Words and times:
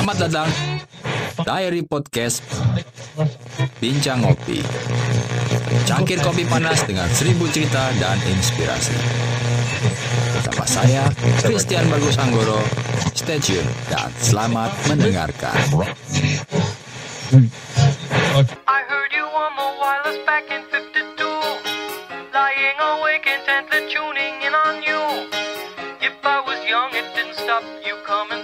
Selamat 0.00 0.16
datang. 0.16 0.48
Diary 1.44 1.84
Podcast 1.84 2.40
Bincang 3.84 4.24
Ngopi. 4.24 4.64
Cangkir 5.84 6.16
kopi 6.24 6.48
panas 6.48 6.88
dengan 6.88 7.04
seribu 7.12 7.44
cerita 7.52 7.92
dan 8.00 8.16
inspirasi. 8.24 8.96
Bersama 10.32 10.64
saya, 10.64 11.04
Christian 11.44 11.84
Bagus 11.92 12.16
Anggoro. 12.16 12.64
Stay 13.12 13.36
tune 13.44 13.68
dan 13.92 14.08
selamat 14.24 14.72
mendengarkan. 14.88 15.52
I 18.64 18.80
heard 18.88 19.12
you 19.12 19.28
on 19.28 19.52
the 19.52 19.68
wireless 19.84 20.16
back 20.24 20.48
in 20.48 20.64
52. 20.72 21.12
Lying 22.32 22.78
awake 22.80 23.28
intently 23.28 23.84
tuning 23.92 24.48
in 24.48 24.56
on 24.56 24.80
you. 24.80 25.28
If 26.00 26.16
I 26.24 26.40
was 26.40 26.56
young, 26.64 26.88
it 26.96 27.04
didn't 27.12 27.36
stop 27.36 27.60
you 27.84 28.00
coming 28.08 28.39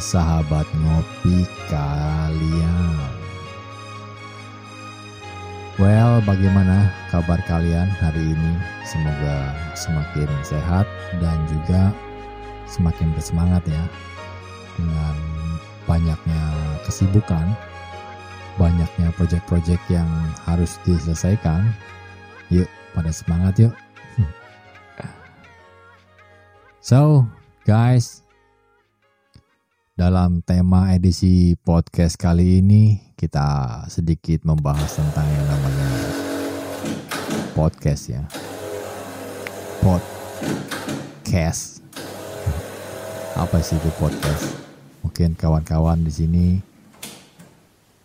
sahabat 0.00 0.66
ngopi 0.82 1.44
kalian 1.68 2.96
Well 5.78 6.18
bagaimana 6.26 6.90
kabar 7.14 7.38
kalian 7.46 7.86
hari 8.02 8.34
ini 8.34 8.52
Semoga 8.82 9.54
semakin 9.78 10.26
sehat 10.42 10.90
dan 11.22 11.38
juga 11.46 11.94
semakin 12.66 13.14
bersemangat 13.14 13.62
ya 13.68 13.84
Dengan 14.74 15.38
banyaknya 15.88 16.42
kesibukan, 16.84 17.48
banyaknya 18.60 19.08
proyek-proyek 19.16 19.80
yang 19.88 20.06
harus 20.44 20.76
diselesaikan. 20.84 21.64
Yuk, 22.52 22.68
pada 22.92 23.08
semangat 23.08 23.56
yuk. 23.56 23.74
so, 26.88 27.24
guys, 27.64 28.20
dalam 29.98 30.46
tema 30.46 30.94
edisi 30.94 31.58
podcast 31.58 32.14
kali 32.14 32.62
ini 32.62 33.02
kita 33.18 33.82
sedikit 33.90 34.46
membahas 34.46 34.94
tentang 34.94 35.26
yang 35.26 35.46
namanya 35.50 35.90
podcast 37.50 38.06
ya. 38.06 38.22
Podcast. 39.82 41.82
Apa 43.34 43.58
sih 43.58 43.74
itu 43.74 43.90
podcast? 43.98 44.54
Mungkin 45.02 45.34
kawan-kawan 45.34 46.06
di 46.06 46.14
sini 46.14 46.46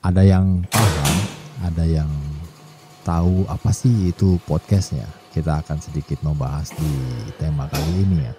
ada 0.02 0.26
yang 0.26 0.66
paham, 0.74 1.16
ada 1.62 1.86
yang 1.86 2.10
tahu 3.06 3.46
apa 3.46 3.70
sih 3.70 4.10
itu 4.10 4.42
podcast 4.50 4.98
ya. 4.98 5.06
Kita 5.30 5.62
akan 5.62 5.78
sedikit 5.78 6.26
membahas 6.26 6.74
di 6.74 6.90
tema 7.38 7.70
kali 7.70 8.02
ini 8.02 8.26
ya. 8.26 8.34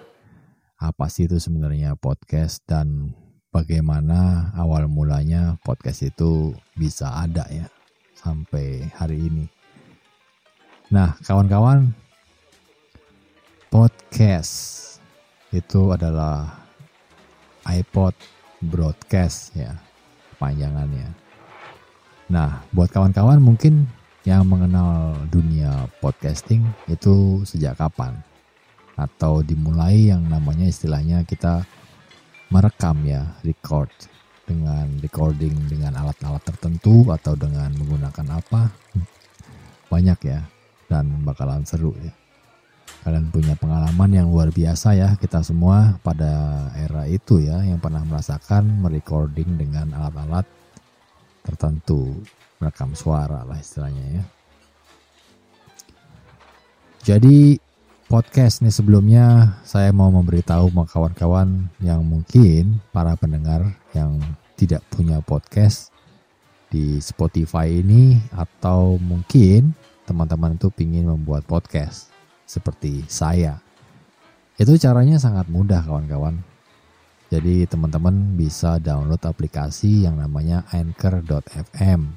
Apa 0.75 1.07
sih 1.07 1.23
itu 1.23 1.39
sebenarnya 1.39 1.95
podcast 1.95 2.59
dan 2.67 3.15
bagaimana 3.55 4.51
awal 4.59 4.91
mulanya 4.91 5.55
podcast 5.63 6.03
itu 6.03 6.51
bisa 6.75 7.07
ada 7.23 7.47
ya 7.47 7.71
sampai 8.19 8.83
hari 8.91 9.31
ini. 9.31 9.47
Nah, 10.91 11.15
kawan-kawan, 11.23 11.87
podcast 13.71 14.83
itu 15.55 15.95
adalah 15.95 16.51
iPod 17.63 18.11
broadcast 18.59 19.55
ya 19.55 19.71
panjangannya. 20.35 21.15
Nah, 22.27 22.59
buat 22.75 22.91
kawan-kawan 22.91 23.39
mungkin 23.39 23.87
yang 24.27 24.43
mengenal 24.51 25.15
dunia 25.31 25.87
podcasting 26.03 26.67
itu 26.91 27.47
sejak 27.47 27.79
kapan? 27.79 28.19
Atau 28.99 29.47
dimulai 29.47 30.11
yang 30.11 30.27
namanya 30.27 30.67
istilahnya 30.67 31.23
kita 31.23 31.63
merekam 32.49 32.97
ya, 33.05 33.23
record 33.41 33.89
dengan 34.45 34.85
recording 35.01 35.57
dengan 35.65 35.97
alat-alat 35.97 36.45
tertentu 36.45 37.09
atau 37.09 37.33
dengan 37.33 37.73
menggunakan 37.73 38.37
apa? 38.37 38.69
Banyak 39.89 40.19
ya 40.21 40.41
dan 40.89 41.25
bakalan 41.25 41.65
seru 41.65 41.93
ya. 41.97 42.13
Kalian 43.05 43.29
punya 43.29 43.53
pengalaman 43.53 44.09
yang 44.09 44.27
luar 44.33 44.49
biasa 44.49 44.97
ya 44.97 45.13
kita 45.17 45.45
semua 45.45 45.97
pada 46.01 46.69
era 46.73 47.05
itu 47.05 47.37
ya 47.37 47.61
yang 47.61 47.77
pernah 47.77 48.01
merasakan 48.01 48.81
merecording 48.81 49.61
dengan 49.61 49.93
alat-alat 49.93 50.45
tertentu 51.45 52.17
merekam 52.57 52.97
suara 52.97 53.45
lah 53.45 53.61
istilahnya 53.61 54.21
ya. 54.21 54.23
Jadi 57.05 57.61
podcast 58.15 58.63
nih 58.63 58.71
sebelumnya 58.71 59.59
saya 59.67 59.91
mau 59.91 60.07
memberitahu 60.07 60.71
kawan-kawan 60.87 61.67
yang 61.83 61.99
mungkin 61.99 62.79
para 62.95 63.11
pendengar 63.19 63.75
yang 63.91 64.23
tidak 64.55 64.87
punya 64.87 65.19
podcast 65.19 65.91
di 66.71 67.03
Spotify 67.03 67.67
ini 67.67 68.15
atau 68.31 68.95
mungkin 69.03 69.75
teman-teman 70.07 70.55
itu 70.55 70.71
ingin 70.79 71.11
membuat 71.11 71.43
podcast 71.43 72.07
seperti 72.47 73.03
saya. 73.11 73.59
Itu 74.55 74.79
caranya 74.79 75.19
sangat 75.19 75.51
mudah 75.51 75.83
kawan-kawan. 75.83 76.39
Jadi 77.27 77.67
teman-teman 77.67 78.39
bisa 78.39 78.79
download 78.79 79.19
aplikasi 79.27 80.07
yang 80.07 80.23
namanya 80.23 80.63
anchor.fm. 80.71 82.15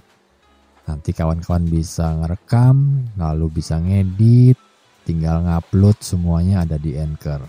Nanti 0.86 1.10
kawan-kawan 1.10 1.66
bisa 1.66 2.22
ngerekam, 2.22 3.02
lalu 3.18 3.50
bisa 3.50 3.82
ngedit, 3.82 4.67
tinggal 5.08 5.40
ngupload 5.40 6.04
semuanya 6.04 6.68
ada 6.68 6.76
di 6.76 6.92
Anchor. 6.92 7.40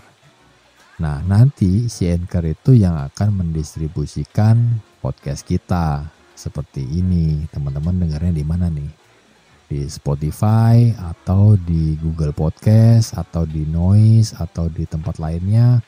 Nah, 1.04 1.20
nanti 1.28 1.92
si 1.92 2.08
Anchor 2.08 2.48
itu 2.48 2.72
yang 2.72 2.96
akan 2.96 3.44
mendistribusikan 3.44 4.80
podcast 5.04 5.44
kita 5.44 6.08
seperti 6.32 6.80
ini. 6.88 7.44
Teman-teman 7.52 8.00
dengarnya 8.00 8.32
di 8.32 8.44
mana 8.48 8.72
nih? 8.72 8.88
Di 9.68 9.84
Spotify 9.92 10.88
atau 10.96 11.60
di 11.60 12.00
Google 12.00 12.32
Podcast 12.32 13.12
atau 13.12 13.44
di 13.44 13.68
Noise 13.68 14.40
atau 14.40 14.72
di 14.72 14.88
tempat 14.88 15.20
lainnya. 15.20 15.84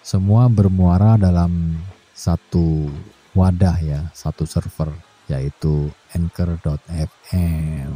Semua 0.00 0.48
bermuara 0.48 1.20
dalam 1.20 1.76
satu 2.16 2.88
wadah 3.36 3.76
ya, 3.84 4.00
satu 4.16 4.48
server 4.48 4.88
yaitu 5.28 5.92
anchor.fm. 6.16 7.92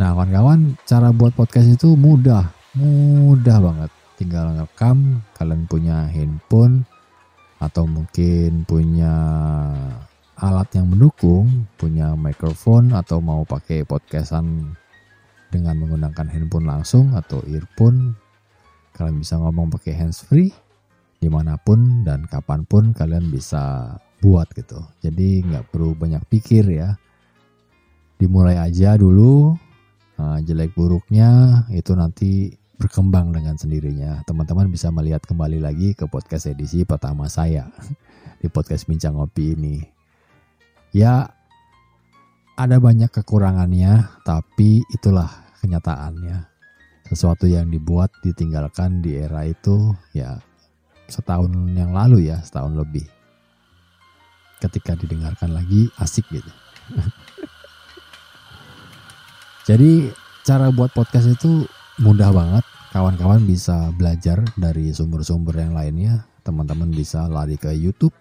Nah, 0.00 0.16
kawan-kawan, 0.16 0.80
cara 0.88 1.12
buat 1.12 1.36
podcast 1.36 1.68
itu 1.68 1.92
mudah, 1.92 2.48
mudah 2.72 3.58
banget. 3.60 3.90
Tinggal 4.16 4.56
ngerekam, 4.56 5.20
kalian 5.36 5.68
punya 5.68 6.08
handphone 6.08 6.88
atau 7.60 7.84
mungkin 7.84 8.64
punya 8.64 9.12
alat 10.40 10.68
yang 10.72 10.88
mendukung, 10.88 11.68
punya 11.76 12.16
mikrofon 12.16 12.96
atau 12.96 13.20
mau 13.20 13.44
pakai 13.44 13.84
podcastan 13.84 14.72
dengan 15.52 15.76
menggunakan 15.84 16.24
handphone 16.24 16.64
langsung 16.64 17.12
atau 17.12 17.44
earphone, 17.44 18.16
kalian 18.96 19.20
bisa 19.20 19.36
ngomong 19.36 19.68
pakai 19.76 19.92
handsfree 19.92 20.56
di 21.20 21.28
mana 21.28 21.60
pun 21.60 22.00
dan 22.02 22.24
kapan 22.24 22.64
pun 22.64 22.96
kalian 22.96 23.28
bisa 23.28 23.94
buat 24.24 24.48
gitu. 24.56 24.80
Jadi 25.04 25.44
nggak 25.44 25.68
perlu 25.68 25.92
banyak 25.92 26.24
pikir 26.32 26.64
ya. 26.72 26.96
Dimulai 28.16 28.56
aja 28.56 28.96
dulu, 28.96 29.52
Nah, 30.20 30.38
jelek 30.44 30.76
buruknya 30.76 31.62
itu 31.72 31.96
nanti 31.96 32.52
berkembang 32.76 33.30
dengan 33.30 33.54
sendirinya. 33.54 34.26
Teman-teman 34.26 34.66
bisa 34.66 34.90
melihat 34.90 35.22
kembali 35.22 35.62
lagi 35.62 35.94
ke 35.94 36.10
podcast 36.10 36.50
edisi 36.50 36.82
pertama 36.82 37.30
saya 37.30 37.70
di 38.42 38.50
podcast 38.50 38.90
Bincang 38.90 39.16
Ngopi 39.16 39.54
ini. 39.54 39.76
Ya, 40.92 41.30
ada 42.58 42.76
banyak 42.76 43.08
kekurangannya, 43.08 44.22
tapi 44.26 44.84
itulah 44.92 45.30
kenyataannya. 45.64 46.50
Sesuatu 47.08 47.48
yang 47.48 47.70
dibuat 47.70 48.12
ditinggalkan 48.20 49.00
di 49.00 49.20
era 49.20 49.44
itu 49.48 49.92
ya 50.12 50.40
setahun 51.08 51.52
yang 51.72 51.96
lalu 51.96 52.28
ya, 52.28 52.40
setahun 52.44 52.76
lebih. 52.76 53.04
Ketika 54.60 54.98
didengarkan 54.98 55.56
lagi 55.56 55.88
asik 55.96 56.28
gitu. 56.28 56.52
Jadi 59.62 60.10
cara 60.42 60.74
buat 60.74 60.90
podcast 60.90 61.30
itu 61.30 61.70
mudah 62.02 62.34
banget. 62.34 62.64
Kawan-kawan 62.90 63.46
bisa 63.46 63.94
belajar 63.94 64.42
dari 64.58 64.90
sumber-sumber 64.90 65.54
yang 65.54 65.78
lainnya. 65.78 66.26
Teman-teman 66.42 66.90
bisa 66.90 67.30
lari 67.30 67.54
ke 67.54 67.70
YouTube. 67.70 68.12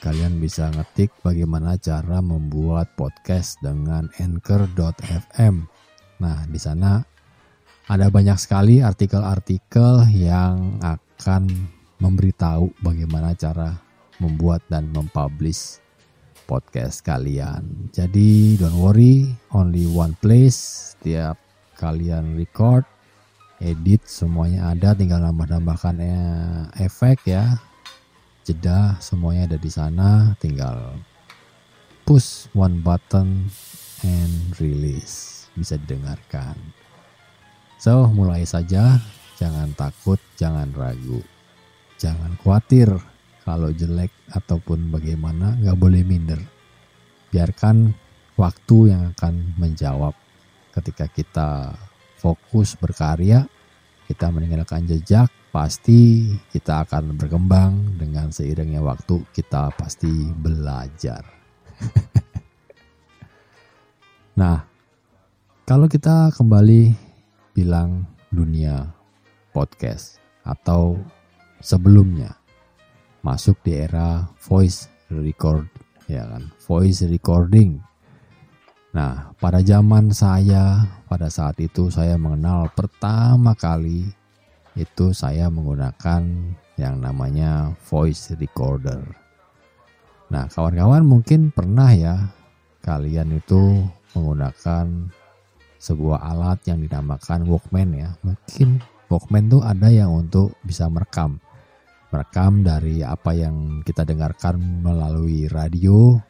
Kalian 0.00 0.40
bisa 0.40 0.72
ngetik 0.72 1.12
bagaimana 1.20 1.76
cara 1.76 2.24
membuat 2.24 2.96
podcast 2.96 3.60
dengan 3.60 4.08
anchor.fm. 4.16 5.54
Nah, 6.24 6.38
di 6.48 6.58
sana 6.58 7.04
ada 7.92 8.08
banyak 8.08 8.40
sekali 8.40 8.80
artikel-artikel 8.80 10.08
yang 10.08 10.80
akan 10.80 11.52
memberitahu 12.00 12.72
bagaimana 12.80 13.36
cara 13.36 13.76
membuat 14.18 14.64
dan 14.72 14.88
mempublish 14.88 15.81
podcast 16.44 17.06
kalian. 17.06 17.90
Jadi 17.94 18.58
don't 18.58 18.78
worry, 18.78 19.30
only 19.54 19.86
one 19.86 20.16
place. 20.18 20.92
Setiap 20.96 21.38
kalian 21.78 22.34
record, 22.38 22.86
edit 23.62 24.02
semuanya 24.06 24.74
ada, 24.74 24.94
tinggal 24.94 25.22
nambah-nambahkan 25.22 25.96
eh, 26.02 26.86
efek 26.86 27.26
ya. 27.28 27.58
Jeda 28.42 28.98
semuanya 28.98 29.54
ada 29.54 29.58
di 29.58 29.70
sana, 29.70 30.34
tinggal 30.42 30.98
push 32.02 32.50
one 32.58 32.82
button 32.82 33.46
and 34.02 34.34
release. 34.58 35.46
Bisa 35.54 35.78
didengarkan. 35.78 36.58
So, 37.78 38.10
mulai 38.10 38.46
saja, 38.46 38.98
jangan 39.38 39.74
takut, 39.74 40.18
jangan 40.38 40.70
ragu. 40.74 41.22
Jangan 41.98 42.34
khawatir 42.42 43.11
kalau 43.42 43.74
jelek 43.74 44.10
ataupun 44.30 44.94
bagaimana 44.94 45.58
nggak 45.58 45.78
boleh 45.78 46.02
minder. 46.06 46.38
Biarkan 47.34 47.90
waktu 48.38 48.94
yang 48.94 49.02
akan 49.14 49.58
menjawab. 49.58 50.14
Ketika 50.72 51.04
kita 51.04 51.76
fokus 52.16 52.80
berkarya 52.80 53.44
kita 54.08 54.32
meninggalkan 54.32 54.88
jejak 54.88 55.28
pasti 55.52 56.32
kita 56.54 56.86
akan 56.86 57.18
berkembang. 57.18 57.98
Dengan 57.98 58.32
seiringnya 58.32 58.80
waktu 58.80 59.20
kita 59.34 59.74
pasti 59.76 60.30
belajar. 60.32 61.22
Nah 64.32 64.64
kalau 65.68 65.84
kita 65.92 66.32
kembali 66.32 66.96
bilang 67.52 68.08
dunia 68.32 68.88
podcast 69.52 70.16
atau 70.40 70.96
sebelumnya 71.60 72.41
masuk 73.22 73.58
di 73.62 73.78
era 73.78 74.26
voice 74.42 74.90
record 75.08 75.66
ya 76.10 76.26
kan? 76.26 76.50
Voice 76.66 77.06
recording. 77.06 77.78
Nah 78.92 79.32
pada 79.38 79.62
zaman 79.62 80.10
saya 80.12 80.84
pada 81.06 81.30
saat 81.30 81.56
itu 81.62 81.88
saya 81.88 82.18
mengenal 82.18 82.68
pertama 82.74 83.54
kali 83.56 84.10
itu 84.74 85.14
saya 85.14 85.48
menggunakan 85.48 86.22
yang 86.76 86.98
namanya 86.98 87.72
voice 87.86 88.34
recorder. 88.36 89.00
Nah 90.28 90.50
kawan-kawan 90.50 91.06
mungkin 91.06 91.54
pernah 91.54 91.88
ya 91.94 92.16
kalian 92.82 93.38
itu 93.38 93.86
menggunakan 94.12 95.08
sebuah 95.78 96.18
alat 96.22 96.58
yang 96.66 96.82
dinamakan 96.82 97.46
Walkman 97.46 97.90
ya. 97.94 98.10
Mungkin 98.26 98.82
Walkman 99.06 99.46
tuh 99.46 99.62
ada 99.62 99.88
yang 99.88 100.10
untuk 100.10 100.58
bisa 100.66 100.90
merekam 100.90 101.38
merekam 102.12 102.60
dari 102.60 103.00
apa 103.00 103.32
yang 103.32 103.80
kita 103.80 104.04
dengarkan 104.04 104.84
melalui 104.84 105.48
radio 105.48 106.20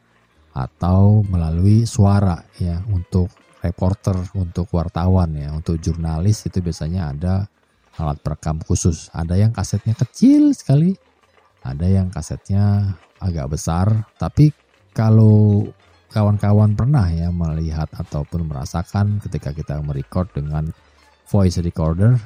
atau 0.54 1.26
melalui 1.26 1.82
suara 1.82 2.38
ya 2.62 2.78
untuk 2.86 3.34
reporter, 3.62 4.14
untuk 4.38 4.70
wartawan 4.70 5.34
ya, 5.34 5.50
untuk 5.50 5.82
jurnalis 5.82 6.46
itu 6.46 6.62
biasanya 6.62 7.10
ada 7.10 7.34
alat 7.98 8.18
perekam 8.22 8.62
khusus. 8.62 9.10
Ada 9.10 9.38
yang 9.38 9.50
kasetnya 9.50 9.98
kecil 9.98 10.54
sekali, 10.54 10.94
ada 11.66 11.86
yang 11.86 12.10
kasetnya 12.10 12.98
agak 13.22 13.54
besar, 13.54 14.06
tapi 14.18 14.50
kalau 14.92 15.66
kawan-kawan 16.12 16.76
pernah 16.76 17.08
ya 17.08 17.32
melihat 17.32 17.88
ataupun 17.96 18.44
merasakan 18.44 19.22
ketika 19.24 19.54
kita 19.56 19.80
merecord 19.80 20.28
dengan 20.36 20.68
voice 21.24 21.56
recorder 21.64 22.20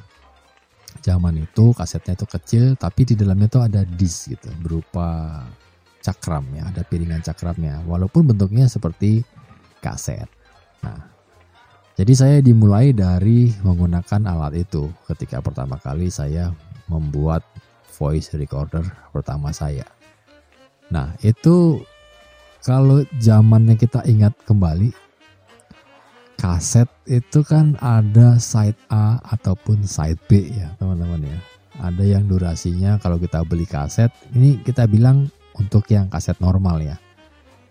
zaman 0.99 1.41
itu 1.41 1.73
kasetnya 1.73 2.17
itu 2.17 2.27
kecil 2.27 2.63
tapi 2.75 3.07
di 3.07 3.15
dalamnya 3.15 3.47
tuh 3.47 3.63
ada 3.65 3.81
disk 3.85 4.33
gitu 4.33 4.49
berupa 4.61 5.41
cakram 6.07 6.47
ya, 6.55 6.71
ada 6.71 6.87
piringan 6.87 7.19
cakramnya. 7.19 7.83
Walaupun 7.83 8.31
bentuknya 8.31 8.71
seperti 8.71 9.27
kaset. 9.83 10.31
Nah, 10.79 11.03
jadi 11.99 12.13
saya 12.15 12.37
dimulai 12.39 12.95
dari 12.95 13.51
menggunakan 13.59 14.23
alat 14.23 14.55
itu 14.55 14.87
ketika 15.11 15.43
pertama 15.43 15.75
kali 15.75 16.07
saya 16.07 16.55
membuat 16.87 17.43
voice 17.99 18.31
recorder 18.39 18.87
pertama 19.11 19.51
saya. 19.51 19.83
Nah, 20.87 21.11
itu 21.19 21.83
kalau 22.63 23.03
zamannya 23.19 23.75
kita 23.75 24.07
ingat 24.07 24.31
kembali 24.47 24.95
kaset 26.37 26.85
itu 27.09 27.41
kan 27.41 27.73
ada 27.81 28.37
side 28.37 28.77
A 28.93 29.17
ataupun 29.33 29.83
side 29.83 30.21
B 30.29 30.53
ya, 30.53 30.69
teman-teman 30.77 31.25
ya. 31.25 31.37
Ada 31.77 32.03
yang 32.05 32.29
durasinya 32.29 32.97
kalau 33.01 33.17
kita 33.17 33.41
beli 33.45 33.65
kaset, 33.65 34.09
ini 34.33 34.61
kita 34.61 34.85
bilang 34.85 35.29
untuk 35.57 35.89
yang 35.89 36.07
kaset 36.07 36.37
normal 36.37 36.81
ya. 36.81 36.97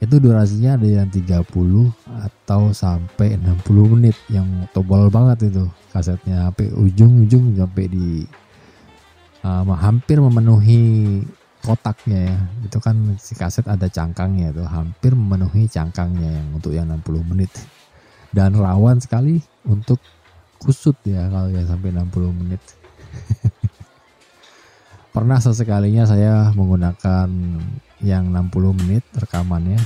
Itu 0.02 0.20
durasinya 0.20 0.76
ada 0.76 0.84
yang 0.84 1.08
30 1.08 1.46
atau 2.20 2.62
sampai 2.74 3.40
60 3.40 3.92
menit 3.96 4.16
yang 4.28 4.68
tebal 4.76 5.08
banget 5.08 5.48
itu 5.48 5.64
kasetnya 5.88 6.50
sampai 6.50 6.68
ujung-ujung 6.76 7.56
sampai 7.56 7.86
di 7.88 8.28
uh, 9.40 9.64
hampir 9.72 10.20
memenuhi 10.20 11.22
kotaknya 11.64 12.34
ya. 12.34 12.38
Itu 12.68 12.78
kan 12.82 13.16
si 13.16 13.32
kaset 13.38 13.64
ada 13.64 13.88
cangkangnya 13.88 14.52
itu 14.52 14.62
hampir 14.68 15.16
memenuhi 15.16 15.64
cangkangnya 15.70 16.44
yang 16.44 16.46
untuk 16.52 16.76
yang 16.76 16.92
60 16.92 17.30
menit. 17.32 17.50
Dan 18.36 18.52
rawan 18.52 19.00
sekali 19.00 19.40
untuk 19.64 19.96
kusut 20.60 21.00
ya 21.08 21.24
kalau 21.32 21.48
yang 21.48 21.64
sampai 21.64 21.88
60 21.88 22.36
menit. 22.36 22.60
Pernah 25.16 25.40
sesekalinya 25.40 26.04
saya 26.04 26.52
menggunakan 26.52 27.32
yang 28.04 28.28
60 28.28 28.80
menit 28.84 29.00
rekamannya 29.16 29.80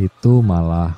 itu 0.00 0.40
malah 0.40 0.96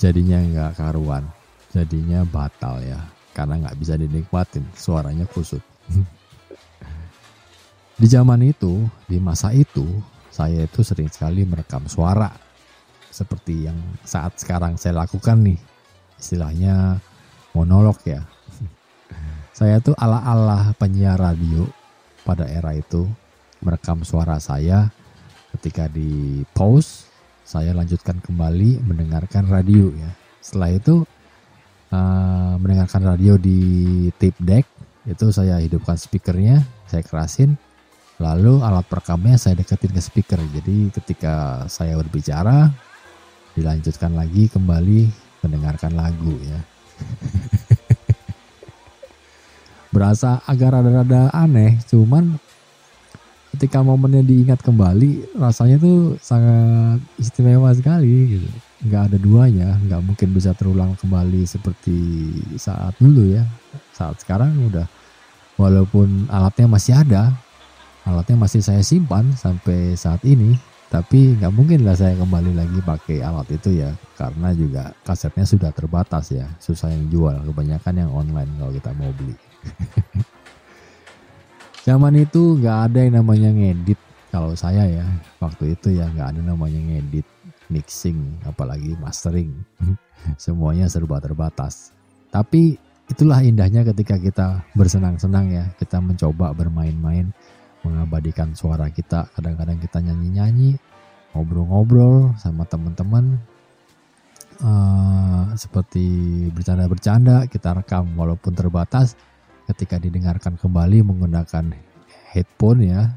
jadinya 0.00 0.40
nggak 0.40 0.80
karuan 0.80 1.28
jadinya 1.74 2.24
batal 2.24 2.80
ya 2.80 3.04
karena 3.36 3.66
nggak 3.66 3.76
bisa 3.76 4.00
dinikmatin 4.00 4.64
suaranya 4.72 5.28
kusut 5.28 5.60
di 8.00 8.06
zaman 8.08 8.40
itu 8.48 8.88
di 9.04 9.20
masa 9.20 9.52
itu 9.52 9.84
saya 10.32 10.64
itu 10.64 10.80
sering 10.80 11.12
sekali 11.12 11.44
merekam 11.44 11.84
suara 11.84 12.32
seperti 13.10 13.66
yang 13.66 13.76
saat 14.06 14.38
sekarang 14.38 14.78
saya 14.78 15.02
lakukan 15.04 15.42
nih. 15.42 15.58
Istilahnya 16.16 17.02
monolog 17.52 17.98
ya. 18.06 18.22
Saya 19.58 19.82
tuh 19.82 19.92
ala-ala 19.98 20.72
penyiar 20.78 21.20
radio 21.20 21.68
pada 22.24 22.48
era 22.48 22.72
itu 22.72 23.04
merekam 23.60 24.00
suara 24.06 24.40
saya. 24.40 24.88
Ketika 25.50 25.90
di 25.90 26.46
pause 26.54 27.10
saya 27.42 27.74
lanjutkan 27.74 28.22
kembali 28.22 28.78
mendengarkan 28.86 29.50
radio 29.50 29.90
ya. 29.90 30.10
Setelah 30.38 30.70
itu 30.70 31.02
uh, 31.90 32.54
mendengarkan 32.62 33.02
radio 33.02 33.34
di 33.34 34.06
tape 34.16 34.38
deck 34.38 34.64
itu 35.10 35.26
saya 35.34 35.58
hidupkan 35.58 35.98
speakernya 35.98 36.62
saya 36.86 37.02
kerasin. 37.02 37.58
Lalu 38.22 38.62
alat 38.62 38.86
perekamnya 38.86 39.34
saya 39.40 39.58
deketin 39.58 39.90
ke 39.90 40.00
speaker. 40.04 40.38
Jadi 40.38 40.94
ketika 40.94 41.66
saya 41.66 41.98
berbicara 41.98 42.70
dilanjutkan 43.60 44.16
lagi 44.16 44.48
kembali 44.48 45.12
mendengarkan 45.44 45.92
lagu 45.92 46.32
ya. 46.40 46.60
Berasa 49.94 50.40
agak 50.48 50.80
rada-rada 50.80 51.28
aneh 51.36 51.76
cuman 51.84 52.40
ketika 53.52 53.84
momennya 53.84 54.24
diingat 54.24 54.64
kembali 54.64 55.36
rasanya 55.36 55.76
tuh 55.76 56.16
sangat 56.24 57.04
istimewa 57.20 57.68
sekali 57.76 58.40
gitu. 58.40 58.48
Nggak 58.80 59.12
ada 59.12 59.18
duanya 59.20 59.76
nggak 59.76 60.00
mungkin 60.00 60.32
bisa 60.32 60.56
terulang 60.56 60.96
kembali 60.96 61.44
seperti 61.44 62.32
saat 62.56 62.96
dulu 62.96 63.36
ya. 63.36 63.44
Saat 63.92 64.24
sekarang 64.24 64.56
udah 64.72 64.88
walaupun 65.60 66.32
alatnya 66.32 66.64
masih 66.64 66.96
ada 66.96 67.36
alatnya 68.08 68.40
masih 68.40 68.64
saya 68.64 68.80
simpan 68.80 69.36
sampai 69.36 69.92
saat 69.92 70.24
ini 70.24 70.56
tapi 70.90 71.38
nggak 71.38 71.54
mungkin 71.54 71.86
lah 71.86 71.94
saya 71.94 72.18
kembali 72.18 72.58
lagi 72.58 72.82
pakai 72.82 73.22
alat 73.22 73.46
itu 73.54 73.78
ya 73.78 73.94
karena 74.18 74.50
juga 74.50 74.90
kasetnya 75.06 75.46
sudah 75.46 75.70
terbatas 75.70 76.34
ya. 76.34 76.50
Susah 76.58 76.90
yang 76.90 77.06
jual 77.06 77.38
kebanyakan 77.46 77.94
yang 77.94 78.10
online 78.10 78.50
kalau 78.58 78.74
kita 78.74 78.90
mau 78.98 79.14
beli. 79.14 79.38
Zaman 81.86 82.18
itu 82.18 82.58
nggak 82.58 82.78
ada 82.90 82.98
yang 83.06 83.22
namanya 83.22 83.54
ngedit 83.54 84.00
kalau 84.34 84.50
saya 84.58 84.82
ya. 84.90 85.06
Waktu 85.38 85.78
itu 85.78 85.94
ya 85.94 86.10
nggak 86.10 86.34
ada 86.34 86.40
namanya 86.42 86.82
ngedit 86.82 87.26
mixing 87.70 88.42
apalagi 88.42 88.98
mastering. 88.98 89.54
Semuanya 90.42 90.90
serba 90.90 91.22
terbatas. 91.22 91.94
Tapi 92.34 92.82
itulah 93.06 93.38
indahnya 93.46 93.86
ketika 93.86 94.18
kita 94.18 94.66
bersenang-senang 94.74 95.54
ya 95.54 95.70
kita 95.78 96.02
mencoba 96.02 96.50
bermain-main 96.50 97.30
mengabadikan 97.84 98.52
suara 98.52 98.88
kita. 98.92 99.28
Kadang-kadang 99.36 99.80
kita 99.80 99.98
nyanyi-nyanyi 100.00 100.76
ngobrol-ngobrol 101.32 102.34
sama 102.36 102.66
teman-teman. 102.66 103.38
Uh, 104.60 105.56
seperti 105.56 106.04
bercanda-bercanda 106.52 107.48
kita 107.48 107.72
rekam 107.72 108.04
walaupun 108.16 108.52
terbatas. 108.52 109.16
Ketika 109.70 110.02
didengarkan 110.02 110.58
kembali 110.58 111.06
menggunakan 111.06 111.72
headphone 112.34 112.80
ya. 112.84 113.14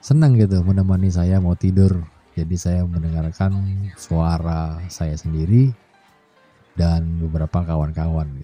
Senang 0.00 0.34
gitu 0.40 0.64
menemani 0.64 1.12
saya 1.12 1.36
mau 1.38 1.52
tidur. 1.52 2.00
Jadi 2.32 2.56
saya 2.56 2.80
mendengarkan 2.88 3.52
suara 4.00 4.80
saya 4.88 5.12
sendiri 5.12 5.68
dan 6.72 7.20
beberapa 7.20 7.60
kawan-kawan. 7.60 8.40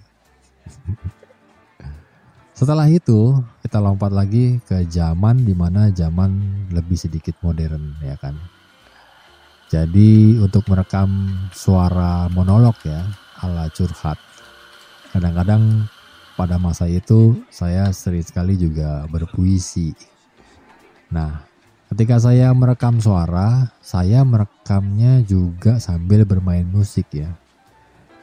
Setelah 2.57 2.89
itu 2.89 3.37
kita 3.61 3.77
lompat 3.77 4.09
lagi 4.09 4.57
ke 4.65 4.81
zaman 4.89 5.45
di 5.45 5.53
mana 5.53 5.93
zaman 5.93 6.65
lebih 6.73 6.97
sedikit 6.97 7.37
modern 7.45 7.93
ya 8.01 8.17
kan. 8.17 8.33
Jadi 9.69 10.41
untuk 10.41 10.65
merekam 10.65 11.37
suara 11.53 12.25
monolog 12.33 12.73
ya 12.81 13.05
ala 13.45 13.69
curhat. 13.69 14.17
Kadang-kadang 15.13 15.85
pada 16.33 16.57
masa 16.57 16.89
itu 16.89 17.37
saya 17.53 17.93
sering 17.93 18.25
sekali 18.25 18.57
juga 18.57 19.05
berpuisi. 19.05 19.93
Nah, 21.13 21.45
ketika 21.93 22.17
saya 22.17 22.49
merekam 22.57 22.97
suara, 22.97 23.69
saya 23.85 24.25
merekamnya 24.25 25.21
juga 25.21 25.77
sambil 25.77 26.25
bermain 26.25 26.65
musik 26.65 27.05
ya. 27.13 27.37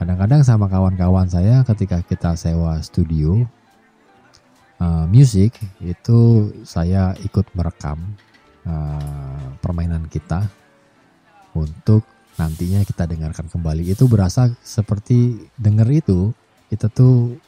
Kadang-kadang 0.03 0.43
sama 0.43 0.67
kawan-kawan 0.67 1.31
saya 1.31 1.62
ketika 1.62 2.03
kita 2.03 2.35
sewa 2.35 2.83
studio 2.83 3.47
uh, 4.85 5.05
music 5.09 5.57
itu 5.81 6.53
saya 6.69 7.17
ikut 7.25 7.49
merekam 7.57 7.97
uh, 8.69 9.57
permainan 9.64 10.05
kita 10.12 10.45
untuk 11.57 12.05
nantinya 12.37 12.85
kita 12.85 13.09
dengarkan 13.09 13.49
kembali. 13.49 13.88
Itu 13.88 14.11
berasa 14.11 14.53
seperti 14.61 15.49
denger 15.57 15.88
itu 16.05 16.35
kita 16.69 16.91
tuh 16.91 17.38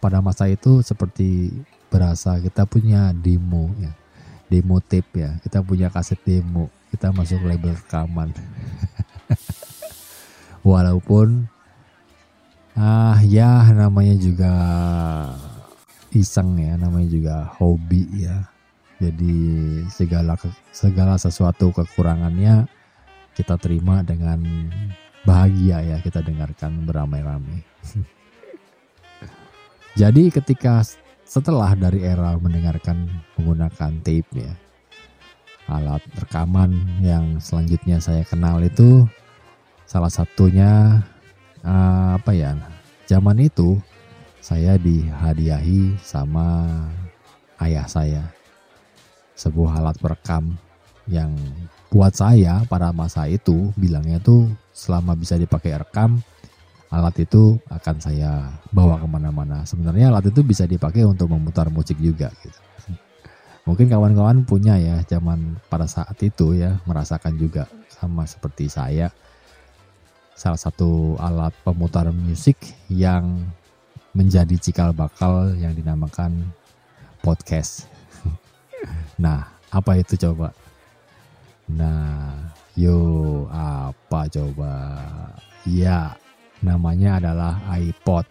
pada 0.00 0.24
masa 0.24 0.48
itu 0.48 0.80
seperti 0.84 1.52
berasa 1.88 2.36
kita 2.42 2.68
punya 2.68 3.14
demo 3.14 3.70
ya 3.80 3.92
demo 4.50 4.82
tape 4.82 5.24
ya 5.24 5.30
kita 5.40 5.64
punya 5.64 5.88
kaset 5.88 6.20
demo 6.22 6.68
kita 6.92 7.10
masuk 7.10 7.42
label 7.42 7.74
rekaman. 7.74 8.30
Walaupun 10.68 11.48
ah 12.74 13.22
ya 13.22 13.70
namanya 13.70 14.18
juga 14.18 14.52
iseng 16.14 16.56
ya 16.58 16.78
namanya 16.78 17.08
juga 17.10 17.36
hobi 17.58 18.24
ya. 18.24 18.46
Jadi 19.02 19.36
segala 19.90 20.38
segala 20.70 21.18
sesuatu 21.18 21.74
kekurangannya 21.74 22.70
kita 23.34 23.58
terima 23.58 24.06
dengan 24.06 24.40
bahagia 25.26 25.82
ya 25.82 25.96
kita 25.98 26.22
dengarkan 26.22 26.86
beramai-ramai. 26.86 27.60
Jadi 30.00 30.30
ketika 30.30 30.82
setelah 31.26 31.74
dari 31.74 32.06
era 32.06 32.36
mendengarkan 32.38 33.10
menggunakan 33.34 33.92
tape 34.04 34.30
ya 34.36 34.54
alat 35.64 36.04
rekaman 36.20 36.76
yang 37.00 37.40
selanjutnya 37.40 37.96
saya 37.96 38.20
kenal 38.28 38.60
itu 38.60 39.08
salah 39.88 40.12
satunya 40.12 41.00
uh, 41.64 42.20
apa 42.20 42.36
ya 42.36 42.52
zaman 43.08 43.40
itu 43.40 43.80
saya 44.44 44.76
dihadiahi 44.76 45.96
sama 46.04 46.68
ayah 47.64 47.88
saya. 47.88 48.28
Sebuah 49.40 49.80
alat 49.80 49.96
perekam 49.96 50.52
yang 51.08 51.32
buat 51.88 52.12
saya 52.12 52.60
pada 52.68 52.92
masa 52.92 53.24
itu 53.24 53.72
bilangnya 53.72 54.20
tuh 54.20 54.52
selama 54.76 55.16
bisa 55.16 55.40
dipakai 55.40 55.80
rekam 55.80 56.20
alat 56.92 57.24
itu 57.24 57.56
akan 57.72 57.96
saya 57.98 58.52
bawa 58.68 59.00
ke 59.00 59.08
mana-mana. 59.08 59.64
Sebenarnya 59.64 60.12
alat 60.12 60.28
itu 60.28 60.44
bisa 60.44 60.68
dipakai 60.68 61.08
untuk 61.08 61.32
memutar 61.32 61.72
musik 61.72 61.96
juga 61.96 62.28
gitu. 62.44 62.60
Mungkin 63.64 63.88
kawan-kawan 63.88 64.44
punya 64.44 64.76
ya 64.76 65.00
zaman 65.08 65.56
pada 65.72 65.88
saat 65.88 66.20
itu 66.20 66.52
ya 66.52 66.84
merasakan 66.84 67.40
juga 67.40 67.64
sama 67.88 68.28
seperti 68.28 68.68
saya. 68.68 69.08
Salah 70.36 70.60
satu 70.60 71.16
alat 71.16 71.56
pemutar 71.64 72.12
musik 72.12 72.60
yang 72.92 73.48
menjadi 74.14 74.54
cikal 74.56 74.94
bakal 74.94 75.52
yang 75.58 75.74
dinamakan 75.74 76.48
podcast. 77.20 77.90
Nah, 79.14 79.46
apa 79.70 79.96
itu 79.96 80.18
coba? 80.18 80.50
Nah, 81.70 82.34
yo 82.74 82.98
apa 83.48 84.26
coba? 84.26 84.74
Ya, 85.64 86.18
namanya 86.60 87.22
adalah 87.22 87.62
iPod. 87.78 88.26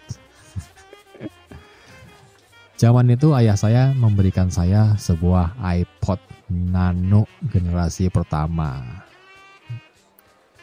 Zaman 2.84 3.16
itu 3.16 3.32
ayah 3.34 3.56
saya 3.56 3.96
memberikan 3.96 4.52
saya 4.52 4.94
sebuah 5.00 5.56
iPod 5.58 6.20
Nano 6.52 7.26
generasi 7.50 8.12
pertama. 8.14 8.84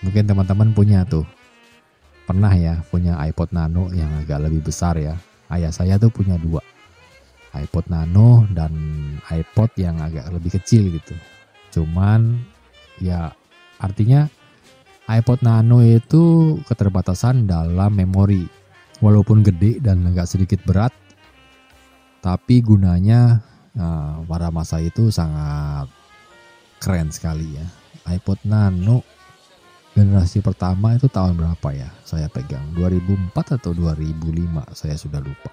Mungkin 0.05 0.29
teman-teman 0.29 0.71
punya 0.71 1.03
tuh. 1.03 1.27
Pernah 2.31 2.55
ya 2.55 2.79
punya 2.95 3.19
iPod 3.27 3.51
Nano 3.51 3.91
yang 3.91 4.23
agak 4.23 4.47
lebih 4.47 4.71
besar 4.71 4.95
ya. 4.95 5.19
Ayah 5.51 5.75
saya 5.75 5.99
tuh 5.99 6.15
punya 6.15 6.39
dua. 6.39 6.63
iPod 7.59 7.91
Nano 7.91 8.47
dan 8.55 8.71
iPod 9.27 9.75
yang 9.75 9.99
agak 9.99 10.31
lebih 10.31 10.55
kecil 10.55 10.95
gitu. 10.95 11.19
Cuman 11.75 12.39
ya 13.03 13.35
artinya 13.83 14.31
iPod 15.11 15.43
Nano 15.43 15.83
itu 15.83 16.55
keterbatasan 16.71 17.51
dalam 17.51 17.99
memori. 17.99 18.47
Walaupun 19.03 19.43
gede 19.43 19.83
dan 19.83 20.07
agak 20.07 20.31
sedikit 20.31 20.63
berat, 20.63 20.95
tapi 22.23 22.63
gunanya 22.63 23.43
nah, 23.75 24.23
pada 24.23 24.55
masa 24.55 24.79
itu 24.79 25.11
sangat 25.11 25.91
keren 26.79 27.11
sekali 27.11 27.59
ya. 27.59 27.67
iPod 28.07 28.39
Nano 28.47 29.03
generasi 30.01 30.41
pertama 30.41 30.97
itu 30.97 31.07
tahun 31.07 31.37
berapa 31.37 31.69
ya? 31.77 31.93
Saya 32.09 32.33
pegang 32.33 32.65
2004 32.73 33.61
atau 33.61 33.77
2005, 33.77 34.65
saya 34.73 34.97
sudah 34.97 35.21
lupa. 35.21 35.53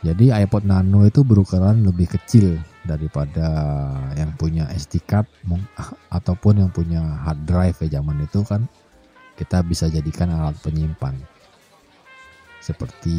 Jadi 0.00 0.32
iPod 0.32 0.64
Nano 0.64 1.04
itu 1.04 1.20
berukuran 1.20 1.84
lebih 1.84 2.08
kecil 2.08 2.56
daripada 2.88 3.44
yang 4.16 4.32
punya 4.40 4.64
SD 4.72 5.04
card 5.04 5.28
ataupun 6.16 6.64
yang 6.64 6.72
punya 6.72 7.04
hard 7.28 7.44
drive 7.44 7.76
ya 7.84 8.00
zaman 8.00 8.24
itu 8.24 8.40
kan 8.40 8.64
kita 9.36 9.60
bisa 9.60 9.92
jadikan 9.92 10.32
alat 10.32 10.56
penyimpan 10.64 11.20
seperti 12.60 13.16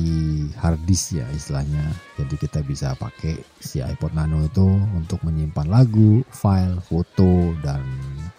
hard 0.58 0.82
disk 0.86 1.18
ya 1.18 1.26
istilahnya. 1.34 1.82
Jadi 2.18 2.38
kita 2.38 2.62
bisa 2.62 2.94
pakai 2.94 3.42
si 3.58 3.82
iPod 3.82 4.14
Nano 4.14 4.46
itu 4.46 4.66
untuk 4.94 5.22
menyimpan 5.26 5.66
lagu, 5.66 6.22
file, 6.30 6.78
foto 6.86 7.58
dan 7.66 7.82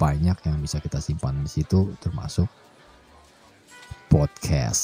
banyak 0.02 0.34
yang 0.34 0.58
bisa 0.58 0.82
kita 0.82 0.98
simpan 0.98 1.46
di 1.46 1.50
situ 1.62 1.94
termasuk 2.02 2.50
podcast. 4.10 4.82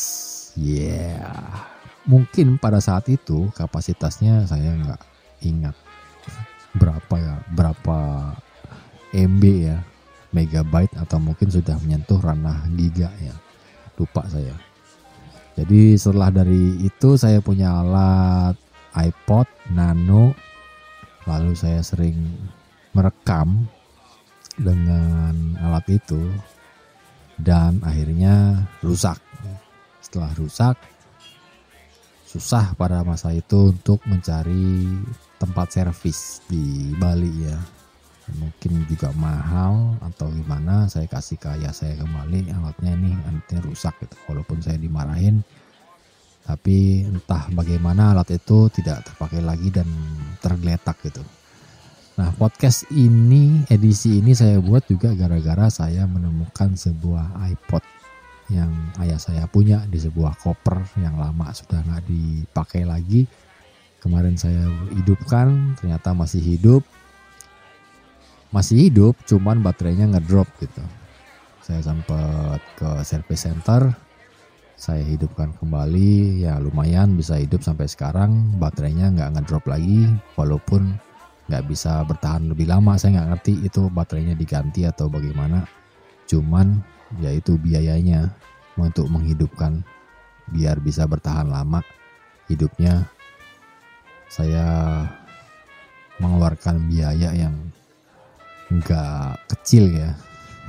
Yeah. 0.54 1.66
Mungkin 2.06 2.62
pada 2.62 2.78
saat 2.78 3.10
itu 3.10 3.50
kapasitasnya 3.58 4.46
saya 4.46 4.78
nggak 4.78 5.02
ingat 5.42 5.74
berapa 6.78 7.14
ya, 7.18 7.34
berapa 7.50 7.98
MB 9.10 9.42
ya, 9.42 9.82
megabyte 10.30 10.94
atau 10.94 11.18
mungkin 11.18 11.50
sudah 11.50 11.74
menyentuh 11.82 12.22
ranah 12.22 12.70
giga 12.78 13.10
ya. 13.18 13.34
Lupa 13.98 14.22
saya. 14.30 14.54
Jadi 15.58 15.98
setelah 15.98 16.30
dari 16.30 16.86
itu 16.86 17.18
saya 17.18 17.42
punya 17.42 17.82
alat 17.82 18.54
iPod 18.94 19.50
Nano 19.74 20.30
lalu 21.26 21.52
saya 21.58 21.82
sering 21.82 22.14
merekam 22.94 23.66
dengan 24.58 25.54
alat 25.62 25.86
itu 25.88 26.28
dan 27.38 27.78
akhirnya 27.86 28.66
rusak. 28.82 29.18
Setelah 30.02 30.34
rusak 30.34 30.76
susah 32.28 32.76
pada 32.76 33.00
masa 33.00 33.32
itu 33.32 33.72
untuk 33.72 34.04
mencari 34.04 34.84
tempat 35.40 35.72
servis 35.72 36.44
di 36.44 36.92
Bali 37.00 37.48
ya. 37.48 37.56
Mungkin 38.28 38.84
juga 38.84 39.08
mahal 39.16 39.96
atau 40.04 40.28
gimana 40.28 40.84
saya 40.84 41.08
kasih 41.08 41.40
ke 41.40 41.48
ayah 41.56 41.72
saya 41.72 41.96
kembali 41.96 42.52
alatnya 42.52 42.92
ini 42.92 43.16
alatnya 43.24 43.64
rusak 43.64 43.96
gitu. 44.04 44.16
Walaupun 44.28 44.60
saya 44.60 44.76
dimarahin 44.76 45.40
tapi 46.44 47.04
entah 47.04 47.48
bagaimana 47.52 48.16
alat 48.16 48.36
itu 48.36 48.72
tidak 48.72 49.04
terpakai 49.08 49.40
lagi 49.40 49.68
dan 49.72 49.88
tergeletak 50.40 50.96
gitu. 51.04 51.24
Nah 52.18 52.34
podcast 52.34 52.82
ini 52.90 53.62
edisi 53.70 54.18
ini 54.18 54.34
saya 54.34 54.58
buat 54.58 54.82
juga 54.90 55.14
gara-gara 55.14 55.70
saya 55.70 56.02
menemukan 56.02 56.74
sebuah 56.74 57.38
iPod 57.54 57.78
yang 58.50 58.74
ayah 58.98 59.22
saya 59.22 59.46
punya 59.46 59.86
di 59.86 60.02
sebuah 60.02 60.34
koper 60.42 60.82
yang 60.98 61.14
lama 61.14 61.54
sudah 61.54 61.78
nggak 61.78 62.10
dipakai 62.10 62.82
lagi. 62.82 63.22
Kemarin 64.02 64.34
saya 64.34 64.66
hidupkan 64.98 65.78
ternyata 65.78 66.10
masih 66.10 66.42
hidup. 66.42 66.82
Masih 68.50 68.90
hidup 68.90 69.14
cuman 69.22 69.62
baterainya 69.62 70.10
ngedrop 70.10 70.50
gitu. 70.58 70.82
Saya 71.62 71.86
sempat 71.86 72.58
ke 72.74 73.06
service 73.06 73.46
center 73.46 73.94
saya 74.78 75.02
hidupkan 75.02 75.50
kembali 75.58 76.46
ya 76.46 76.62
lumayan 76.62 77.18
bisa 77.18 77.34
hidup 77.34 77.66
sampai 77.66 77.90
sekarang 77.90 78.58
baterainya 78.62 79.10
nggak 79.10 79.30
ngedrop 79.34 79.66
lagi 79.66 80.06
walaupun 80.38 80.94
nggak 81.48 81.64
bisa 81.64 82.04
bertahan 82.04 82.44
lebih 82.52 82.68
lama 82.68 83.00
saya 83.00 83.18
nggak 83.18 83.28
ngerti 83.32 83.52
itu 83.64 83.88
baterainya 83.88 84.36
diganti 84.36 84.84
atau 84.84 85.08
bagaimana. 85.08 85.64
Cuman 86.28 86.76
ya 87.24 87.32
itu 87.32 87.56
biayanya 87.56 88.28
untuk 88.76 89.08
menghidupkan 89.08 89.80
biar 90.52 90.76
bisa 90.84 91.08
bertahan 91.08 91.48
lama 91.48 91.80
hidupnya. 92.52 93.08
Saya 94.28 95.08
mengeluarkan 96.20 96.84
biaya 96.84 97.32
yang 97.32 97.56
nggak 98.68 99.48
kecil 99.56 99.88
ya. 99.88 100.12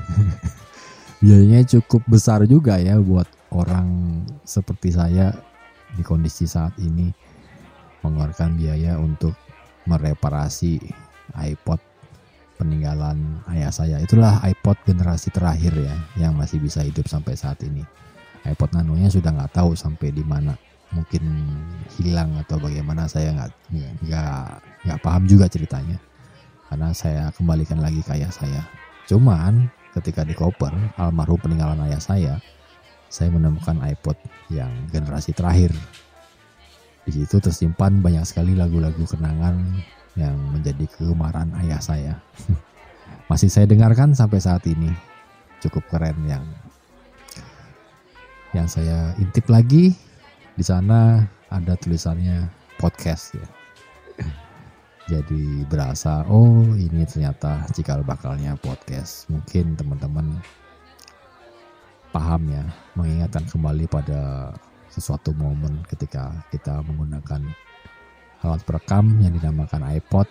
Biayanya 1.20 1.68
cukup 1.68 2.08
besar 2.08 2.48
juga 2.48 2.80
ya 2.80 2.96
buat 2.96 3.28
orang 3.52 4.24
seperti 4.48 4.96
saya 4.96 5.36
di 5.92 6.00
kondisi 6.08 6.48
saat 6.48 6.72
ini. 6.80 7.12
Mengeluarkan 8.00 8.56
biaya 8.56 8.96
untuk 8.96 9.36
mereparasi 9.90 10.78
iPod 11.34 11.82
peninggalan 12.62 13.42
ayah 13.56 13.74
saya. 13.74 13.98
Itulah 13.98 14.44
iPod 14.46 14.78
generasi 14.86 15.34
terakhir 15.34 15.74
ya 15.74 15.96
yang 16.22 16.38
masih 16.38 16.62
bisa 16.62 16.86
hidup 16.86 17.10
sampai 17.10 17.34
saat 17.34 17.58
ini. 17.66 17.82
iPod 18.46 18.76
Nano-nya 18.78 19.10
sudah 19.10 19.34
nggak 19.34 19.58
tahu 19.58 19.74
sampai 19.74 20.14
di 20.14 20.22
mana. 20.22 20.54
Mungkin 20.90 21.22
hilang 21.98 22.38
atau 22.42 22.58
bagaimana 22.58 23.06
saya 23.06 23.34
nggak 23.34 23.52
nggak 24.06 24.42
nggak 24.86 25.00
paham 25.02 25.24
juga 25.26 25.50
ceritanya. 25.50 25.98
Karena 26.70 26.94
saya 26.94 27.34
kembalikan 27.34 27.82
lagi 27.82 28.06
ke 28.06 28.14
ayah 28.14 28.30
saya. 28.30 28.62
Cuman 29.10 29.66
ketika 29.98 30.22
di 30.22 30.38
koper 30.38 30.70
almarhum 31.02 31.42
peninggalan 31.42 31.82
ayah 31.90 32.02
saya, 32.02 32.34
saya 33.10 33.34
menemukan 33.34 33.82
iPod 33.82 34.18
yang 34.54 34.70
generasi 34.94 35.34
terakhir. 35.34 35.74
Di 37.08 37.12
situ 37.16 37.40
tersimpan 37.40 38.04
banyak 38.04 38.26
sekali 38.28 38.54
lagu-lagu 38.54 39.02
kenangan 39.08 39.60
yang 40.20 40.36
menjadi 40.52 40.86
kegemaran 40.90 41.54
ayah 41.64 41.80
saya. 41.80 42.16
Masih 43.32 43.48
saya 43.48 43.70
dengarkan 43.70 44.12
sampai 44.18 44.40
saat 44.42 44.66
ini. 44.66 44.90
Cukup 45.60 45.84
keren 45.92 46.16
yang 46.24 46.44
yang 48.56 48.66
saya 48.66 49.14
intip 49.22 49.46
lagi 49.52 49.94
di 50.58 50.64
sana 50.66 51.22
ada 51.52 51.76
tulisannya 51.78 52.50
podcast 52.80 53.36
ya. 53.36 53.48
Jadi 55.12 55.66
berasa 55.68 56.24
oh 56.30 56.64
ini 56.78 57.04
ternyata 57.06 57.68
cikal 57.76 58.02
bakalnya 58.02 58.56
podcast. 58.58 59.28
Mungkin 59.28 59.78
teman-teman 59.78 60.40
paham 62.10 62.42
ya, 62.50 62.66
mengingatkan 62.98 63.46
kembali 63.46 63.86
pada 63.86 64.54
sesuatu 65.00 65.32
momen 65.32 65.80
ketika 65.88 66.44
kita 66.52 66.84
menggunakan 66.84 67.40
alat 68.44 68.62
perekam 68.68 69.16
yang 69.24 69.32
dinamakan 69.32 69.88
iPod. 69.96 70.28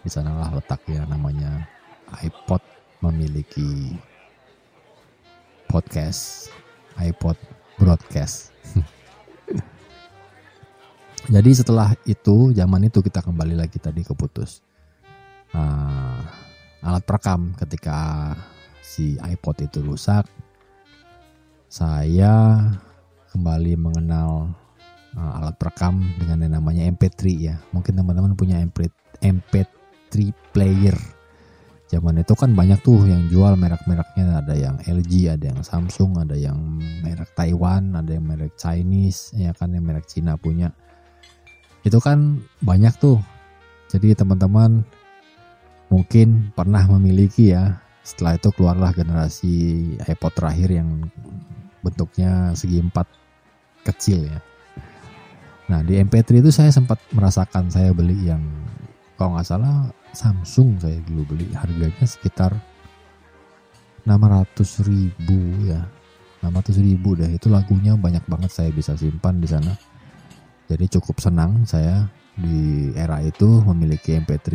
Di 0.00 0.08
sanalah 0.08 0.52
letaknya 0.56 1.04
namanya 1.08 1.64
iPod 2.24 2.60
memiliki 3.00 3.96
podcast, 5.68 6.52
iPod 7.00 7.36
broadcast. 7.80 8.52
Jadi 11.34 11.50
setelah 11.52 11.96
itu, 12.08 12.52
zaman 12.56 12.88
itu 12.88 13.00
kita 13.04 13.20
kembali 13.24 13.56
lagi 13.56 13.76
tadi 13.76 14.00
ke 14.04 14.16
putus. 14.16 14.64
Ah, 15.52 16.20
alat 16.80 17.04
perekam 17.04 17.52
ketika 17.60 18.32
si 18.80 19.20
iPod 19.20 19.68
itu 19.68 19.84
rusak, 19.84 20.24
saya 21.68 22.66
kembali 23.30 23.78
mengenal 23.78 24.50
uh, 25.14 25.38
alat 25.42 25.54
perekam 25.56 26.02
dengan 26.18 26.44
yang 26.44 26.52
namanya 26.60 26.86
MP3 26.90 27.20
ya. 27.38 27.56
Mungkin 27.70 27.94
teman-teman 27.96 28.34
punya 28.34 28.58
MP, 28.60 28.90
MP 29.22 29.64
MP3 30.10 30.34
player. 30.50 30.98
Zaman 31.90 32.22
itu 32.22 32.34
kan 32.38 32.54
banyak 32.54 32.82
tuh 32.86 33.02
yang 33.06 33.26
jual 33.30 33.54
merek-mereknya 33.58 34.42
ada 34.42 34.54
yang 34.54 34.78
LG, 34.86 35.34
ada 35.38 35.50
yang 35.50 35.62
Samsung, 35.62 36.22
ada 36.22 36.38
yang 36.38 36.58
merek 37.02 37.34
Taiwan, 37.34 37.98
ada 37.98 38.14
yang 38.14 38.26
merek 38.26 38.54
Chinese, 38.54 39.34
ya 39.34 39.50
kan 39.50 39.74
yang 39.74 39.86
merek 39.86 40.06
Cina 40.06 40.38
punya. 40.38 40.70
Itu 41.82 41.98
kan 41.98 42.42
banyak 42.62 42.94
tuh. 42.98 43.18
Jadi 43.90 44.14
teman-teman 44.14 44.86
mungkin 45.90 46.54
pernah 46.54 46.86
memiliki 46.86 47.50
ya. 47.54 47.82
Setelah 48.06 48.38
itu 48.38 48.54
keluarlah 48.54 48.94
generasi 48.94 49.54
iPod 50.06 50.32
terakhir 50.34 50.70
yang 50.70 51.10
bentuknya 51.80 52.52
segi 52.56 52.80
empat 52.80 53.06
kecil 53.84 54.28
ya. 54.28 54.38
Nah 55.70 55.80
di 55.86 55.96
MP3 56.02 56.42
itu 56.42 56.50
saya 56.50 56.74
sempat 56.74 56.98
merasakan 57.14 57.70
saya 57.70 57.94
beli 57.94 58.26
yang 58.26 58.42
kalau 59.14 59.36
nggak 59.36 59.46
salah 59.46 59.92
Samsung 60.10 60.82
saya 60.82 60.98
dulu 61.06 61.34
beli. 61.34 61.46
Harganya 61.54 62.02
sekitar 62.02 62.50
600 64.02 64.88
ribu 64.90 65.38
ya. 65.70 65.86
600 66.42 66.82
ribu 66.82 67.14
deh. 67.14 67.30
Itu 67.30 67.46
lagunya 67.52 67.94
banyak 67.94 68.26
banget 68.26 68.50
saya 68.50 68.70
bisa 68.74 68.98
simpan 68.98 69.38
di 69.38 69.46
sana. 69.46 69.78
Jadi 70.66 70.98
cukup 70.98 71.22
senang 71.22 71.62
saya 71.62 72.10
di 72.34 72.90
era 72.96 73.22
itu 73.22 73.62
memiliki 73.62 74.18
MP3 74.18 74.48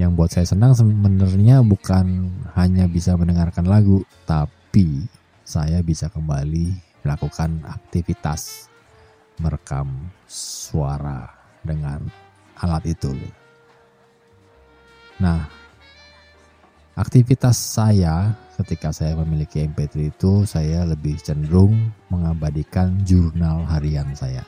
yang 0.00 0.16
buat 0.16 0.32
saya 0.32 0.48
senang 0.48 0.72
sebenarnya 0.72 1.60
bukan 1.60 2.32
hanya 2.56 2.88
bisa 2.88 3.12
mendengarkan 3.14 3.68
lagu 3.68 4.00
tapi 4.24 5.04
saya 5.52 5.84
bisa 5.84 6.08
kembali 6.08 6.72
melakukan 7.04 7.60
aktivitas 7.68 8.72
merekam 9.36 10.08
suara 10.24 11.28
dengan 11.60 12.00
alat 12.56 12.88
itu. 12.88 13.12
Nah, 15.20 15.44
aktivitas 16.96 17.60
saya 17.60 18.32
ketika 18.56 18.96
saya 18.96 19.12
memiliki 19.20 19.60
MP3 19.60 20.08
itu 20.08 20.48
saya 20.48 20.88
lebih 20.88 21.20
cenderung 21.20 21.92
mengabadikan 22.08 22.96
jurnal 23.04 23.68
harian 23.68 24.08
saya. 24.16 24.40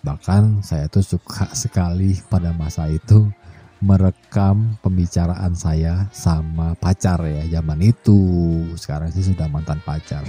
Bahkan 0.00 0.64
saya 0.64 0.88
tuh 0.88 1.04
suka 1.04 1.52
sekali 1.68 2.16
pada 2.32 2.56
masa 2.56 2.88
itu 2.88 3.28
merekam 3.84 4.80
pembicaraan 4.80 5.52
saya 5.52 6.08
sama 6.12 6.72
pacar 6.76 7.20
ya 7.28 7.60
zaman 7.60 7.80
itu. 7.84 8.20
Sekarang 8.76 9.12
sih 9.12 9.24
sudah 9.24 9.48
mantan 9.48 9.80
pacar. 9.84 10.24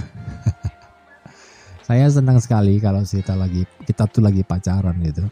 saya 1.88 2.04
senang 2.12 2.36
sekali 2.36 2.76
kalau 2.76 3.00
kita 3.00 3.32
lagi 3.32 3.64
kita 3.88 4.04
tuh 4.08 4.20
lagi 4.20 4.44
pacaran 4.44 4.96
gitu. 5.00 5.24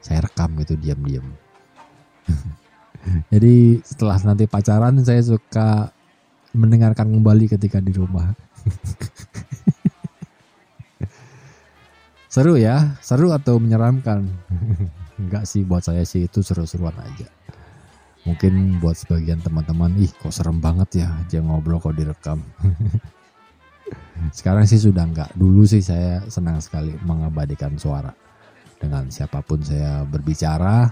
Saya 0.00 0.24
rekam 0.24 0.56
gitu 0.62 0.78
diam-diam. 0.78 1.26
Jadi 3.32 3.84
setelah 3.84 4.18
nanti 4.24 4.50
pacaran 4.50 4.98
saya 5.04 5.22
suka 5.22 5.92
mendengarkan 6.56 7.12
kembali 7.12 7.52
ketika 7.52 7.78
di 7.78 7.92
rumah. 7.92 8.32
seru 12.32 12.56
ya, 12.56 12.96
seru 13.04 13.30
atau 13.30 13.60
menyeramkan? 13.60 14.26
Enggak 15.16 15.48
sih 15.48 15.64
buat 15.64 15.80
saya 15.80 16.04
sih 16.04 16.28
itu 16.28 16.44
seru-seruan 16.44 16.96
aja. 17.00 17.28
Mungkin 18.26 18.82
buat 18.82 18.98
sebagian 18.98 19.38
teman-teman, 19.38 19.94
ih 20.02 20.10
kok 20.10 20.34
serem 20.34 20.58
banget 20.58 21.06
ya 21.06 21.08
aja 21.22 21.38
ngobrol 21.38 21.78
kok 21.78 21.94
direkam. 21.94 22.42
Sekarang 24.36 24.66
sih 24.66 24.82
sudah 24.82 25.06
enggak. 25.06 25.30
Dulu 25.38 25.62
sih 25.62 25.80
saya 25.80 26.20
senang 26.26 26.58
sekali 26.58 26.90
mengabadikan 27.06 27.78
suara. 27.78 28.10
Dengan 28.76 29.08
siapa 29.08 29.40
pun 29.40 29.62
saya 29.64 30.04
berbicara, 30.04 30.90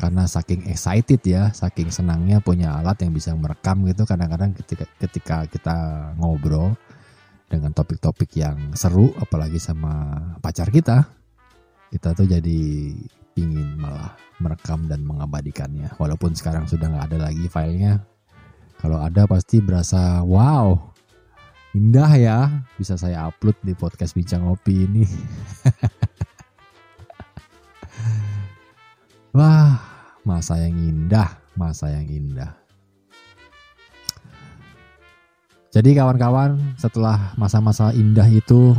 karena 0.00 0.24
saking 0.24 0.64
excited 0.72 1.20
ya, 1.20 1.52
saking 1.52 1.92
senangnya 1.92 2.40
punya 2.40 2.80
alat 2.80 2.96
yang 3.04 3.12
bisa 3.12 3.36
merekam 3.36 3.84
gitu. 3.84 4.08
Kadang-kadang 4.08 4.56
ketika 4.56 4.88
ketika 4.96 5.36
kita 5.44 5.76
ngobrol 6.16 6.72
dengan 7.52 7.76
topik-topik 7.76 8.32
yang 8.40 8.72
seru, 8.72 9.12
apalagi 9.20 9.60
sama 9.60 10.16
pacar 10.40 10.72
kita, 10.72 11.04
kita 11.92 12.16
tuh 12.16 12.24
jadi 12.24 12.62
pingin 13.40 13.80
malah 13.80 14.12
merekam 14.36 14.84
dan 14.84 15.00
mengabadikannya. 15.00 15.96
Walaupun 15.96 16.36
sekarang 16.36 16.68
sudah 16.68 16.92
nggak 16.92 17.08
ada 17.08 17.32
lagi 17.32 17.48
filenya. 17.48 18.04
Kalau 18.76 19.00
ada 19.00 19.24
pasti 19.24 19.64
berasa 19.64 20.20
wow, 20.20 20.76
indah 21.72 22.12
ya. 22.20 22.52
Bisa 22.76 23.00
saya 23.00 23.32
upload 23.32 23.56
di 23.64 23.72
podcast 23.72 24.12
Bincang 24.12 24.44
Ngopi 24.44 24.84
ini. 24.84 25.08
Wah, 29.36 29.80
masa 30.20 30.60
yang 30.60 30.76
indah, 30.76 31.40
masa 31.56 31.88
yang 31.96 32.04
indah. 32.04 32.52
Jadi 35.70 35.96
kawan-kawan, 35.96 36.76
setelah 36.76 37.32
masa-masa 37.40 37.94
indah 37.94 38.26
itu, 38.28 38.76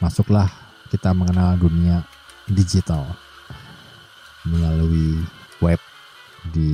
masuklah 0.00 0.48
kita 0.88 1.10
mengenal 1.10 1.58
dunia 1.58 2.06
digital 2.46 3.25
melalui 4.46 5.22
web 5.58 5.80
di 6.54 6.72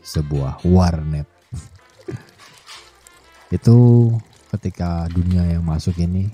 sebuah 0.00 0.62
warnet. 0.66 1.26
Itu 3.50 4.10
ketika 4.54 5.10
dunia 5.10 5.46
yang 5.58 5.66
masuk 5.66 5.98
ini, 5.98 6.30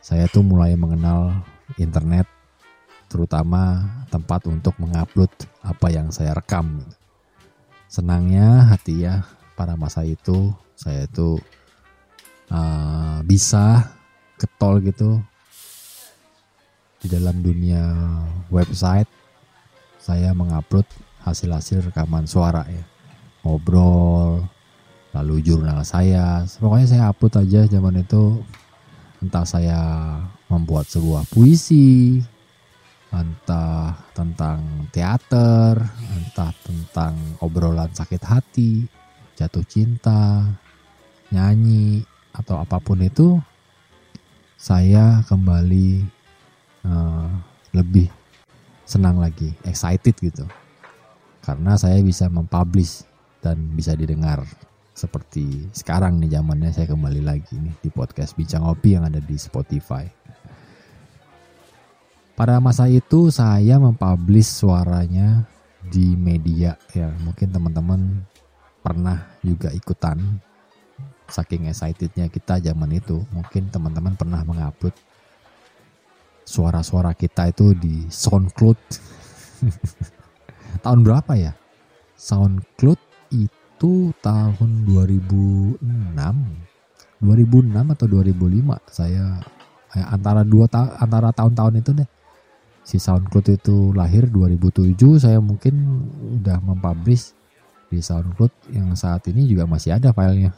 saya 0.00 0.26
tuh 0.28 0.42
mulai 0.42 0.72
mengenal 0.74 1.44
internet 1.76 2.24
terutama 3.10 3.84
tempat 4.08 4.46
untuk 4.46 4.74
mengupload 4.78 5.30
apa 5.60 5.86
yang 5.92 6.08
saya 6.14 6.32
rekam. 6.32 6.80
Senangnya 7.90 8.70
hati 8.70 9.04
ya 9.04 9.26
pada 9.58 9.74
masa 9.74 10.06
itu 10.06 10.54
saya 10.78 11.04
itu 11.04 11.36
uh, 12.48 13.18
bisa 13.26 13.92
ketol 14.40 14.80
gitu 14.80 15.20
di 17.02 17.10
dalam 17.10 17.42
dunia 17.44 17.82
website 18.48 19.19
saya 20.00 20.32
mengupload 20.32 20.88
hasil-hasil 21.22 21.92
rekaman 21.92 22.24
suara 22.24 22.64
ya. 22.66 22.84
Ngobrol 23.44 24.44
lalu 25.12 25.44
jurnal 25.44 25.84
saya. 25.84 26.44
Pokoknya 26.58 26.88
saya 26.88 27.02
upload 27.12 27.34
aja 27.40 27.68
zaman 27.68 28.00
itu. 28.00 28.40
Entah 29.20 29.44
saya 29.44 29.80
membuat 30.48 30.88
sebuah 30.88 31.28
puisi 31.28 32.24
entah 33.10 33.98
tentang 34.14 34.86
teater, 34.94 35.74
entah 36.14 36.54
tentang 36.62 37.18
obrolan 37.42 37.90
sakit 37.90 38.22
hati, 38.22 38.86
jatuh 39.34 39.66
cinta, 39.66 40.46
nyanyi, 41.34 42.06
atau 42.30 42.62
apa 42.62 42.78
pun 42.78 43.02
itu, 43.02 43.42
saya 44.54 45.26
kembali 45.26 46.06
uh, 46.86 47.26
lebih 47.74 48.06
senang 48.90 49.22
lagi, 49.22 49.54
excited 49.62 50.18
gitu, 50.18 50.42
karena 51.46 51.78
saya 51.78 52.02
bisa 52.02 52.26
mempublish 52.26 53.06
dan 53.38 53.70
bisa 53.78 53.94
didengar 53.94 54.42
seperti 54.90 55.70
sekarang 55.70 56.18
nih 56.18 56.34
zamannya 56.34 56.74
saya 56.74 56.90
kembali 56.90 57.22
lagi 57.22 57.54
nih 57.54 57.70
di 57.86 57.88
podcast 57.94 58.34
Bincang 58.34 58.66
Opi 58.66 58.98
yang 58.98 59.06
ada 59.06 59.22
di 59.22 59.38
Spotify. 59.38 60.10
Pada 62.34 62.58
masa 62.58 62.90
itu 62.90 63.30
saya 63.30 63.78
mempublish 63.78 64.58
suaranya 64.58 65.46
di 65.86 66.18
media 66.18 66.74
ya. 66.90 67.14
Mungkin 67.22 67.52
teman-teman 67.54 68.26
pernah 68.82 69.22
juga 69.46 69.70
ikutan. 69.70 70.18
Saking 71.30 71.70
excitednya 71.70 72.26
kita 72.26 72.58
zaman 72.58 72.96
itu 72.96 73.22
mungkin 73.30 73.70
teman-teman 73.70 74.18
pernah 74.18 74.42
mengupload 74.42 74.96
suara-suara 76.44 77.14
kita 77.14 77.50
itu 77.50 77.72
di 77.76 78.06
SoundCloud. 78.10 78.80
Tahun 80.84 81.00
berapa 81.04 81.32
ya? 81.36 81.52
SoundCloud 82.20 83.00
itu 83.32 84.12
tahun 84.20 84.84
2006 84.84 85.80
2006 87.20 87.94
atau 87.96 88.06
2005 88.08 88.76
saya 88.92 89.40
eh, 89.96 90.04
antara 90.04 90.44
dua 90.44 90.68
ta 90.68 91.00
antara 91.00 91.32
tahun-tahun 91.32 91.80
itu 91.80 91.90
deh. 91.96 92.08
Si 92.84 92.96
SoundCloud 93.00 93.46
itu 93.56 93.92
lahir 93.96 94.28
2007 94.28 94.96
saya 95.16 95.40
mungkin 95.40 96.04
udah 96.40 96.60
mempublish 96.60 97.32
di 97.88 98.04
SoundCloud 98.04 98.72
yang 98.76 98.92
saat 98.96 99.24
ini 99.32 99.48
juga 99.48 99.64
masih 99.64 99.96
ada 99.96 100.12
filenya 100.12 100.52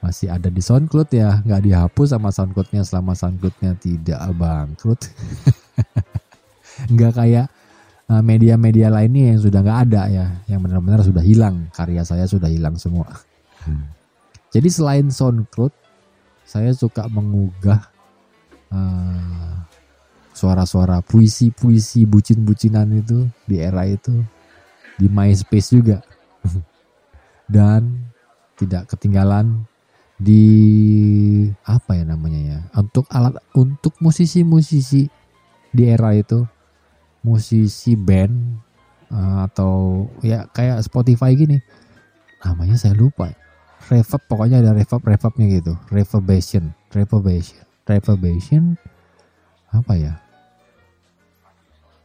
masih 0.00 0.32
ada 0.32 0.48
di 0.48 0.64
SoundCloud 0.64 1.08
ya. 1.12 1.44
Nggak 1.44 1.62
dihapus 1.64 2.08
sama 2.16 2.32
SoundCloudnya 2.32 2.82
selama 2.82 3.12
SoundCloudnya 3.12 3.76
tidak 3.76 4.20
bangkrut. 4.34 5.00
Nggak 6.92 7.12
kayak 7.12 7.46
uh, 8.08 8.24
media-media 8.24 8.88
lainnya 8.88 9.36
yang 9.36 9.40
sudah 9.44 9.60
nggak 9.60 9.80
ada 9.88 10.02
ya. 10.08 10.26
Yang 10.48 10.60
benar-benar 10.64 11.00
sudah 11.04 11.20
hilang. 11.20 11.68
Karya 11.76 12.02
saya 12.02 12.24
sudah 12.24 12.48
hilang 12.48 12.80
semua. 12.80 13.06
Jadi 14.50 14.68
selain 14.72 15.12
SoundCloud 15.12 15.70
saya 16.48 16.72
suka 16.74 17.06
menggugah 17.06 17.86
uh, 18.72 19.54
suara-suara 20.34 21.04
puisi-puisi 21.04 22.08
bucin-bucinan 22.08 22.88
itu 22.96 23.28
di 23.44 23.60
era 23.60 23.84
itu. 23.84 24.24
Di 24.96 25.06
MySpace 25.06 25.68
juga. 25.76 26.00
Dan 27.54 28.08
tidak 28.56 28.92
ketinggalan 28.96 29.69
di 30.20 30.44
apa 31.64 31.96
ya 31.96 32.04
namanya 32.04 32.40
ya 32.44 32.58
untuk 32.76 33.08
alat 33.08 33.40
untuk 33.56 33.96
musisi-musisi 34.04 35.08
di 35.72 35.82
era 35.88 36.12
itu 36.12 36.44
musisi 37.24 37.96
band 37.96 38.60
eh, 39.08 39.38
atau 39.48 40.04
ya 40.20 40.44
kayak 40.52 40.84
Spotify 40.84 41.32
gini. 41.32 41.56
Namanya 42.44 42.76
saya 42.76 42.92
lupa. 42.96 43.32
Reverb 43.88 44.22
pokoknya 44.28 44.60
ada 44.60 44.76
reverb 44.76 45.00
reverbnya 45.00 45.46
gitu. 45.60 45.72
Reverbation 45.88 46.76
reverbation 46.92 47.64
reverbation 47.88 48.76
apa 49.72 49.96
ya? 49.96 50.14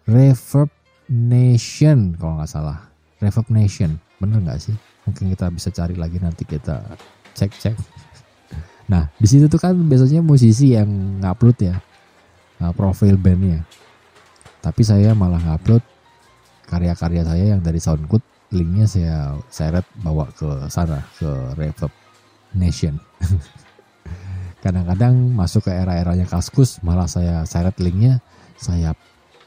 Reverb 0.08 0.71
nation 1.12 2.15
kalau 2.15 2.39
nggak 2.39 2.51
salah. 2.51 2.80
Reverb 3.19 3.47
nation 3.51 3.99
bener 4.23 4.39
nggak 4.39 4.71
sih? 4.71 4.75
Mungkin 5.04 5.36
kita 5.36 5.51
bisa 5.51 5.69
cari 5.69 5.99
lagi 5.99 6.17
nanti 6.17 6.47
kita 6.47 6.82
cek 7.36 7.52
cek. 7.52 7.76
Nah 8.88 9.12
di 9.19 9.28
situ 9.28 9.45
tuh 9.52 9.60
kan 9.60 9.76
biasanya 9.76 10.24
musisi 10.24 10.74
yang 10.74 11.19
ngupload 11.21 11.58
ya 11.60 11.76
uh, 12.63 12.71
profil 12.71 13.19
bandnya. 13.19 13.62
Tapi 14.63 14.82
saya 14.82 15.13
malah 15.13 15.43
ngupload 15.43 15.84
karya-karya 16.65 17.21
saya 17.21 17.45
yang 17.54 17.62
dari 17.62 17.78
SoundCloud 17.78 18.24
linknya 18.56 18.86
saya 18.89 19.36
seret 19.52 19.86
bawa 20.00 20.26
ke 20.34 20.71
sana 20.71 21.04
ke 21.19 21.30
Reverb 21.60 21.93
Nation. 22.56 22.98
Kadang-kadang 24.63 25.13
masuk 25.36 25.69
ke 25.69 25.71
era-eranya 25.76 26.26
Kaskus 26.26 26.82
malah 26.82 27.06
saya 27.06 27.45
seret 27.45 27.78
linknya 27.78 28.17
saya 28.58 28.98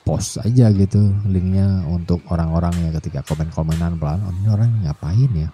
post 0.06 0.40
aja 0.40 0.72
gitu 0.72 1.12
linknya 1.28 1.84
untuk 1.84 2.24
orang-orang 2.32 2.72
yang 2.80 2.92
ketika 2.96 3.20
komen-komenan 3.28 4.00
pelan 4.00 4.24
oh, 4.24 4.32
ini 4.40 4.48
orang 4.48 4.70
ngapain 4.80 5.32
ya 5.34 5.48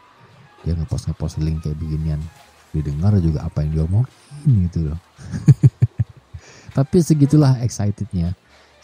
dia 0.65 0.75
ngepost 0.75 1.13
ngepost 1.13 1.37
link 1.45 1.63
kayak 1.63 1.77
beginian. 1.77 2.21
Didengar 2.75 3.15
juga 3.23 3.47
apa 3.47 3.63
yang 3.63 3.71
diomongin 3.85 4.67
gitu 4.67 4.91
loh. 4.91 5.01
Tapi 6.77 6.99
segitulah 7.05 7.63
excitednya 7.63 8.35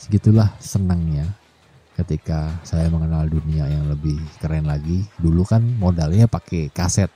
segitulah 0.00 0.48
senangnya 0.56 1.28
ketika 2.00 2.48
saya 2.64 2.88
mengenal 2.88 3.28
dunia 3.28 3.66
yang 3.66 3.90
lebih 3.90 4.16
keren 4.38 4.68
lagi. 4.70 5.04
Dulu 5.18 5.42
kan 5.42 5.60
modalnya 5.80 6.30
pakai 6.30 6.70
kaset 6.70 7.10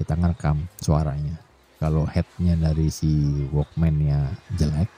kita 0.00 0.16
ngerekam 0.16 0.64
suaranya. 0.80 1.36
Kalau 1.78 2.08
headnya 2.08 2.58
dari 2.58 2.90
si 2.90 3.10
Walkman-nya 3.54 4.34
jelek 4.58 4.90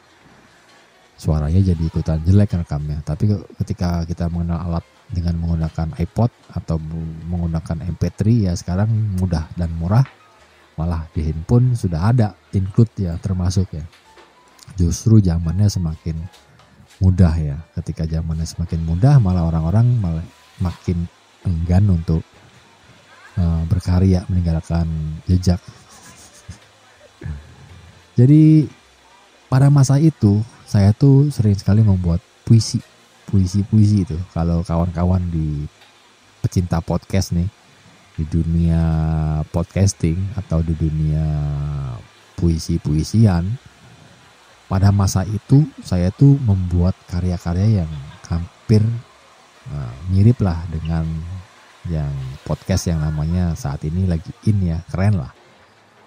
suaranya 1.21 1.61
jadi 1.61 1.83
ikutan 1.85 2.17
jelek 2.25 2.57
rekamnya 2.65 3.05
tapi 3.05 3.29
ketika 3.61 4.09
kita 4.09 4.33
mengenal 4.33 4.57
alat 4.65 4.85
dengan 5.11 5.43
menggunakan 5.43 5.99
iPod 5.99 6.31
atau 6.55 6.79
menggunakan 7.27 7.83
MP3 7.83 8.51
ya 8.51 8.53
sekarang 8.55 9.19
mudah 9.19 9.51
dan 9.59 9.71
murah. 9.75 10.07
Malah 10.79 11.11
di 11.13 11.27
handphone 11.27 11.77
sudah 11.77 12.15
ada 12.15 12.33
include 12.57 12.95
ya 12.97 13.19
termasuk 13.21 13.69
ya. 13.75 13.85
Justru 14.79 15.19
zamannya 15.21 15.67
semakin 15.67 16.17
mudah 17.03 17.35
ya. 17.37 17.57
Ketika 17.77 18.07
zamannya 18.07 18.47
semakin 18.47 18.81
mudah 18.87 19.19
malah 19.19 19.51
orang-orang 19.51 19.87
malah 19.99 20.27
makin 20.63 21.05
enggan 21.45 21.85
untuk 21.91 22.23
uh, 23.37 23.63
berkarya 23.67 24.25
meninggalkan 24.31 24.87
jejak. 25.27 25.61
Jadi 28.19 28.71
pada 29.51 29.69
masa 29.69 29.99
itu 29.99 30.41
saya 30.71 30.95
tuh 30.95 31.35
sering 31.35 31.59
sekali 31.59 31.83
membuat 31.83 32.23
puisi 32.47 32.79
puisi-puisi 33.31 34.03
itu. 34.03 34.19
Kalau 34.35 34.67
kawan-kawan 34.67 35.23
di 35.31 35.65
pecinta 36.43 36.83
podcast 36.83 37.33
nih 37.33 37.47
di 38.19 38.25
dunia 38.27 38.83
podcasting 39.49 40.19
atau 40.37 40.61
di 40.61 40.75
dunia 40.77 41.25
puisi-puisian 42.37 43.49
pada 44.69 44.93
masa 44.93 45.25
itu 45.27 45.67
saya 45.83 46.13
tuh 46.13 46.37
membuat 46.43 46.93
karya-karya 47.09 47.83
yang 47.83 47.91
hampir 48.31 48.83
uh, 49.73 49.95
mirip 50.13 50.39
lah 50.39 50.63
dengan 50.71 51.07
yang 51.89 52.13
podcast 52.45 52.93
yang 52.93 53.01
namanya 53.03 53.57
saat 53.57 53.83
ini 53.89 54.05
lagi 54.05 54.31
in 54.47 54.63
ya 54.63 54.79
keren 54.93 55.19
lah. 55.19 55.33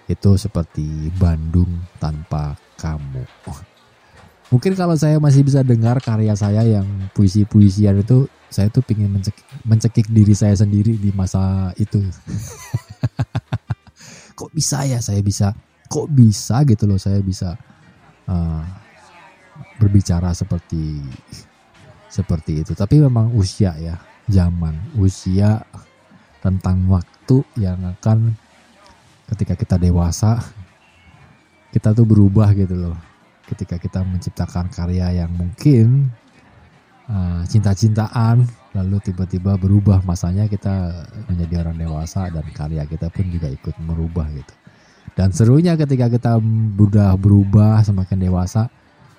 Itu 0.08 0.36
seperti 0.36 1.10
Bandung 1.16 1.84
tanpa 2.00 2.56
kamu 2.76 3.24
mungkin 4.54 4.78
kalau 4.78 4.94
saya 4.94 5.18
masih 5.18 5.42
bisa 5.42 5.66
dengar 5.66 5.98
karya 5.98 6.30
saya 6.38 6.62
yang 6.62 6.86
puisi-puisian 7.10 8.06
itu 8.06 8.30
saya 8.46 8.70
tuh 8.70 8.86
pingin 8.86 9.10
mencekik, 9.10 9.42
mencekik 9.66 10.06
diri 10.06 10.30
saya 10.30 10.54
sendiri 10.54 10.94
di 10.94 11.10
masa 11.10 11.74
itu. 11.74 11.98
Kok 14.38 14.54
bisa 14.54 14.86
ya 14.86 15.02
saya 15.02 15.18
bisa? 15.26 15.50
Kok 15.90 16.06
bisa 16.06 16.62
gitu 16.62 16.86
loh 16.86 17.02
saya 17.02 17.18
bisa 17.18 17.58
uh, 18.30 18.62
berbicara 19.82 20.30
seperti 20.30 21.02
seperti 22.06 22.62
itu. 22.62 22.78
Tapi 22.78 23.02
memang 23.02 23.34
usia 23.34 23.74
ya 23.74 23.98
zaman 24.30 24.94
usia 25.02 25.66
tentang 26.38 26.86
waktu 26.86 27.42
yang 27.58 27.82
akan 27.98 28.38
ketika 29.34 29.58
kita 29.58 29.82
dewasa 29.82 30.38
kita 31.74 31.90
tuh 31.90 32.06
berubah 32.06 32.54
gitu 32.54 32.78
loh 32.78 33.13
ketika 33.50 33.76
kita 33.76 34.00
menciptakan 34.02 34.72
karya 34.72 35.24
yang 35.24 35.30
mungkin 35.32 36.08
uh, 37.08 37.44
cinta-cintaan 37.44 38.48
lalu 38.74 38.98
tiba-tiba 39.04 39.54
berubah 39.54 40.02
masanya 40.02 40.50
kita 40.50 41.06
menjadi 41.30 41.62
orang 41.62 41.78
dewasa 41.78 42.26
dan 42.32 42.44
karya 42.50 42.82
kita 42.88 43.06
pun 43.12 43.26
juga 43.30 43.46
ikut 43.52 43.74
merubah 43.84 44.26
gitu. 44.34 44.54
Dan 45.14 45.30
serunya 45.30 45.78
ketika 45.78 46.10
kita 46.10 46.42
sudah 46.74 47.14
berubah 47.14 47.78
semakin 47.86 48.18
dewasa 48.18 48.66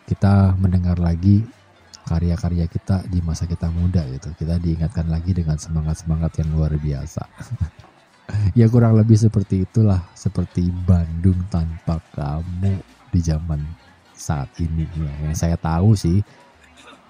kita 0.05 0.53
mendengar 0.59 0.99
lagi 0.99 1.47
karya-karya 2.05 2.69
kita 2.69 3.01
di 3.09 3.23
masa 3.23 3.47
kita 3.49 3.71
muda 3.71 4.03
gitu. 4.11 4.29
Kita 4.35 4.59
diingatkan 4.59 5.09
lagi 5.09 5.31
dengan 5.33 5.57
semangat-semangat 5.57 6.43
yang 6.43 6.49
luar 6.53 6.73
biasa. 6.75 7.23
Ya 8.57 8.65
kurang 8.65 8.97
lebih 8.97 9.13
seperti 9.21 9.69
itulah 9.69 10.01
seperti 10.17 10.73
Bandung 10.89 11.45
tanpa 11.53 12.01
kamu 12.09 12.81
di 13.13 13.21
zaman 13.21 13.61
saat 14.15 14.49
ini. 14.63 14.87
Ya. 14.95 15.11
yang 15.27 15.35
saya 15.35 15.59
tahu 15.59 15.93
sih 15.93 16.23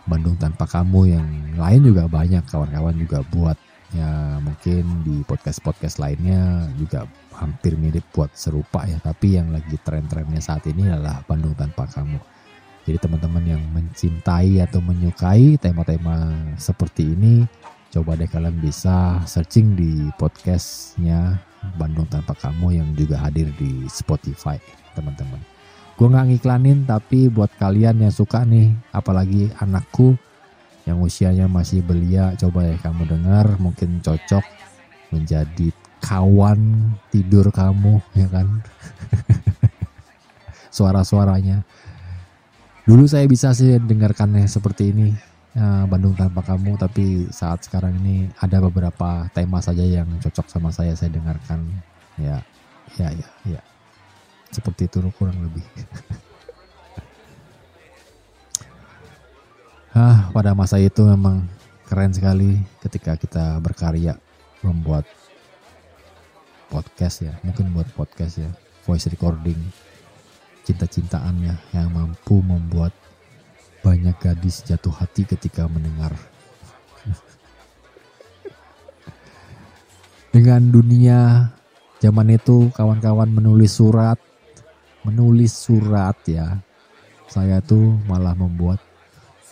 Bandung 0.05 0.37
tanpa 0.37 0.69
kamu 0.69 1.17
yang 1.17 1.27
lain 1.57 1.81
juga 1.81 2.05
banyak 2.05 2.45
kawan-kawan 2.45 2.93
juga 2.97 3.25
buat. 3.33 3.57
Ya 3.93 4.41
mungkin 4.43 5.05
di 5.07 5.23
podcast-podcast 5.23 6.01
lainnya 6.01 6.67
juga 6.75 7.07
hampir 7.31 7.79
mirip 7.79 8.03
buat 8.11 8.33
serupa 8.33 8.83
ya 8.83 8.99
tapi 8.99 9.39
yang 9.39 9.53
lagi 9.53 9.77
tren-trennya 9.81 10.41
saat 10.41 10.65
ini 10.67 10.89
adalah 10.89 11.23
Bandung 11.25 11.55
tanpa 11.57 11.87
kamu. 11.89 12.19
Jadi 12.85 12.97
teman-teman 13.01 13.45
yang 13.45 13.63
mencintai 13.73 14.61
atau 14.61 14.77
menyukai 14.77 15.57
tema-tema 15.57 16.33
seperti 16.59 17.17
ini 17.17 17.49
coba 17.89 18.19
deh 18.19 18.27
kalian 18.27 18.59
bisa 18.59 19.23
searching 19.23 19.73
di 19.73 20.11
podcastnya 20.19 21.39
Bandung 21.79 22.05
tanpa 22.11 22.35
kamu 22.37 22.77
yang 22.77 22.89
juga 22.93 23.17
hadir 23.23 23.49
di 23.57 23.87
Spotify 23.89 24.59
teman-teman 24.93 25.54
gue 25.95 26.07
nggak 26.11 26.27
ngiklanin 26.27 26.83
tapi 26.83 27.31
buat 27.31 27.51
kalian 27.55 28.03
yang 28.03 28.11
suka 28.11 28.43
nih 28.43 28.75
apalagi 28.91 29.47
anakku 29.63 30.19
yang 30.85 31.01
usianya 31.01 31.49
masih 31.49 31.81
belia 31.81 32.35
coba 32.37 32.67
ya 32.67 32.75
kamu 32.83 33.09
dengar 33.09 33.57
mungkin 33.57 34.03
cocok 34.03 34.43
menjadi 35.09 35.71
kawan 36.05 36.93
tidur 37.09 37.49
kamu 37.49 38.03
ya 38.21 38.27
kan? 38.29 38.47
Suara-suaranya. 40.75 41.63
Dulu 42.85 43.09
saya 43.09 43.25
bisa 43.25 43.49
sih 43.57 43.81
dengarkannya 43.81 44.45
seperti 44.45 44.93
ini 44.93 45.09
eh, 45.57 45.83
Bandung 45.89 46.13
tanpa 46.13 46.45
kamu 46.45 46.77
tapi 46.77 47.25
saat 47.33 47.65
sekarang 47.65 47.97
ini 48.05 48.29
ada 48.37 48.61
beberapa 48.61 49.25
tema 49.33 49.57
saja 49.57 49.81
yang 49.81 50.05
cocok 50.21 50.45
sama 50.45 50.69
saya 50.69 50.93
saya 50.93 51.15
dengarkan. 51.17 51.65
Ya 52.21 52.45
ya 52.95 53.09
ya 53.11 53.27
ya 53.57 53.61
seperti 54.55 54.87
itu 54.87 55.03
kurang 55.19 55.35
lebih. 55.43 55.65
Ah 59.95 60.31
pada 60.31 60.51
masa 60.55 60.79
itu 60.79 61.03
memang 61.03 61.47
keren 61.87 62.11
sekali 62.11 62.59
ketika 62.83 63.15
kita 63.15 63.59
berkarya 63.63 64.15
membuat 64.63 65.03
podcast 66.67 67.23
ya. 67.23 67.33
Mungkin 67.43 67.71
buat 67.71 67.87
podcast 67.95 68.43
ya. 68.43 68.51
Voice 68.83 69.07
recording. 69.07 69.59
Cinta-cintaannya 70.65 71.55
yang 71.71 71.93
mampu 71.93 72.41
membuat 72.41 72.91
banyak 73.85 74.17
gadis 74.17 74.65
jatuh 74.65 74.91
hati 74.91 75.23
ketika 75.23 75.69
mendengar. 75.69 76.11
Dengan 80.33 80.67
dunia 80.67 81.53
zaman 82.03 82.35
itu 82.35 82.67
kawan-kawan 82.75 83.29
menulis 83.31 83.79
surat 83.79 84.19
menulis 85.05 85.53
surat 85.53 86.17
ya 86.25 86.57
saya 87.29 87.61
tuh 87.61 88.01
malah 88.09 88.33
membuat 88.33 88.81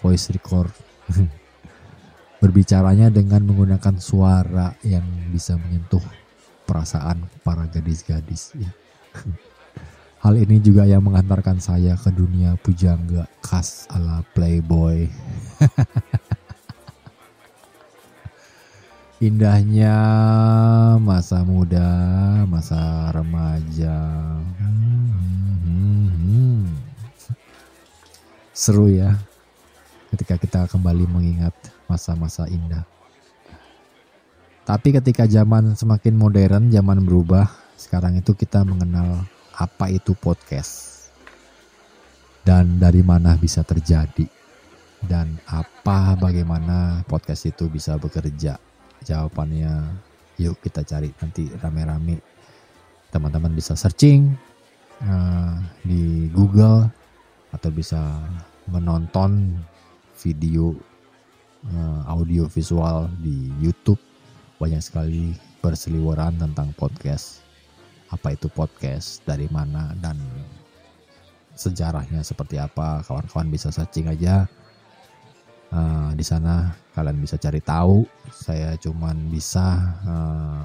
voice 0.01 0.33
record 0.33 0.73
berbicaranya 2.43 3.07
dengan 3.07 3.47
menggunakan 3.47 3.95
suara 4.03 4.75
yang 4.83 5.07
bisa 5.31 5.55
menyentuh 5.55 6.03
perasaan 6.67 7.23
para 7.39 7.63
gadis-gadis 7.71 8.51
ya. 8.59 8.67
Hal 10.23 10.39
ini 10.39 10.55
juga 10.63 10.87
yang 10.87 11.03
mengantarkan 11.03 11.59
saya 11.59 11.99
ke 11.99 12.07
dunia 12.07 12.55
pujangga 12.63 13.27
khas 13.43 13.91
ala 13.91 14.23
playboy. 14.31 15.11
Indahnya 19.27 19.95
masa 20.99 21.43
muda, 21.43 21.91
masa 22.47 23.11
remaja. 23.11 23.99
Hmm. 24.59 25.42
Seru 28.63 28.87
ya 28.87 29.11
ketika 30.15 30.39
kita 30.39 30.71
kembali 30.71 31.03
mengingat 31.11 31.51
masa-masa 31.91 32.47
indah. 32.47 32.87
Tapi 34.63 34.95
ketika 34.95 35.27
zaman 35.27 35.75
semakin 35.75 36.15
modern, 36.15 36.71
zaman 36.71 37.03
berubah, 37.03 37.43
sekarang 37.75 38.15
itu 38.23 38.31
kita 38.31 38.63
mengenal 38.63 39.27
apa 39.59 39.91
itu 39.91 40.15
podcast. 40.15 41.11
Dan 42.47 42.79
dari 42.79 43.03
mana 43.03 43.35
bisa 43.35 43.67
terjadi. 43.67 44.31
Dan 45.03 45.43
apa 45.43 46.15
bagaimana 46.15 47.03
podcast 47.03 47.51
itu 47.51 47.67
bisa 47.67 47.99
bekerja. 47.99 48.55
Jawabannya 49.03 49.91
yuk 50.39 50.55
kita 50.63 50.87
cari 50.87 51.11
nanti 51.19 51.51
rame-rame. 51.59 52.15
Teman-teman 53.11 53.51
bisa 53.51 53.75
searching 53.75 54.31
eh, 55.03 55.53
di 55.83 56.31
Google 56.31 56.87
atau 57.51 57.69
bisa 57.75 57.99
menonton 58.69 59.57
video 60.19 60.75
eh, 61.67 62.01
audio 62.07 62.47
visual 62.47 63.09
di 63.19 63.51
YouTube. 63.59 63.99
Banyak 64.61 64.79
sekali 64.79 65.35
berseliweran 65.59 66.39
tentang 66.39 66.71
podcast. 66.75 67.43
Apa 68.13 68.37
itu 68.37 68.45
podcast 68.47 69.25
dari 69.25 69.49
mana 69.49 69.91
dan 69.97 70.19
sejarahnya 71.57 72.21
seperti 72.21 72.61
apa. 72.61 73.01
Kawan-kawan 73.03 73.49
bisa 73.49 73.73
searching 73.73 74.07
aja 74.07 74.45
Eh, 75.73 76.09
di 76.13 76.21
sana. 76.21 76.69
Kalian 76.93 77.17
bisa 77.17 77.41
cari 77.41 77.57
tahu. 77.57 78.05
Saya 78.29 78.77
cuman 78.77 79.33
bisa 79.33 79.81
eh, 80.05 80.63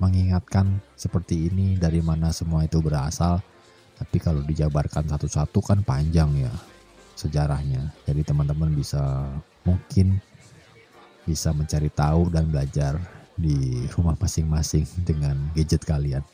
mengingatkan 0.00 0.80
seperti 0.96 1.52
ini 1.52 1.76
dari 1.76 2.00
mana 2.00 2.32
semua 2.32 2.64
itu 2.64 2.80
berasal. 2.80 3.44
Tapi 4.00 4.16
kalau 4.22 4.40
dijabarkan 4.46 5.10
satu-satu 5.10 5.58
kan 5.60 5.82
panjang 5.84 6.48
ya 6.48 6.54
sejarahnya 7.18 7.90
jadi 8.06 8.22
teman-teman 8.22 8.70
bisa 8.70 9.26
mungkin 9.66 10.22
bisa 11.26 11.50
mencari 11.52 11.90
tahu 11.90 12.30
dan 12.30 12.48
belajar 12.48 12.96
di 13.38 13.86
rumah 13.94 14.16
masing-masing 14.18 14.88
dengan 15.04 15.36
gadget 15.52 15.84
kalian. 15.84 16.24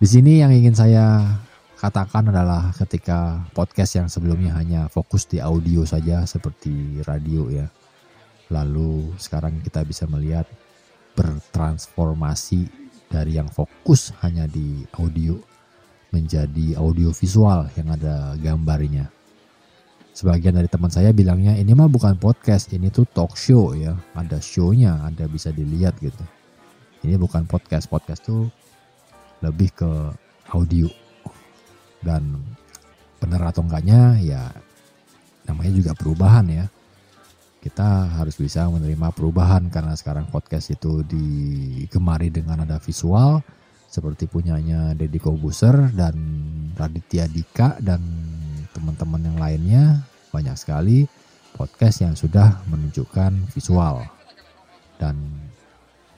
Di 0.00 0.08
sini 0.10 0.42
yang 0.42 0.50
ingin 0.50 0.74
saya 0.74 1.22
katakan 1.78 2.32
adalah 2.32 2.72
ketika 2.80 3.44
podcast 3.52 3.94
yang 4.00 4.08
sebelumnya 4.08 4.56
hanya 4.56 4.88
fokus 4.88 5.28
di 5.28 5.38
audio 5.38 5.84
saja 5.84 6.24
seperti 6.24 7.04
radio 7.04 7.52
ya. 7.52 7.68
Lalu 8.50 9.14
sekarang 9.20 9.60
kita 9.60 9.84
bisa 9.86 10.08
melihat 10.08 10.48
bertransformasi 11.14 12.66
dari 13.06 13.38
yang 13.38 13.46
fokus 13.52 14.10
hanya 14.26 14.50
di 14.50 14.82
audio 14.98 15.38
menjadi 16.14 16.78
audio 16.78 17.10
visual 17.10 17.66
yang 17.74 17.90
ada 17.90 18.38
gambarnya. 18.38 19.10
Sebagian 20.14 20.54
dari 20.54 20.70
teman 20.70 20.94
saya 20.94 21.10
bilangnya 21.10 21.58
ini 21.58 21.74
mah 21.74 21.90
bukan 21.90 22.14
podcast, 22.14 22.70
ini 22.70 22.86
tuh 22.86 23.02
talk 23.10 23.34
show 23.34 23.74
ya. 23.74 23.98
Ada 24.14 24.38
show-nya, 24.38 25.02
ada 25.02 25.26
bisa 25.26 25.50
dilihat 25.50 25.98
gitu. 25.98 26.22
Ini 27.02 27.18
bukan 27.18 27.50
podcast, 27.50 27.90
podcast 27.90 28.22
tuh 28.22 28.46
lebih 29.42 29.74
ke 29.74 29.90
audio. 30.54 30.86
Dan 31.98 32.38
benar 33.18 33.50
atau 33.50 33.66
enggaknya 33.66 34.22
ya 34.22 34.54
namanya 35.50 35.74
juga 35.74 35.98
perubahan 35.98 36.46
ya. 36.46 36.70
Kita 37.58 38.06
harus 38.14 38.38
bisa 38.38 38.70
menerima 38.70 39.10
perubahan 39.10 39.66
karena 39.66 39.98
sekarang 39.98 40.30
podcast 40.30 40.70
itu 40.70 41.02
digemari 41.02 42.30
dengan 42.30 42.62
ada 42.62 42.78
visual 42.78 43.42
seperti 43.94 44.26
punyanya 44.26 44.90
Deddy 44.98 45.22
Kobuser 45.22 45.94
dan 45.94 46.18
Raditya 46.74 47.30
Dika 47.30 47.78
dan 47.78 48.02
teman-teman 48.74 49.22
yang 49.22 49.38
lainnya 49.38 49.84
banyak 50.34 50.58
sekali 50.58 51.06
podcast 51.54 52.02
yang 52.02 52.18
sudah 52.18 52.58
menunjukkan 52.66 53.54
visual. 53.54 54.02
Dan 54.98 55.14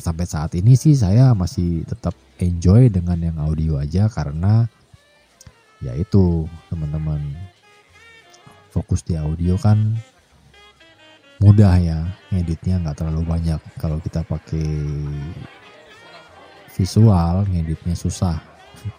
sampai 0.00 0.24
saat 0.24 0.56
ini 0.56 0.72
sih 0.72 0.96
saya 0.96 1.36
masih 1.36 1.84
tetap 1.84 2.16
enjoy 2.40 2.88
dengan 2.88 3.20
yang 3.20 3.36
audio 3.36 3.76
aja 3.76 4.08
karena 4.08 4.64
yaitu 5.84 6.48
teman-teman 6.72 7.20
fokus 8.72 9.04
di 9.04 9.20
audio 9.20 9.60
kan 9.60 10.00
mudah 11.44 11.76
ya 11.76 12.08
ngeditnya 12.32 12.80
nggak 12.80 13.04
terlalu 13.04 13.28
banyak. 13.28 13.60
Kalau 13.76 14.00
kita 14.00 14.24
pakai 14.24 14.64
visual 16.76 17.48
ngeditnya 17.48 17.96
susah. 17.96 18.36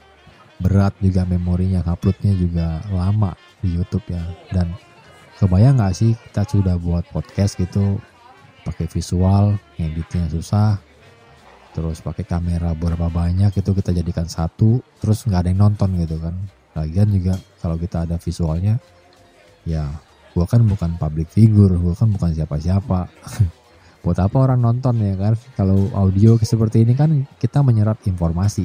Berat 0.63 0.97
juga 0.97 1.23
memorinya 1.29 1.85
uploadnya 1.85 2.33
juga 2.33 2.81
lama 2.89 3.37
di 3.61 3.77
YouTube 3.77 4.03
ya. 4.09 4.25
Dan 4.49 4.73
kebayang 5.37 5.77
nggak 5.77 5.93
sih 5.93 6.17
kita 6.17 6.43
sudah 6.49 6.75
buat 6.81 7.05
podcast 7.13 7.61
gitu 7.61 8.01
pakai 8.65 8.89
visual 8.89 9.55
ngeditnya 9.79 10.27
susah 10.27 10.75
terus 11.71 12.01
pakai 12.01 12.25
kamera 12.25 12.73
berapa 12.73 13.05
banyak 13.05 13.53
itu 13.53 13.69
kita 13.69 13.93
jadikan 13.93 14.25
satu 14.25 14.81
terus 14.97 15.21
nggak 15.29 15.45
ada 15.45 15.49
yang 15.53 15.61
nonton 15.69 15.93
gitu 16.01 16.17
kan. 16.17 16.33
Lagian 16.73 17.13
juga 17.13 17.37
kalau 17.61 17.77
kita 17.77 18.09
ada 18.09 18.17
visualnya 18.17 18.81
ya 19.61 19.85
gua 20.33 20.49
kan 20.49 20.65
bukan 20.65 20.97
public 20.97 21.29
figure 21.29 21.77
gua 21.77 21.93
kan 21.93 22.09
bukan 22.09 22.33
siapa-siapa 22.33 23.05
buat 24.07 24.23
apa 24.23 24.39
orang 24.39 24.63
nonton 24.63 25.03
ya 25.03 25.19
kan? 25.19 25.35
Kalau 25.59 25.91
audio 25.91 26.39
seperti 26.39 26.87
ini 26.87 26.95
kan 26.95 27.27
kita 27.35 27.59
menyerap 27.59 27.99
informasi. 28.07 28.63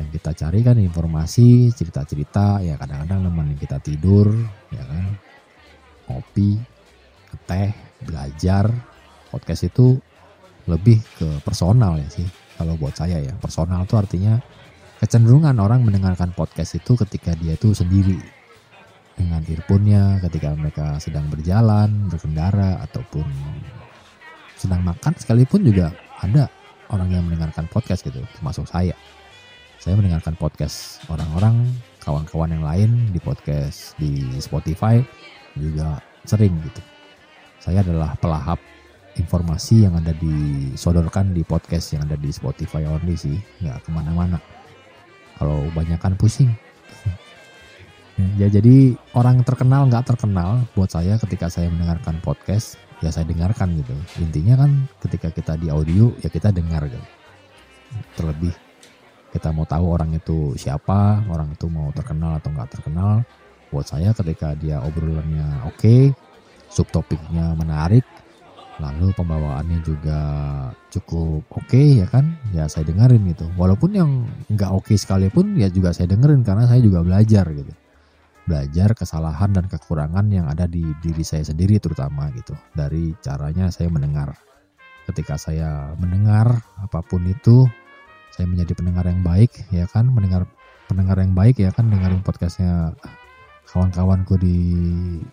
Yang 0.00 0.08
kita 0.16 0.32
cari 0.32 0.64
kan 0.64 0.80
informasi 0.80 1.68
cerita-cerita 1.76 2.64
ya 2.64 2.80
kadang-kadang 2.80 3.28
nemenin 3.28 3.60
kita 3.60 3.76
tidur 3.76 4.32
ya 4.72 4.80
kan? 4.88 5.04
Kopi 6.08 6.56
teh 7.44 7.76
belajar. 8.08 8.72
Podcast 9.28 9.68
itu 9.68 10.00
lebih 10.64 11.00
ke 11.16 11.28
personal 11.44 12.00
ya 12.00 12.08
sih 12.08 12.24
kalau 12.56 12.80
buat 12.80 12.96
saya 12.96 13.20
ya. 13.20 13.36
Personal 13.36 13.84
itu 13.84 14.00
artinya 14.00 14.40
kecenderungan 14.96 15.60
orang 15.60 15.84
mendengarkan 15.84 16.32
podcast 16.32 16.80
itu 16.80 16.96
ketika 17.04 17.36
dia 17.36 17.52
itu 17.52 17.76
sendiri. 17.76 18.16
Dengan 19.12 19.44
earphone-nya 19.44 20.24
ketika 20.24 20.56
mereka 20.56 20.96
sedang 20.96 21.28
berjalan 21.28 22.08
berkendara 22.08 22.80
ataupun 22.80 23.28
sedang 24.62 24.86
makan 24.86 25.18
sekalipun 25.18 25.66
juga 25.66 25.90
ada 26.22 26.46
orang 26.94 27.10
yang 27.10 27.26
mendengarkan 27.26 27.66
podcast 27.66 28.06
gitu 28.06 28.22
termasuk 28.38 28.70
saya. 28.70 28.94
Saya 29.82 29.98
mendengarkan 29.98 30.38
podcast 30.38 31.02
orang-orang 31.10 31.66
kawan-kawan 31.98 32.54
yang 32.54 32.62
lain 32.62 32.90
di 33.10 33.18
podcast 33.18 33.98
di 33.98 34.22
Spotify 34.38 35.02
juga 35.58 35.98
sering 36.22 36.54
gitu. 36.62 36.78
Saya 37.58 37.82
adalah 37.82 38.14
pelahap 38.14 38.62
informasi 39.18 39.90
yang 39.90 39.98
ada 39.98 40.14
disodorkan 40.14 41.34
di 41.34 41.42
podcast 41.42 41.98
yang 41.98 42.06
ada 42.06 42.14
di 42.14 42.30
Spotify 42.30 42.86
only 42.86 43.18
sih 43.18 43.42
nggak 43.58 43.82
ke 43.82 43.90
mana-mana. 43.90 44.38
Kalau 45.42 45.66
banyakkan 45.74 46.14
pusing. 46.14 46.54
Ya 48.36 48.46
jadi 48.46 48.92
orang 49.16 49.40
terkenal 49.40 49.88
nggak 49.88 50.14
terkenal 50.14 50.68
buat 50.76 50.92
saya 50.92 51.16
ketika 51.16 51.48
saya 51.48 51.72
mendengarkan 51.72 52.20
podcast 52.20 52.76
ya 53.02 53.10
saya 53.10 53.26
dengarkan 53.26 53.74
gitu. 53.82 53.92
Intinya 54.22 54.64
kan 54.64 54.70
ketika 55.02 55.28
kita 55.34 55.52
di 55.58 55.68
audio 55.68 56.14
ya 56.22 56.30
kita 56.30 56.54
dengar 56.54 56.86
gitu. 56.86 57.08
Terlebih 58.16 58.54
kita 59.34 59.50
mau 59.50 59.66
tahu 59.66 59.84
orang 59.90 60.14
itu 60.14 60.54
siapa 60.54 61.26
orang 61.28 61.52
itu 61.52 61.66
mau 61.66 61.90
terkenal 61.92 62.38
atau 62.38 62.54
nggak 62.54 62.70
terkenal 62.78 63.26
buat 63.72 63.88
saya 63.88 64.12
ketika 64.14 64.52
dia 64.54 64.80
obrolannya 64.84 65.64
oke 65.64 66.12
subtopiknya 66.68 67.56
menarik 67.56 68.04
lalu 68.80 69.12
pembawaannya 69.12 69.84
juga 69.84 70.20
cukup 70.88 71.44
oke 71.52 71.82
ya 72.00 72.06
kan? 72.08 72.38
Ya 72.56 72.66
saya 72.66 72.88
dengerin 72.88 73.34
gitu. 73.34 73.46
Walaupun 73.58 73.90
yang 73.92 74.10
nggak 74.48 74.70
oke 74.72 74.94
sekalipun 74.96 75.58
ya 75.60 75.68
juga 75.68 75.92
saya 75.92 76.08
dengerin 76.08 76.40
karena 76.46 76.64
saya 76.70 76.80
juga 76.80 77.04
belajar 77.04 77.44
gitu 77.52 77.81
belajar 78.42 78.90
kesalahan 78.98 79.54
dan 79.54 79.70
kekurangan 79.70 80.26
yang 80.30 80.50
ada 80.50 80.66
di 80.66 80.82
diri 80.98 81.22
saya 81.22 81.46
sendiri 81.46 81.78
terutama 81.78 82.30
gitu. 82.34 82.54
Dari 82.74 83.14
caranya 83.22 83.70
saya 83.70 83.86
mendengar. 83.90 84.34
Ketika 85.02 85.34
saya 85.34 85.94
mendengar 85.98 86.62
apa 86.78 87.02
pun 87.02 87.26
itu 87.26 87.66
saya 88.34 88.46
menjadi 88.46 88.78
pendengar 88.78 89.06
yang 89.06 89.22
baik 89.22 89.50
ya 89.74 89.86
kan? 89.90 90.10
Mendengar 90.10 90.46
pendengar 90.86 91.18
yang 91.22 91.34
baik 91.34 91.58
ya 91.58 91.70
kan? 91.74 91.90
Dengerin 91.90 92.22
podcastnya 92.22 92.94
kawan-kawanku 93.70 94.36
di 94.38 94.58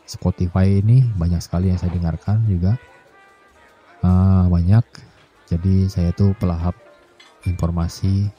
Spotify 0.05 0.81
ini 0.81 1.05
banyak 1.17 1.41
sekali 1.41 1.69
yang 1.73 1.79
saya 1.81 1.93
dengarkan 1.93 2.45
juga. 2.45 2.77
Ah, 4.05 4.45
banyak. 4.49 4.85
Jadi 5.49 5.89
saya 5.89 6.13
tuh 6.13 6.37
pelahap 6.37 6.77
informasi 7.49 8.29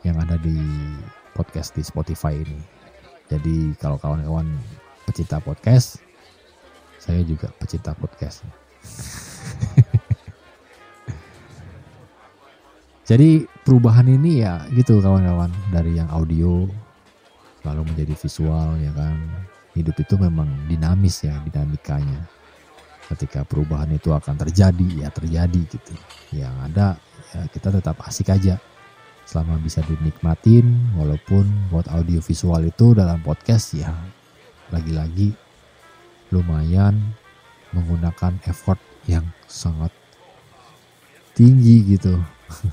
yang 0.00 0.16
ada 0.16 0.40
di 0.40 0.56
podcast 1.36 1.76
di 1.76 1.84
Spotify 1.84 2.40
ini 2.40 2.79
jadi 3.30 3.78
kalau 3.78 3.96
kawan-kawan 3.96 4.58
pecinta 5.06 5.38
podcast 5.38 6.02
saya 7.00 7.24
juga 7.24 7.48
pecinta 7.56 7.96
podcast. 7.96 8.44
Jadi 13.10 13.42
perubahan 13.64 14.06
ini 14.06 14.44
ya 14.44 14.68
gitu 14.76 15.00
kawan-kawan. 15.00 15.48
Dari 15.72 15.96
yang 15.96 16.12
audio 16.12 16.68
lalu 17.64 17.82
menjadi 17.88 18.12
visual 18.14 18.76
ya 18.78 18.92
kan. 18.92 19.16
Hidup 19.72 19.96
itu 19.96 20.14
memang 20.20 20.68
dinamis 20.68 21.24
ya 21.24 21.40
dinamikanya. 21.48 22.28
Ketika 23.08 23.48
perubahan 23.48 23.90
itu 23.96 24.12
akan 24.12 24.36
terjadi 24.36 25.02
ya 25.02 25.08
terjadi 25.08 25.60
gitu. 25.72 25.96
Yang 26.36 26.54
ada 26.70 26.86
ya 27.32 27.48
kita 27.48 27.72
tetap 27.80 27.96
asik 28.04 28.28
aja 28.28 28.60
selama 29.30 29.62
bisa 29.62 29.78
dinikmatin 29.86 30.66
walaupun 30.98 31.46
buat 31.70 31.86
audio 31.94 32.18
visual 32.18 32.66
itu 32.66 32.98
dalam 32.98 33.22
podcast 33.22 33.78
ya 33.78 33.94
lagi-lagi 34.74 35.30
lumayan 36.34 36.98
menggunakan 37.70 38.42
effort 38.50 38.82
yang 39.06 39.22
sangat 39.46 39.94
tinggi 41.38 41.94
gitu. 41.94 42.18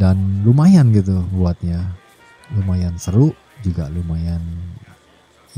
Dan 0.00 0.46
lumayan 0.46 0.94
gitu 0.94 1.22
buatnya. 1.34 1.82
Lumayan 2.54 2.94
seru 2.94 3.34
juga 3.66 3.90
lumayan 3.90 4.42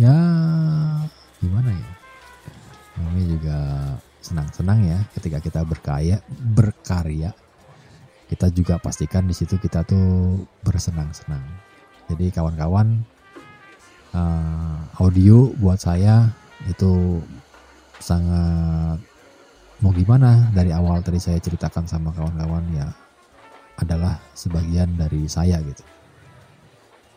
ya 0.01 0.17
gimana 1.41 1.73
ya? 1.73 1.91
Namanya 2.97 3.27
juga 3.29 3.59
senang-senang 4.25 4.81
ya 4.89 4.99
ketika 5.13 5.39
kita 5.41 5.61
berkaya 5.65 6.21
berkarya 6.29 7.37
kita 8.27 8.51
juga 8.51 8.75
pastikan 8.83 9.27
di 9.27 9.35
situ 9.35 9.55
kita 9.59 9.87
tuh 9.87 10.43
bersenang-senang. 10.67 11.43
Jadi 12.11 12.31
kawan-kawan 12.35 13.03
eh, 14.15 14.79
audio 14.99 15.51
buat 15.59 15.79
saya 15.79 16.31
itu 16.67 17.23
sangat 18.03 18.99
mau 19.83 19.93
gimana? 19.95 20.51
Dari 20.51 20.75
awal 20.75 21.03
tadi 21.07 21.23
saya 21.23 21.39
ceritakan 21.39 21.87
sama 21.87 22.11
kawan-kawan 22.11 22.67
ya 22.75 22.89
adalah 23.79 24.19
sebagian 24.35 24.99
dari 24.99 25.29
saya 25.31 25.63
gitu. 25.63 25.85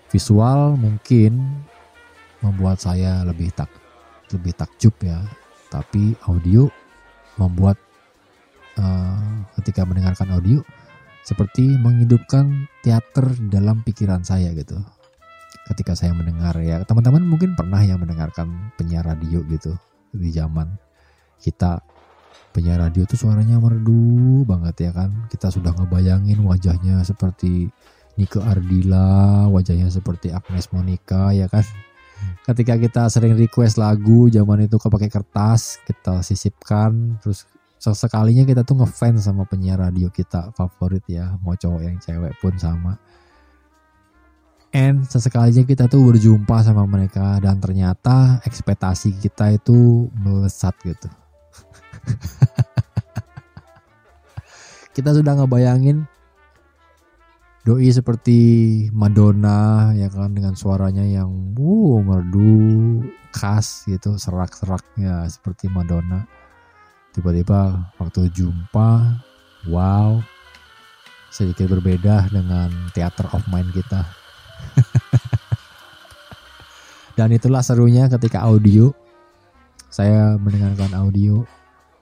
Visual 0.09 0.77
mungkin 0.77 1.63
membuat 2.41 2.81
saya 2.81 3.25
lebih 3.25 3.49
tak 3.53 3.69
lebih 4.29 4.53
takjub 4.53 4.93
ya. 5.01 5.17
Tapi 5.69 6.13
audio 6.29 6.69
membuat 7.41 7.77
eh, 8.77 9.17
ketika 9.57 9.89
mendengarkan 9.89 10.37
audio 10.37 10.61
seperti 11.29 11.77
menghidupkan 11.77 12.65
teater 12.81 13.29
dalam 13.53 13.85
pikiran 13.85 14.25
saya 14.25 14.49
gitu. 14.57 14.81
Ketika 15.69 15.93
saya 15.93 16.17
mendengar 16.17 16.57
ya 16.57 16.81
teman-teman 16.81 17.21
mungkin 17.21 17.53
pernah 17.53 17.77
ya 17.85 17.93
mendengarkan 18.01 18.73
penyiar 18.81 19.05
radio 19.05 19.45
gitu 19.45 19.77
di 20.09 20.33
zaman 20.33 20.73
kita. 21.37 21.85
Penyiar 22.49 22.81
radio 22.81 23.05
tuh 23.05 23.29
suaranya 23.29 23.61
merdu 23.61 24.41
banget 24.49 24.89
ya 24.89 24.91
kan. 24.97 25.29
Kita 25.29 25.53
sudah 25.53 25.69
ngebayangin 25.77 26.41
wajahnya 26.41 27.05
seperti 27.05 27.69
Nike 28.17 28.41
Ardila 28.41 29.45
wajahnya 29.53 29.93
seperti 29.93 30.33
Agnes 30.33 30.73
Monica 30.73 31.29
ya 31.29 31.45
kan. 31.45 31.61
Ketika 32.41 32.73
kita 32.81 33.05
sering 33.13 33.37
request 33.37 33.77
lagu 33.77 34.33
zaman 34.33 34.65
itu 34.65 34.81
pakai 34.81 35.13
kertas 35.13 35.77
kita 35.85 36.25
sisipkan 36.25 37.21
terus 37.21 37.45
sesekalinya 37.79 38.43
kita 38.43 38.67
tuh 38.67 38.83
ngefans 38.83 39.23
sama 39.23 39.47
penyiar 39.47 39.79
radio 39.79 40.11
kita 40.11 40.51
favorit 40.53 41.01
ya. 41.07 41.39
Mau 41.39 41.55
cowok 41.55 41.81
yang 41.81 41.97
cewek 41.97 42.35
pun 42.43 42.53
sama. 42.59 42.99
And 44.69 45.01
sesekalinya 45.07 45.65
kita 45.65 45.89
tuh 45.89 46.03
berjumpa 46.13 46.61
sama 46.61 46.85
mereka 46.85 47.41
dan 47.41 47.57
ternyata 47.57 48.37
ekspektasi 48.45 49.17
kita 49.17 49.57
itu 49.57 50.11
melesat 50.13 50.77
gitu. 50.85 51.09
Kita 54.89 55.15
sudah 55.15 55.31
ngebayangin 55.39 56.03
doi 57.63 57.87
seperti 57.87 58.39
Madonna 58.91 59.89
ya 59.95 60.11
kan 60.11 60.35
dengan 60.35 60.57
suaranya 60.59 61.05
yang 61.07 61.55
wuh 61.55 62.03
merdu 62.03 62.99
khas 63.31 63.87
gitu 63.87 64.17
serak-seraknya 64.19 65.29
seperti 65.29 65.69
Madonna 65.71 66.27
tiba-tiba 67.15 67.93
waktu 67.97 68.29
jumpa 68.33 69.17
wow 69.69 70.19
sedikit 71.29 71.69
berbeda 71.77 72.29
dengan 72.33 72.69
theater 72.93 73.29
of 73.33 73.45
mind 73.49 73.69
kita. 73.71 74.01
Dan 77.17 77.35
itulah 77.35 77.61
serunya 77.61 78.07
ketika 78.07 78.47
audio. 78.47 78.95
Saya 79.89 80.37
mendengarkan 80.37 80.93
audio 80.93 81.43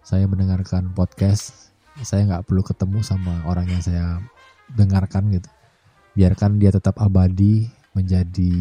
saya 0.07 0.23
mendengarkan 0.23 0.95
podcast 0.95 1.75
saya 1.99 2.23
nggak 2.23 2.47
perlu 2.47 2.63
ketemu 2.63 3.03
sama 3.03 3.43
orang 3.43 3.67
yang 3.67 3.83
saya 3.83 4.23
dengarkan 4.71 5.35
gitu. 5.35 5.51
Biarkan 6.15 6.63
dia 6.63 6.71
tetap 6.71 6.95
abadi 7.03 7.67
menjadi 7.91 8.55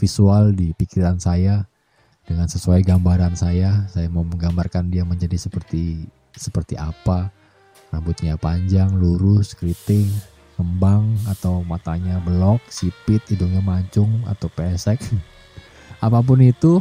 visual 0.00 0.56
di 0.56 0.72
pikiran 0.72 1.20
saya 1.20 1.68
dengan 2.30 2.46
sesuai 2.46 2.86
gambaran 2.86 3.34
saya 3.34 3.90
saya 3.90 4.06
mau 4.06 4.22
menggambarkan 4.22 4.86
dia 4.86 5.02
menjadi 5.02 5.34
seperti 5.34 6.06
seperti 6.30 6.78
apa. 6.78 7.34
Rambutnya 7.90 8.38
panjang 8.38 8.94
lurus 8.94 9.58
keriting 9.58 10.06
kembang 10.54 11.10
atau 11.26 11.66
matanya 11.66 12.22
belok 12.22 12.62
sipit 12.70 13.18
hidungnya 13.26 13.58
mancung 13.58 14.22
atau 14.30 14.46
pesek. 14.46 15.02
Apa 16.06 16.22
pun 16.22 16.38
itu 16.38 16.78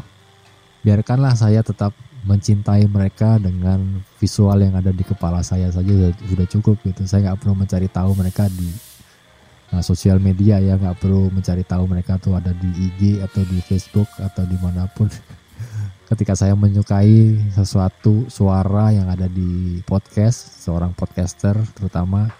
biarkanlah 0.85 1.33
saya 1.33 1.65
tetap 1.65 1.97
mencintai 2.29 2.85
mereka 2.85 3.41
dengan 3.41 4.05
visual 4.21 4.59
yang 4.61 4.75
ada 4.75 4.91
di 4.93 5.01
kepala 5.07 5.39
saya 5.41 5.71
saja 5.73 6.11
sudah, 6.29 6.47
cukup 6.51 6.77
gitu. 6.85 7.09
Saya 7.09 7.31
nggak 7.31 7.41
perlu 7.41 7.55
mencari 7.57 7.89
tahu 7.89 8.11
mereka 8.13 8.45
di 8.53 8.69
uh, 9.73 9.83
sosial 9.83 10.19
media 10.19 10.59
ya 10.59 10.75
nggak 10.75 10.99
perlu 10.99 11.29
mencari 11.31 11.63
tahu 11.63 11.83
mereka 11.89 12.17
tuh 12.17 12.37
ada 12.37 12.51
di 12.53 12.69
IG 12.69 13.23
atau 13.23 13.41
di 13.47 13.59
Facebook 13.63 14.09
atau 14.19 14.43
di 14.45 14.57
mana 14.59 14.85
pun 14.91 15.09
ketika 16.09 16.33
saya 16.33 16.57
menyukai 16.57 17.37
sesuatu 17.53 18.25
suara 18.33 18.89
yang 18.89 19.13
ada 19.13 19.29
di 19.29 19.77
podcast 19.85 20.65
seorang 20.65 20.89
podcaster 20.97 21.53
terutama 21.77 22.33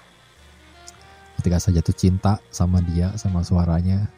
ketika 1.38 1.62
saya 1.62 1.78
jatuh 1.78 1.94
cinta 1.94 2.34
sama 2.50 2.82
dia 2.82 3.14
sama 3.14 3.46
suaranya 3.46 4.10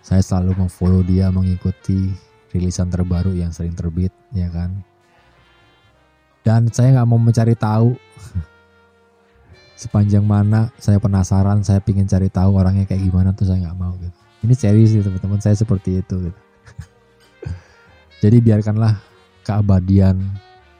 saya 0.00 0.24
selalu 0.24 0.64
memfollow 0.64 1.04
dia 1.04 1.28
mengikuti 1.28 2.08
rilisan 2.56 2.88
terbaru 2.88 3.36
yang 3.36 3.52
sering 3.52 3.76
terbit 3.76 4.10
ya 4.32 4.48
kan? 4.48 4.80
Dan 6.40 6.72
saya 6.72 6.96
nggak 6.96 7.08
mau 7.08 7.20
mencari 7.20 7.52
tahu 7.52 7.92
sepanjang 9.84 10.24
mana 10.24 10.72
saya 10.80 10.96
penasaran 10.96 11.60
saya 11.60 11.84
pingin 11.84 12.08
cari 12.08 12.32
tahu 12.32 12.56
orangnya 12.56 12.88
kayak 12.88 13.04
gimana 13.04 13.36
tuh 13.36 13.44
saya 13.44 13.60
nggak 13.60 13.76
mau 13.76 13.92
gitu. 14.00 14.18
Ini 14.40 14.54
serius 14.56 14.96
sih 14.96 15.04
teman-teman. 15.04 15.36
Saya 15.36 15.52
seperti 15.52 16.00
itu 16.00 16.16
gitu 16.32 16.40
jadi 18.20 18.36
biarkanlah 18.44 19.00
keabadian 19.44 20.20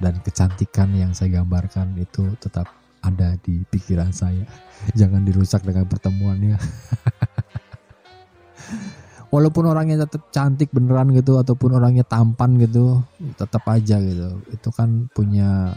dan 0.01 0.21
kecantikan 0.21 0.93
yang 0.93 1.17
saya 1.17 1.41
gambarkan 1.41 1.97
itu 1.97 2.37
tetap 2.41 2.69
ada 3.01 3.37
di 3.41 3.65
pikiran 3.69 4.13
saya. 4.13 4.45
Jangan 5.01 5.25
dirusak 5.25 5.65
dengan 5.65 5.89
pertemuannya. 5.89 6.57
Walaupun 9.33 9.71
orangnya 9.71 10.05
tetap 10.05 10.29
cantik 10.35 10.75
beneran 10.75 11.15
gitu 11.15 11.39
ataupun 11.39 11.79
orangnya 11.79 12.03
tampan 12.03 12.59
gitu 12.59 13.01
tetap 13.39 13.63
aja 13.73 13.97
gitu. 14.03 14.43
Itu 14.51 14.69
kan 14.75 15.07
punya 15.15 15.71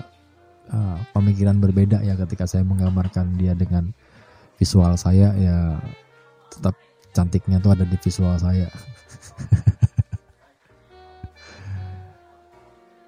uh, 0.74 0.97
pemikiran 1.14 1.61
berbeda 1.61 2.01
ya 2.01 2.18
ketika 2.18 2.49
saya 2.49 2.66
menggambarkan 2.66 3.38
dia 3.38 3.53
dengan 3.53 3.93
visual 4.57 4.97
saya 4.97 5.32
ya 5.38 5.78
tetap 6.49 6.76
cantiknya 7.14 7.61
tuh 7.61 7.78
ada 7.78 7.86
di 7.86 7.97
visual 7.97 8.38
saya 8.41 8.70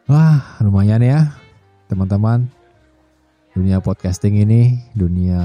wah 0.06 0.62
lumayan 0.62 1.02
ya 1.02 1.34
teman-teman 1.90 2.46
dunia 3.58 3.82
podcasting 3.82 4.38
ini 4.38 4.78
dunia 4.94 5.42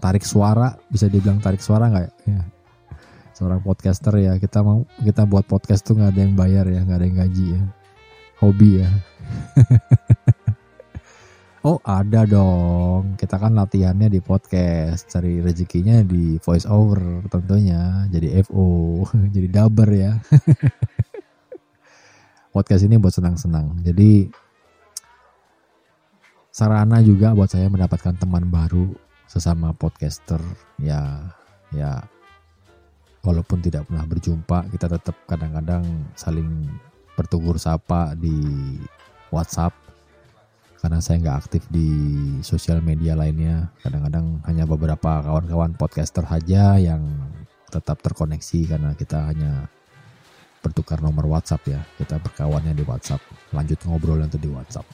tarik 0.00 0.24
suara 0.24 0.72
bisa 0.88 1.04
dibilang 1.04 1.36
tarik 1.44 1.60
suara 1.60 1.92
nggak 1.92 2.08
ya 2.24 2.40
seorang 3.36 3.60
podcaster 3.60 4.16
ya 4.16 4.40
kita 4.40 4.64
mau 4.64 4.88
kita 5.04 5.28
buat 5.28 5.44
podcast 5.44 5.84
tuh 5.84 6.00
nggak 6.00 6.16
ada 6.16 6.20
yang 6.24 6.32
bayar 6.32 6.64
ya 6.64 6.80
nggak 6.80 6.96
ada 6.96 7.06
yang 7.06 7.18
gaji 7.28 7.46
ya 7.52 7.62
hobi 8.40 8.70
ya 8.80 8.90
Oh 11.64 11.80
ada 11.80 12.28
dong. 12.28 13.16
Kita 13.16 13.40
kan 13.40 13.56
latihannya 13.56 14.12
di 14.12 14.20
podcast, 14.20 15.08
cari 15.08 15.40
rezekinya 15.40 16.04
di 16.04 16.36
voice 16.36 16.68
over 16.68 17.24
tentunya. 17.32 18.04
Jadi 18.12 18.36
FO, 18.44 19.00
jadi 19.34 19.48
dubber 19.48 19.88
ya. 19.96 20.12
podcast 22.54 22.86
ini 22.86 23.02
buat 23.02 23.10
senang-senang. 23.10 23.82
Jadi 23.82 24.30
sarana 26.54 27.02
juga 27.02 27.34
buat 27.34 27.50
saya 27.50 27.66
mendapatkan 27.66 28.14
teman 28.14 28.46
baru 28.46 28.94
sesama 29.26 29.74
podcaster. 29.74 30.38
Ya, 30.78 31.34
ya. 31.74 32.06
Walaupun 33.26 33.58
tidak 33.58 33.90
pernah 33.90 34.06
berjumpa, 34.06 34.70
kita 34.70 34.86
tetap 34.86 35.16
kadang-kadang 35.26 35.82
saling 36.14 36.70
bertugur 37.18 37.58
sapa 37.58 38.14
di 38.14 38.36
WhatsApp 39.34 39.74
karena 40.84 41.00
saya 41.00 41.16
nggak 41.24 41.38
aktif 41.48 41.64
di 41.72 41.88
sosial 42.44 42.84
media 42.84 43.16
lainnya. 43.16 43.72
Kadang-kadang 43.80 44.44
hanya 44.44 44.68
beberapa 44.68 45.24
kawan-kawan 45.24 45.72
podcaster 45.74 46.22
saja 46.28 46.76
yang 46.76 47.00
tetap 47.72 47.98
terkoneksi 48.04 48.76
karena 48.76 48.92
kita 48.92 49.32
hanya 49.32 49.72
bertukar 50.64 51.04
nomor 51.04 51.28
WhatsApp 51.28 51.68
ya. 51.68 51.84
Kita 52.00 52.16
berkawannya 52.16 52.72
di 52.72 52.80
WhatsApp. 52.88 53.20
Lanjut 53.52 53.76
ngobrol 53.84 54.24
nanti 54.24 54.40
di 54.40 54.48
WhatsApp. 54.48 54.88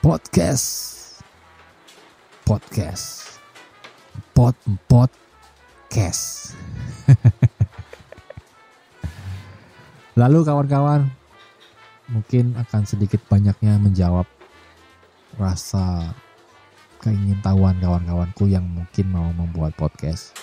Podcast. 0.00 0.68
Podcast. 2.48 3.36
Pod 4.32 4.56
podcast. 4.88 6.54
Lalu 10.20 10.38
kawan-kawan, 10.46 11.10
mungkin 12.08 12.56
akan 12.56 12.88
sedikit 12.88 13.20
banyaknya 13.28 13.76
menjawab 13.76 14.24
rasa 15.36 16.16
keingintahuan 17.04 17.76
kawan-kawanku 17.82 18.48
yang 18.48 18.64
mungkin 18.64 19.06
mau 19.12 19.30
membuat 19.34 19.74
podcast 19.76 20.34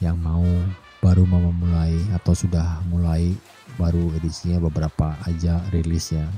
yang 0.00 0.16
mau 0.18 0.42
baru 1.00 1.24
mau 1.24 1.40
memulai 1.40 1.96
atau 2.12 2.36
sudah 2.36 2.84
mulai 2.88 3.32
baru 3.80 4.12
edisinya 4.20 4.60
beberapa 4.60 5.16
aja 5.24 5.64
rilisnya 5.72 6.28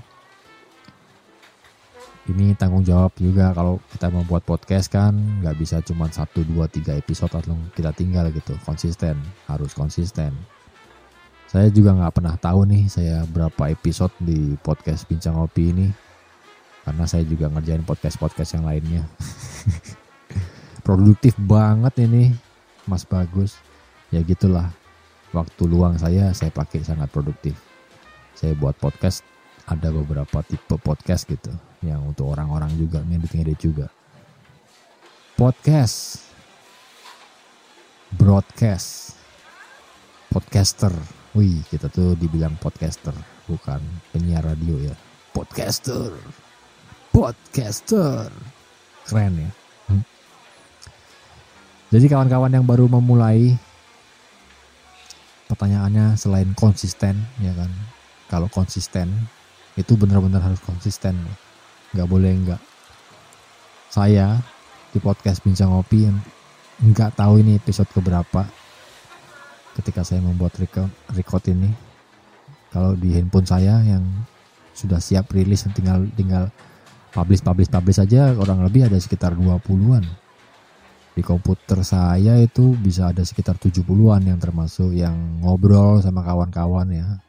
ini 2.31 2.55
tanggung 2.55 2.87
jawab 2.87 3.11
juga 3.19 3.51
kalau 3.51 3.83
kita 3.91 4.07
membuat 4.07 4.47
podcast 4.47 4.87
kan 4.87 5.11
nggak 5.43 5.59
bisa 5.59 5.83
cuma 5.83 6.07
satu 6.07 6.47
dua 6.47 6.71
tiga 6.71 6.95
episode 6.95 7.35
langsung 7.35 7.59
kita 7.75 7.91
tinggal 7.91 8.31
gitu. 8.31 8.55
Konsisten 8.63 9.19
harus 9.51 9.75
konsisten. 9.75 10.31
Saya 11.51 11.67
juga 11.75 11.99
nggak 11.99 12.15
pernah 12.15 12.39
tahu 12.39 12.63
nih 12.71 12.87
saya 12.87 13.27
berapa 13.27 13.75
episode 13.75 14.15
di 14.23 14.55
podcast 14.63 15.03
bincang 15.11 15.35
kopi 15.35 15.75
ini 15.75 15.87
karena 16.87 17.05
saya 17.11 17.27
juga 17.27 17.51
ngerjain 17.51 17.83
podcast 17.83 18.15
podcast 18.23 18.55
yang 18.55 18.71
lainnya. 18.71 19.03
Produktif 20.87 21.35
banget 21.43 22.07
ini 22.07 22.31
Mas 22.87 23.03
Bagus 23.03 23.59
ya 24.13 24.21
gitulah. 24.23 24.69
Waktu 25.33 25.65
luang 25.65 25.97
saya 25.97 26.37
saya 26.37 26.53
pakai 26.53 26.85
sangat 26.85 27.09
produktif. 27.09 27.57
Saya 28.37 28.53
buat 28.53 28.77
podcast 28.77 29.25
ada 29.65 29.89
beberapa 29.89 30.45
tipe 30.45 30.77
podcast 30.77 31.25
gitu 31.25 31.49
yang 31.81 32.05
untuk 32.05 32.29
orang-orang 32.29 32.69
juga 32.77 33.01
ngedit-ngedit 33.01 33.59
juga. 33.59 33.87
Podcast. 35.41 36.29
Broadcast. 38.13 39.17
Podcaster. 40.29 40.93
Wih 41.33 41.65
kita 41.73 41.89
tuh 41.89 42.13
dibilang 42.13 42.61
podcaster 42.61 43.17
bukan 43.49 43.81
penyiar 44.13 44.45
radio 44.45 44.77
ya. 44.77 44.95
Podcaster. 45.33 46.13
Podcaster. 47.09 48.29
Keren 49.09 49.35
ya. 49.41 49.51
Hmm. 49.91 50.05
jadi 51.91 52.07
kawan-kawan 52.07 52.55
yang 52.55 52.63
baru 52.63 52.87
memulai 52.87 53.59
pertanyaannya 55.53 56.17
selain 56.17 56.57
konsisten 56.57 57.21
ya 57.45 57.53
kan? 57.53 57.69
Kalau 58.33 58.49
konsisten 58.49 59.13
itu 59.77 59.93
benar-benar 60.01 60.41
harus 60.41 60.65
konsisten. 60.65 61.13
Nggak 61.93 62.09
boleh 62.09 62.33
nggak. 62.33 62.61
Saya 63.93 64.41
di 64.97 64.99
podcast 65.05 65.45
bincang 65.45 65.69
ngopi 65.69 66.09
nggak 66.81 67.21
tahu 67.21 67.45
ini 67.45 67.61
episode 67.61 67.89
keberapa 67.93 68.49
ketika 69.77 70.05
saya 70.05 70.25
membuat 70.25 70.57
record, 70.57 70.89
record 71.13 71.45
ini 71.53 71.73
kalau 72.73 72.97
di 72.97 73.13
handphone 73.13 73.45
saya 73.45 73.85
yang 73.85 74.05
sudah 74.73 75.01
siap 75.01 75.29
rilis 75.33 75.69
tinggal 75.77 76.09
tinggal 76.17 76.49
publish 77.13 77.45
publish 77.45 77.69
publish 77.69 78.01
saja 78.01 78.33
kurang 78.33 78.65
lebih 78.65 78.89
ada 78.89 78.97
sekitar 78.97 79.37
20-an 79.37 80.05
di 81.13 81.21
komputer 81.21 81.85
saya 81.85 82.41
itu 82.41 82.73
bisa 82.81 83.13
ada 83.13 83.21
sekitar 83.21 83.61
70-an 83.61 84.25
yang 84.25 84.41
termasuk 84.41 84.97
yang 84.97 85.45
ngobrol 85.45 86.01
sama 86.01 86.25
kawan-kawan 86.25 86.89
ya. 86.89 87.21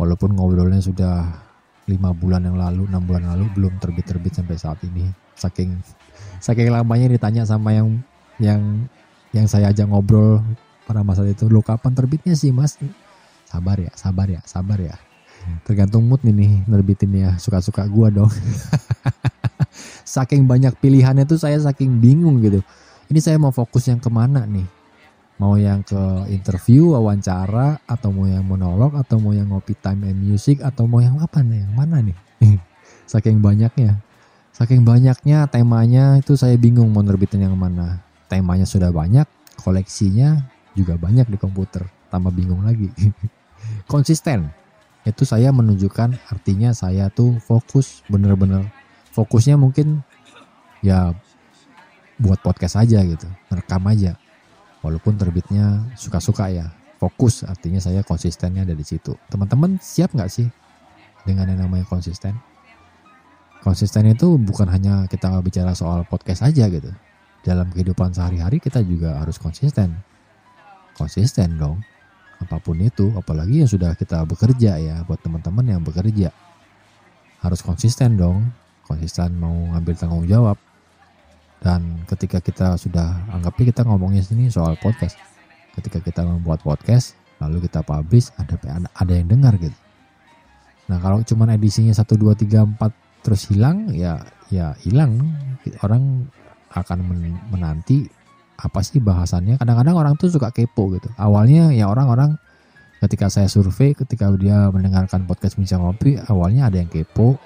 Walaupun 0.00 0.32
ngobrolnya 0.32 0.80
sudah 0.80 1.28
lima 1.86 2.16
bulan 2.16 2.48
yang 2.48 2.56
lalu 2.56 2.88
enam 2.88 3.04
bulan 3.04 3.36
lalu 3.36 3.52
belum 3.52 3.76
terbit-terbit 3.80 4.40
sampai 4.40 4.56
saat 4.56 4.80
ini. 4.88 5.12
Saking 5.36 5.76
saking 6.40 6.72
lamanya 6.72 7.12
ditanya 7.12 7.44
sama 7.44 7.76
yang 7.76 8.00
yang 8.40 8.60
yang 9.36 9.44
saya 9.44 9.68
ajak 9.72 9.92
ngobrol 9.92 10.40
pada 10.88 11.04
masa 11.04 11.28
itu 11.28 11.52
lo 11.52 11.60
kapan 11.60 11.92
terbitnya 11.92 12.32
sih 12.32 12.48
mas? 12.48 12.80
Sabar 13.44 13.76
ya 13.76 13.92
sabar 13.92 14.28
ya 14.32 14.40
sabar 14.48 14.80
ya. 14.80 14.96
Tergantung 15.68 16.08
mood 16.08 16.24
nih 16.24 16.32
nih 16.32 16.52
nerbitin 16.64 17.12
ya. 17.12 17.30
Suka-suka 17.36 17.84
gua 17.92 18.08
dong. 18.08 18.32
Saking 20.16 20.48
banyak 20.48 20.72
pilihannya 20.80 21.28
tuh 21.28 21.36
saya 21.36 21.60
saking 21.60 22.00
bingung 22.00 22.40
gitu 22.40 22.64
ini 23.06 23.18
saya 23.22 23.38
mau 23.38 23.54
fokus 23.54 23.86
yang 23.86 24.02
ke 24.02 24.10
mana 24.10 24.42
nih? 24.46 24.66
Mau 25.36 25.54
yang 25.60 25.84
ke 25.84 26.32
interview 26.32 26.96
wawancara 26.96 27.78
atau 27.84 28.08
mau 28.08 28.24
yang 28.24 28.42
monolog 28.42 28.96
atau 28.96 29.20
mau 29.20 29.36
yang 29.36 29.52
ngopi 29.52 29.76
time 29.76 30.08
and 30.08 30.16
music 30.16 30.64
atau 30.64 30.88
mau 30.88 30.98
yang 30.98 31.20
apa 31.20 31.44
nih? 31.44 31.62
Yang 31.68 31.74
mana 31.76 31.96
nih? 32.00 32.16
Saking 33.12 33.44
banyaknya. 33.44 34.00
Saking 34.56 34.82
banyaknya 34.88 35.44
temanya 35.52 36.16
itu 36.16 36.32
saya 36.40 36.56
bingung 36.56 36.88
mau 36.88 37.04
nerbitin 37.04 37.44
yang 37.44 37.54
mana. 37.54 38.00
Temanya 38.32 38.64
sudah 38.64 38.88
banyak 38.88 39.28
koleksinya 39.60 40.40
juga 40.72 40.96
banyak 40.96 41.28
di 41.28 41.36
komputer. 41.36 41.84
Tambah 42.08 42.32
bingung 42.32 42.64
lagi. 42.64 42.88
Konsisten. 43.92 44.48
Itu 45.06 45.22
saya 45.22 45.54
menunjukkan 45.54 46.18
artinya 46.32 46.74
saya 46.74 47.12
tuh 47.12 47.38
fokus 47.38 48.02
bener-bener. 48.10 48.66
Fokusnya 49.14 49.54
mungkin 49.54 50.02
ya 50.82 51.14
buat 52.16 52.40
podcast 52.40 52.80
aja 52.80 53.04
gitu 53.04 53.28
merekam 53.52 53.84
aja. 53.88 54.16
Walaupun 54.84 55.18
terbitnya 55.18 55.82
suka-suka 55.98 56.52
ya 56.52 56.70
fokus 56.96 57.44
artinya 57.44 57.80
saya 57.80 58.00
konsistennya 58.00 58.64
ada 58.64 58.72
di 58.72 58.84
situ. 58.84 59.16
Teman-teman 59.28 59.76
siap 59.80 60.16
nggak 60.16 60.30
sih 60.32 60.48
dengan 61.28 61.48
yang 61.52 61.68
namanya 61.68 61.84
konsisten? 61.88 62.36
Konsisten 63.60 64.06
itu 64.06 64.38
bukan 64.38 64.70
hanya 64.70 65.10
kita 65.10 65.42
bicara 65.42 65.74
soal 65.74 66.06
podcast 66.06 66.46
aja 66.46 66.70
gitu. 66.70 66.88
Dalam 67.42 67.70
kehidupan 67.70 68.14
sehari-hari 68.14 68.62
kita 68.62 68.82
juga 68.82 69.18
harus 69.18 69.36
konsisten. 69.42 69.94
Konsisten 70.94 71.58
dong. 71.58 71.82
Apa 72.36 72.60
pun 72.60 72.78
itu 72.78 73.10
apalagi 73.16 73.64
yang 73.64 73.70
sudah 73.70 73.96
kita 73.96 74.22
bekerja 74.28 74.76
ya 74.78 75.02
buat 75.08 75.18
teman-teman 75.18 75.66
yang 75.66 75.82
bekerja. 75.82 76.30
Harus 77.42 77.60
konsisten 77.60 78.14
dong. 78.14 78.54
Konsisten 78.86 79.34
mau 79.34 79.50
ngambil 79.74 79.94
tanggung 79.98 80.26
jawab 80.30 80.54
dan 81.60 82.04
ketika 82.04 82.38
kita 82.42 82.76
sudah 82.76 83.16
anggapnya 83.32 83.72
kita 83.72 83.82
ngomongnya 83.86 84.22
sini 84.22 84.52
soal 84.52 84.76
podcast. 84.80 85.16
Ketika 85.76 86.00
kita 86.00 86.24
membuat 86.24 86.64
podcast 86.64 87.16
lalu 87.36 87.68
kita 87.68 87.84
publish 87.84 88.32
ada 88.40 88.56
ada 88.96 89.12
yang 89.12 89.28
dengar 89.28 89.56
gitu. 89.60 89.76
Nah 90.88 91.02
kalau 91.02 91.20
cuman 91.20 91.52
edisinya 91.56 91.92
1 91.92 92.06
2 92.06 92.32
3 92.32 92.80
4 92.80 93.24
terus 93.24 93.50
hilang 93.50 93.92
ya 93.92 94.24
ya 94.48 94.72
hilang. 94.84 95.20
Orang 95.82 96.30
akan 96.72 96.98
men- 97.02 97.42
menanti 97.50 98.06
apa 98.56 98.80
sih 98.80 99.02
bahasannya. 99.02 99.60
Kadang-kadang 99.60 99.96
orang 99.96 100.14
tuh 100.16 100.32
suka 100.32 100.48
kepo 100.54 100.92
gitu. 100.96 101.08
Awalnya 101.20 101.72
ya 101.76 101.88
orang-orang 101.90 102.40
ketika 103.04 103.28
saya 103.28 103.48
survei 103.50 103.92
ketika 103.92 104.32
dia 104.40 104.72
mendengarkan 104.72 105.28
podcast 105.28 105.60
bincang 105.60 105.84
ngopi 105.84 106.16
awalnya 106.30 106.72
ada 106.72 106.80
yang 106.80 106.88
kepo. 106.88 107.36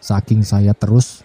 Saking 0.00 0.44
saya 0.44 0.72
terus 0.72 1.24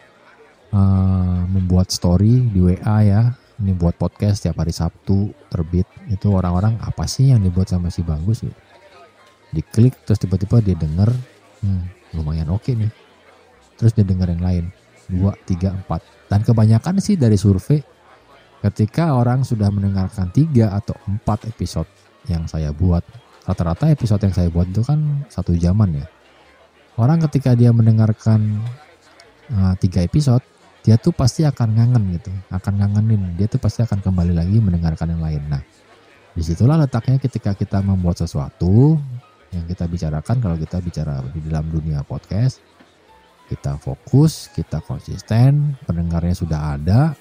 eh, 0.75 1.39
membuat 1.47 1.89
story 1.89 2.51
di 2.51 2.59
WA 2.59 2.97
ya. 3.01 3.23
Ini 3.55 3.71
buat 3.71 3.95
podcast 3.95 4.43
tiap 4.43 4.59
hari 4.59 4.75
Sabtu 4.75 5.31
terbit. 5.47 5.87
Itu 6.11 6.35
orang-orang 6.35 6.75
apa 6.83 7.07
sih 7.07 7.31
yang 7.31 7.39
dibuat 7.39 7.71
sama 7.71 7.87
si 7.87 8.03
bagus 8.03 8.43
gitu? 8.43 8.51
Diklik 9.55 9.95
terus 10.03 10.19
tiba-tiba 10.19 10.59
dia 10.59 10.75
denger. 10.75 11.07
Hmm, 11.63 11.87
lumayan 12.11 12.51
oke 12.51 12.75
nih. 12.75 12.91
Terus 13.79 13.95
dia 13.95 14.03
denger 14.03 14.35
yang 14.35 14.43
lain. 14.43 14.65
Dua 15.07 15.31
tiga 15.47 15.71
empat. 15.71 16.03
Dan 16.27 16.43
kebanyakan 16.43 16.99
sih 16.99 17.15
dari 17.15 17.39
survei 17.39 17.79
ketika 18.65 19.13
orang 19.15 19.45
sudah 19.45 19.69
mendengarkan 19.69 20.33
tiga 20.33 20.73
atau 20.73 20.97
empat 21.05 21.45
episode 21.47 21.87
yang 22.25 22.49
saya 22.49 22.73
buat 22.73 23.05
rata-rata 23.45 23.93
episode 23.93 24.25
yang 24.25 24.33
saya 24.33 24.49
buat 24.49 24.65
itu 24.65 24.81
kan 24.81 25.23
satu 25.29 25.53
jaman 25.53 26.01
ya. 26.01 26.07
Orang 26.97 27.21
ketika 27.29 27.53
dia 27.53 27.69
mendengarkan 27.69 28.63
uh, 29.53 29.77
tiga 29.77 30.01
episode 30.01 30.41
dia 30.85 31.01
tuh 31.01 31.09
pasti 31.09 31.41
akan 31.41 31.73
ngangen 31.73 32.03
gitu 32.13 32.29
akan 32.53 32.73
ngangenin. 32.77 33.33
Dia 33.41 33.49
tuh 33.49 33.57
pasti 33.57 33.81
akan 33.81 34.05
kembali 34.05 34.37
lagi 34.37 34.61
mendengarkan 34.61 35.17
yang 35.17 35.23
lain. 35.25 35.41
Nah 35.49 35.65
di 36.37 36.45
situlah 36.45 36.77
letaknya 36.77 37.17
ketika 37.17 37.57
kita 37.57 37.81
membuat 37.81 38.21
sesuatu 38.21 39.01
yang 39.49 39.65
kita 39.65 39.89
bicarakan. 39.89 40.37
Kalau 40.37 40.53
kita 40.61 40.77
bicara 40.85 41.25
di 41.33 41.41
dalam 41.41 41.73
dunia 41.73 42.05
podcast 42.05 42.61
kita 43.49 43.77
fokus 43.77 44.49
kita 44.53 44.81
konsisten 44.81 45.77
pendengarnya 45.85 46.37
sudah 46.37 46.77
ada 46.77 47.17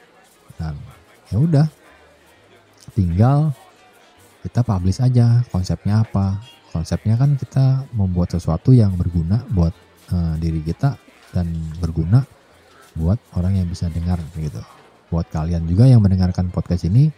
dan 0.61 0.77
ya 1.33 1.41
udah. 1.41 1.67
Tinggal 2.93 3.49
kita 4.45 4.61
publish 4.61 5.01
aja 5.01 5.41
konsepnya 5.49 6.05
apa. 6.05 6.37
Konsepnya 6.69 7.17
kan 7.17 7.41
kita 7.41 7.89
membuat 7.97 8.37
sesuatu 8.37 8.77
yang 8.77 8.93
berguna 8.93 9.41
buat 9.49 9.73
eh, 10.13 10.35
diri 10.37 10.61
kita 10.61 11.01
dan 11.33 11.49
berguna 11.81 12.34
buat 12.95 13.19
orang 13.35 13.59
yang 13.59 13.67
bisa 13.71 13.91
dengar 13.91 14.19
gitu. 14.39 14.63
Buat 15.11 15.31
kalian 15.31 15.67
juga 15.67 15.87
yang 15.87 16.03
mendengarkan 16.03 16.51
podcast 16.51 16.87
ini 16.87 17.11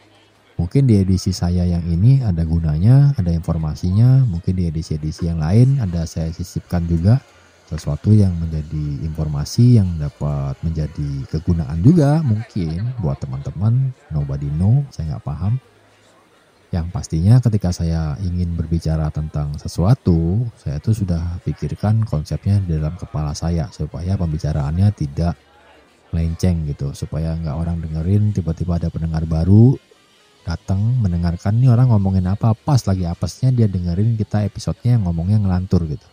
mungkin 0.57 0.89
di 0.89 1.01
edisi 1.01 1.37
saya 1.37 1.69
yang 1.69 1.85
ini 1.85 2.25
ada 2.25 2.43
gunanya 2.49 3.13
ada 3.21 3.29
informasinya 3.29 4.25
mungkin 4.25 4.57
di 4.57 4.73
edisi-edisi 4.73 5.29
yang 5.29 5.37
lain 5.37 5.77
ada 5.85 6.09
saya 6.09 6.33
sisipkan 6.33 6.89
juga 6.89 7.21
sesuatu 7.67 8.15
yang 8.15 8.31
menjadi 8.39 9.03
informasi 9.03 9.83
yang 9.83 9.99
dapat 9.99 10.55
menjadi 10.63 11.27
kegunaan 11.27 11.83
juga 11.83 12.23
mungkin 12.23 12.95
buat 13.03 13.19
teman-teman. 13.19 13.91
Nobody 14.15 14.47
know 14.55 14.87
saya 14.95 15.19
nggak 15.19 15.27
paham. 15.27 15.59
Yang 16.71 16.87
pastinya 16.95 17.35
ketika 17.43 17.71
saya 17.75 18.15
ingin 18.23 18.55
berbicara 18.55 19.11
tentang 19.11 19.55
sesuatu 19.59 20.47
saya 20.59 20.79
tuh 20.79 20.95
sudah 20.95 21.43
pikirkan 21.43 22.07
konsepnya 22.07 22.63
di 22.63 22.79
dalam 22.79 22.95
kepala 22.99 23.35
saya 23.35 23.71
supaya 23.75 24.15
pembicaraannya 24.15 24.91
tidak 24.95 25.35
melenceng 26.17 26.65
gitu 26.65 26.97
supaya 26.97 27.37
nggak 27.37 27.53
orang 27.53 27.77
dengerin 27.85 28.33
tiba-tiba 28.33 28.81
ada 28.81 28.89
pendengar 28.89 29.29
baru 29.29 29.77
datang 30.47 30.81
mendengarkan 31.03 31.59
nih 31.59 31.69
orang 31.69 31.91
ngomongin 31.93 32.25
apa? 32.31 32.55
Pas 32.57 32.79
lagi 32.87 33.05
apesnya 33.05 33.53
dia 33.53 33.69
dengerin 33.69 34.15
kita 34.17 34.47
episodenya 34.49 34.97
yang 34.97 35.05
ngomongnya 35.11 35.43
ngelantur 35.43 35.85
gitu. 35.91 36.09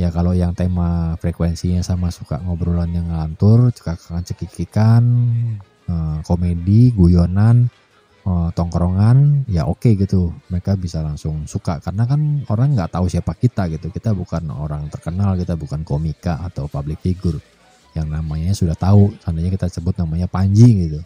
Ya 0.00 0.08
kalau 0.08 0.32
yang 0.32 0.56
tema 0.56 1.18
frekuensinya 1.20 1.84
sama 1.84 2.08
suka 2.08 2.40
ngobrolan 2.40 2.94
yang 2.96 3.12
ngelantur 3.12 3.74
cekakan 3.74 4.24
cekikikan 4.24 5.02
eh, 5.90 6.18
komedi 6.24 6.94
guyonan 6.94 7.68
eh, 8.24 8.48
tongkrongan 8.54 9.44
ya 9.50 9.66
oke 9.66 9.90
gitu. 9.98 10.30
Mereka 10.48 10.78
bisa 10.78 11.02
langsung 11.02 11.44
suka 11.50 11.82
karena 11.82 12.06
kan 12.06 12.46
orang 12.46 12.78
nggak 12.78 12.94
tahu 12.94 13.10
siapa 13.10 13.34
kita 13.34 13.66
gitu. 13.74 13.90
Kita 13.90 14.14
bukan 14.14 14.48
orang 14.54 14.86
terkenal 14.86 15.34
kita 15.34 15.58
bukan 15.58 15.82
komika 15.82 16.38
atau 16.46 16.70
public 16.70 17.02
figure 17.02 17.42
yang 17.92 18.08
namanya 18.08 18.56
sudah 18.56 18.76
tahu 18.76 19.12
seandainya 19.20 19.52
kita 19.52 19.68
sebut 19.68 19.92
namanya 20.00 20.24
Panji 20.28 20.88
gitu. 20.88 21.00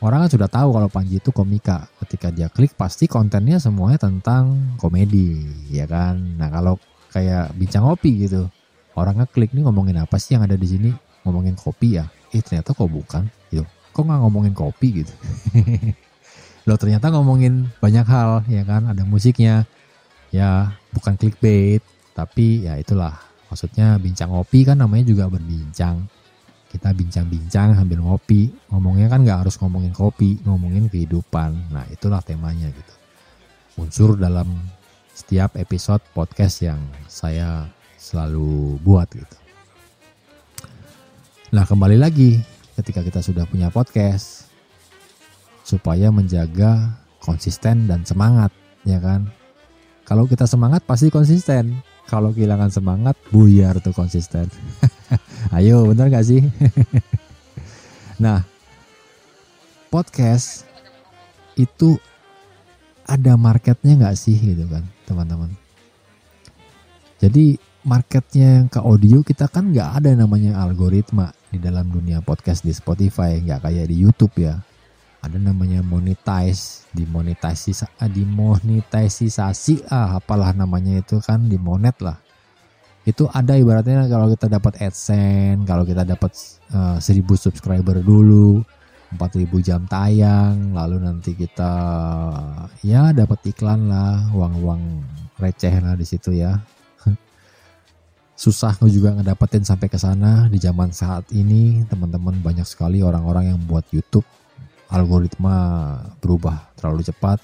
Orang 0.00 0.24
kan 0.24 0.30
sudah 0.36 0.48
tahu 0.48 0.68
kalau 0.76 0.88
Panji 0.92 1.20
itu 1.20 1.32
komika. 1.32 1.88
Ketika 2.04 2.28
dia 2.28 2.48
klik 2.52 2.76
pasti 2.76 3.08
kontennya 3.08 3.56
semuanya 3.60 3.96
tentang 4.00 4.76
komedi 4.76 5.44
ya 5.72 5.88
kan? 5.88 6.16
Nah 6.36 6.48
kalau 6.48 6.76
kayak 7.12 7.52
bincang 7.56 7.84
kopi 7.84 8.26
gitu 8.26 8.50
orang 8.94 9.22
ngeklik 9.22 9.54
nih 9.54 9.62
ngomongin 9.66 10.02
apa 10.02 10.16
sih 10.16 10.36
yang 10.36 10.44
ada 10.44 10.56
di 10.56 10.68
sini? 10.68 10.90
Ngomongin 11.24 11.56
kopi 11.56 12.00
ya? 12.00 12.08
Eh 12.32 12.40
ternyata 12.40 12.72
kok 12.72 12.88
bukan? 12.88 13.28
Gitu 13.48 13.64
kok 13.94 14.02
nggak 14.02 14.20
ngomongin 14.26 14.54
kopi 14.56 15.04
gitu? 15.04 15.14
Loh 16.68 16.74
ternyata 16.80 17.12
ngomongin 17.14 17.70
banyak 17.78 18.06
hal 18.08 18.42
ya 18.48 18.64
kan? 18.66 18.90
Ada 18.90 19.06
musiknya. 19.06 19.68
Ya 20.34 20.74
bukan 20.90 21.14
clickbait 21.14 21.84
tapi 22.14 22.66
ya 22.66 22.78
itulah 22.78 23.18
maksudnya 23.54 23.94
bincang 24.02 24.34
kopi 24.34 24.66
kan 24.66 24.82
namanya 24.82 25.06
juga 25.06 25.30
berbincang. 25.30 26.10
Kita 26.74 26.90
bincang-bincang 26.90 27.78
sambil 27.78 28.02
ngopi. 28.02 28.50
Ngomongnya 28.66 29.06
kan 29.06 29.22
nggak 29.22 29.46
harus 29.46 29.54
ngomongin 29.62 29.94
kopi 29.94 30.42
ngomongin 30.42 30.90
kehidupan. 30.90 31.70
Nah 31.70 31.86
itulah 31.86 32.18
temanya 32.18 32.66
gitu. 32.74 32.94
Unsur 33.78 34.18
dalam 34.18 34.50
setiap 35.14 35.54
episode 35.54 36.02
podcast 36.10 36.66
yang 36.66 36.82
saya 37.06 37.70
selalu 37.94 38.82
buat 38.82 39.06
gitu. 39.14 39.38
Nah 41.54 41.62
kembali 41.62 41.94
lagi 41.94 42.42
ketika 42.74 43.06
kita 43.06 43.22
sudah 43.22 43.46
punya 43.46 43.70
podcast 43.70 44.50
supaya 45.62 46.10
menjaga 46.10 46.90
konsisten 47.22 47.86
dan 47.86 48.02
semangat 48.02 48.50
ya 48.82 48.98
kan? 48.98 49.30
Kalau 50.02 50.26
kita 50.26 50.50
semangat 50.50 50.82
pasti 50.82 51.06
konsisten 51.06 51.93
kalau 52.04 52.30
kehilangan 52.30 52.70
semangat 52.70 53.16
buyar 53.32 53.80
tuh 53.80 53.96
konsisten. 53.96 54.48
Ayo 55.56 55.88
bener 55.88 56.08
gak 56.12 56.26
sih? 56.26 56.42
Nah 58.14 58.46
podcast 59.90 60.62
itu 61.58 61.98
ada 63.02 63.34
marketnya 63.34 63.98
nggak 63.98 64.14
sih 64.14 64.38
gitu 64.38 64.70
kan 64.70 64.86
teman-teman? 65.02 65.50
Jadi 67.18 67.58
marketnya 67.84 68.62
yang 68.62 68.68
ke 68.70 68.80
audio 68.80 69.20
kita 69.26 69.50
kan 69.50 69.74
nggak 69.74 69.98
ada 69.98 70.10
namanya 70.14 70.62
algoritma 70.62 71.34
di 71.52 71.60
dalam 71.60 71.90
dunia 71.90 72.24
podcast 72.24 72.64
di 72.64 72.72
Spotify 72.72 73.42
nggak 73.42 73.60
kayak 73.66 73.86
di 73.92 73.96
YouTube 73.98 74.34
ya 74.40 74.56
ada 75.24 75.40
namanya 75.40 75.80
monetize 75.80 76.84
dimonetasi 76.92 77.72
ah, 77.96 78.06
dimonetisasi 78.12 79.88
ah 79.88 80.20
apalah 80.20 80.52
namanya 80.52 81.00
itu 81.00 81.16
kan 81.24 81.48
dimonet 81.48 81.96
lah. 82.04 82.20
Itu 83.04 83.28
ada 83.32 83.56
ibaratnya 83.56 84.08
kalau 84.08 84.32
kita 84.32 84.48
dapat 84.48 84.80
AdSense 84.80 85.64
kalau 85.64 85.84
kita 85.88 86.04
dapat 86.04 86.32
eh, 86.72 86.96
1000 87.00 87.24
subscriber 87.36 88.04
dulu 88.04 88.60
4000 89.16 89.66
jam 89.66 89.80
tayang 89.88 90.76
lalu 90.76 91.00
nanti 91.00 91.32
kita 91.32 91.72
ya 92.84 93.14
dapat 93.16 93.40
iklan 93.48 93.88
lah 93.88 94.28
uang-uang 94.32 94.82
receh 95.40 95.74
lah 95.80 95.96
di 95.96 96.04
situ 96.04 96.36
ya. 96.36 96.60
Susah 98.42 98.76
juga 98.86 99.16
ngedapetin 99.16 99.64
sampai 99.64 99.88
ke 99.88 99.96
sana. 99.96 100.52
Di 100.52 100.60
zaman 100.60 100.92
saat 100.92 101.28
ini 101.32 101.82
teman-teman 101.88 102.40
banyak 102.44 102.66
sekali 102.66 103.00
orang-orang 103.00 103.54
yang 103.54 103.60
buat 103.64 103.88
YouTube 103.88 104.26
algoritma 104.94 105.56
berubah 106.22 106.70
terlalu 106.78 107.02
cepat 107.02 107.42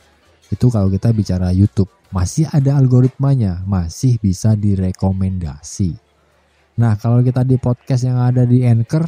itu 0.51 0.67
kalau 0.71 0.87
kita 0.87 1.11
bicara 1.11 1.51
YouTube 1.51 1.91
masih 2.11 2.47
ada 2.51 2.79
algoritmanya 2.79 3.63
masih 3.67 4.19
bisa 4.19 4.55
direkomendasi. 4.55 5.95
Nah 6.79 6.99
kalau 6.99 7.23
kita 7.23 7.43
di 7.47 7.59
podcast 7.59 8.07
yang 8.07 8.19
ada 8.19 8.47
di 8.47 8.63
Anchor 8.63 9.07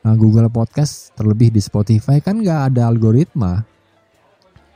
nah 0.00 0.16
Google 0.16 0.48
Podcast 0.48 1.12
terlebih 1.12 1.52
di 1.52 1.60
Spotify 1.60 2.24
kan 2.24 2.40
nggak 2.40 2.72
ada 2.72 2.88
algoritma. 2.88 3.60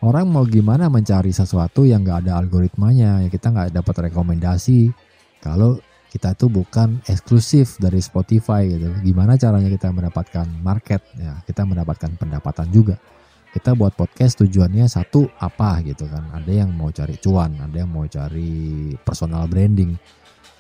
Orang 0.05 0.37
mau 0.37 0.45
gimana 0.45 0.93
mencari 0.93 1.33
sesuatu 1.33 1.89
yang 1.89 2.05
nggak 2.05 2.29
ada 2.29 2.37
algoritmanya 2.37 3.25
ya 3.25 3.29
kita 3.33 3.49
nggak 3.49 3.73
dapat 3.73 4.13
rekomendasi. 4.13 4.93
Kalau 5.41 5.81
kita 6.15 6.31
itu 6.39 6.47
bukan 6.47 7.03
eksklusif 7.11 7.75
dari 7.83 7.99
Spotify 7.99 8.71
gitu. 8.71 8.87
Gimana 9.03 9.35
caranya 9.35 9.67
kita 9.67 9.91
mendapatkan 9.91 10.47
market? 10.63 11.03
Ya, 11.19 11.43
kita 11.43 11.67
mendapatkan 11.67 12.15
pendapatan 12.15 12.71
juga. 12.71 12.95
Kita 13.51 13.75
buat 13.75 13.99
podcast 13.99 14.39
tujuannya 14.39 14.87
satu 14.87 15.27
apa 15.43 15.83
gitu 15.83 16.07
kan. 16.07 16.31
Ada 16.31 16.63
yang 16.63 16.71
mau 16.71 16.95
cari 16.95 17.19
cuan, 17.19 17.59
ada 17.59 17.83
yang 17.83 17.91
mau 17.91 18.07
cari 18.07 18.95
personal 19.03 19.51
branding, 19.51 19.99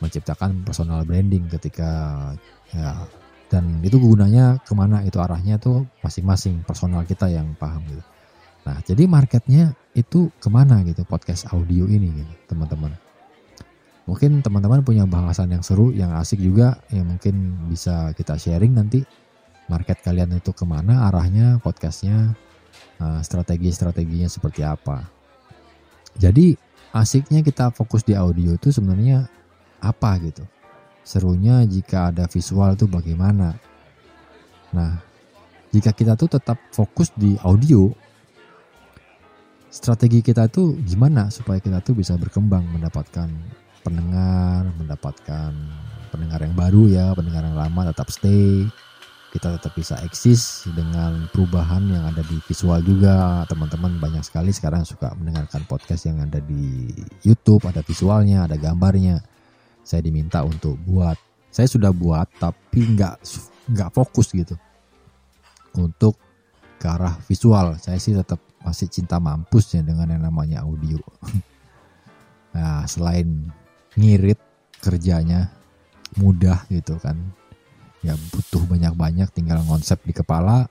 menciptakan 0.02 0.66
personal 0.66 1.06
branding 1.06 1.46
ketika 1.46 2.34
ya 2.74 3.06
dan 3.46 3.78
itu 3.86 4.02
gunanya 4.02 4.58
ke 4.66 4.74
mana 4.74 5.06
itu 5.06 5.22
arahnya 5.22 5.62
tuh 5.62 5.86
masing-masing 6.02 6.66
personal 6.66 7.06
kita 7.06 7.30
yang 7.30 7.54
paham 7.54 7.86
gitu. 7.86 8.02
Nah 8.66 8.82
jadi 8.82 9.06
marketnya 9.06 9.78
itu 9.94 10.34
ke 10.42 10.50
mana 10.50 10.82
gitu 10.82 11.06
podcast 11.06 11.46
audio 11.54 11.86
ini 11.86 12.10
gitu 12.10 12.32
teman-teman 12.50 13.03
mungkin 14.04 14.44
teman-teman 14.44 14.84
punya 14.84 15.08
bahasan 15.08 15.52
yang 15.52 15.64
seru 15.64 15.92
yang 15.92 16.12
asik 16.16 16.40
juga 16.40 16.80
yang 16.92 17.08
mungkin 17.08 17.68
bisa 17.68 18.12
kita 18.16 18.36
sharing 18.36 18.76
nanti. 18.76 19.04
Market 19.64 20.04
kalian 20.04 20.36
itu 20.36 20.52
ke 20.52 20.68
mana 20.68 21.08
arahnya 21.08 21.56
podcastnya 21.64 22.36
uh, 23.00 23.20
strategi-strateginya 23.24 24.28
seperti 24.28 24.60
apa. 24.60 25.08
Jadi 26.20 26.52
asiknya 26.92 27.40
kita 27.40 27.72
fokus 27.72 28.04
di 28.04 28.12
audio 28.12 28.52
itu 28.52 28.68
sebenarnya 28.68 29.24
apa 29.80 30.20
gitu? 30.20 30.44
Serunya 31.00 31.64
jika 31.64 32.12
ada 32.12 32.28
visual 32.28 32.76
itu 32.76 32.84
bagaimana? 32.84 33.56
Nah 34.76 35.00
jika 35.72 35.96
kita 35.96 36.12
tuh 36.12 36.28
tetap 36.28 36.60
fokus 36.70 37.08
di 37.16 37.40
audio 37.40 37.88
strategi 39.72 40.22
kita 40.22 40.46
tuh 40.46 40.78
gimana 40.86 41.32
supaya 41.34 41.58
kita 41.58 41.82
tuh 41.82 41.98
bisa 41.98 42.14
berkembang 42.14 42.62
mendapatkan 42.68 43.26
pendengar, 43.84 44.64
mendapatkan 44.80 45.52
pendengar 46.08 46.40
yang 46.40 46.56
baru 46.56 46.82
ya, 46.88 47.06
pendengar 47.12 47.44
yang 47.44 47.58
lama 47.58 47.92
tetap 47.92 48.08
stay. 48.08 48.64
Kita 49.34 49.50
tetap 49.58 49.74
bisa 49.74 49.98
eksis 50.06 50.70
dengan 50.78 51.26
perubahan 51.34 51.82
yang 51.90 52.06
ada 52.06 52.22
di 52.22 52.38
visual 52.46 52.78
juga. 52.86 53.42
Teman-teman 53.50 53.98
banyak 53.98 54.22
sekali 54.22 54.54
sekarang 54.54 54.86
suka 54.86 55.10
mendengarkan 55.18 55.66
podcast 55.66 56.06
yang 56.06 56.22
ada 56.22 56.38
di 56.38 56.94
YouTube, 57.26 57.66
ada 57.66 57.82
visualnya, 57.82 58.46
ada 58.46 58.56
gambarnya. 58.56 59.20
saya 59.84 60.00
diminta 60.00 60.40
untuk 60.40 60.80
buat. 60.80 61.18
Saya 61.52 61.68
sudah 61.68 61.92
buat 61.92 62.24
tapi 62.40 62.96
nggak 62.96 63.20
nggak 63.68 63.90
fokus 63.92 64.32
gitu 64.32 64.56
untuk 65.76 66.16
ke 66.78 66.86
arah 66.86 67.18
visual. 67.26 67.76
Saya 67.82 67.98
sih 68.00 68.16
tetap 68.16 68.40
masih 68.64 68.88
cinta 68.88 69.20
mampus 69.20 69.76
ya 69.76 69.82
dengan 69.84 70.08
yang 70.08 70.22
namanya 70.24 70.64
audio. 70.64 70.96
nah 72.54 72.86
selain 72.88 73.50
ngirit 73.94 74.38
kerjanya 74.82 75.50
mudah 76.14 76.66
gitu 76.70 76.98
kan, 77.02 77.18
ya 78.04 78.14
butuh 78.30 78.62
banyak-banyak 78.68 79.30
tinggal 79.34 79.58
konsep 79.66 79.98
di 80.06 80.14
kepala, 80.14 80.68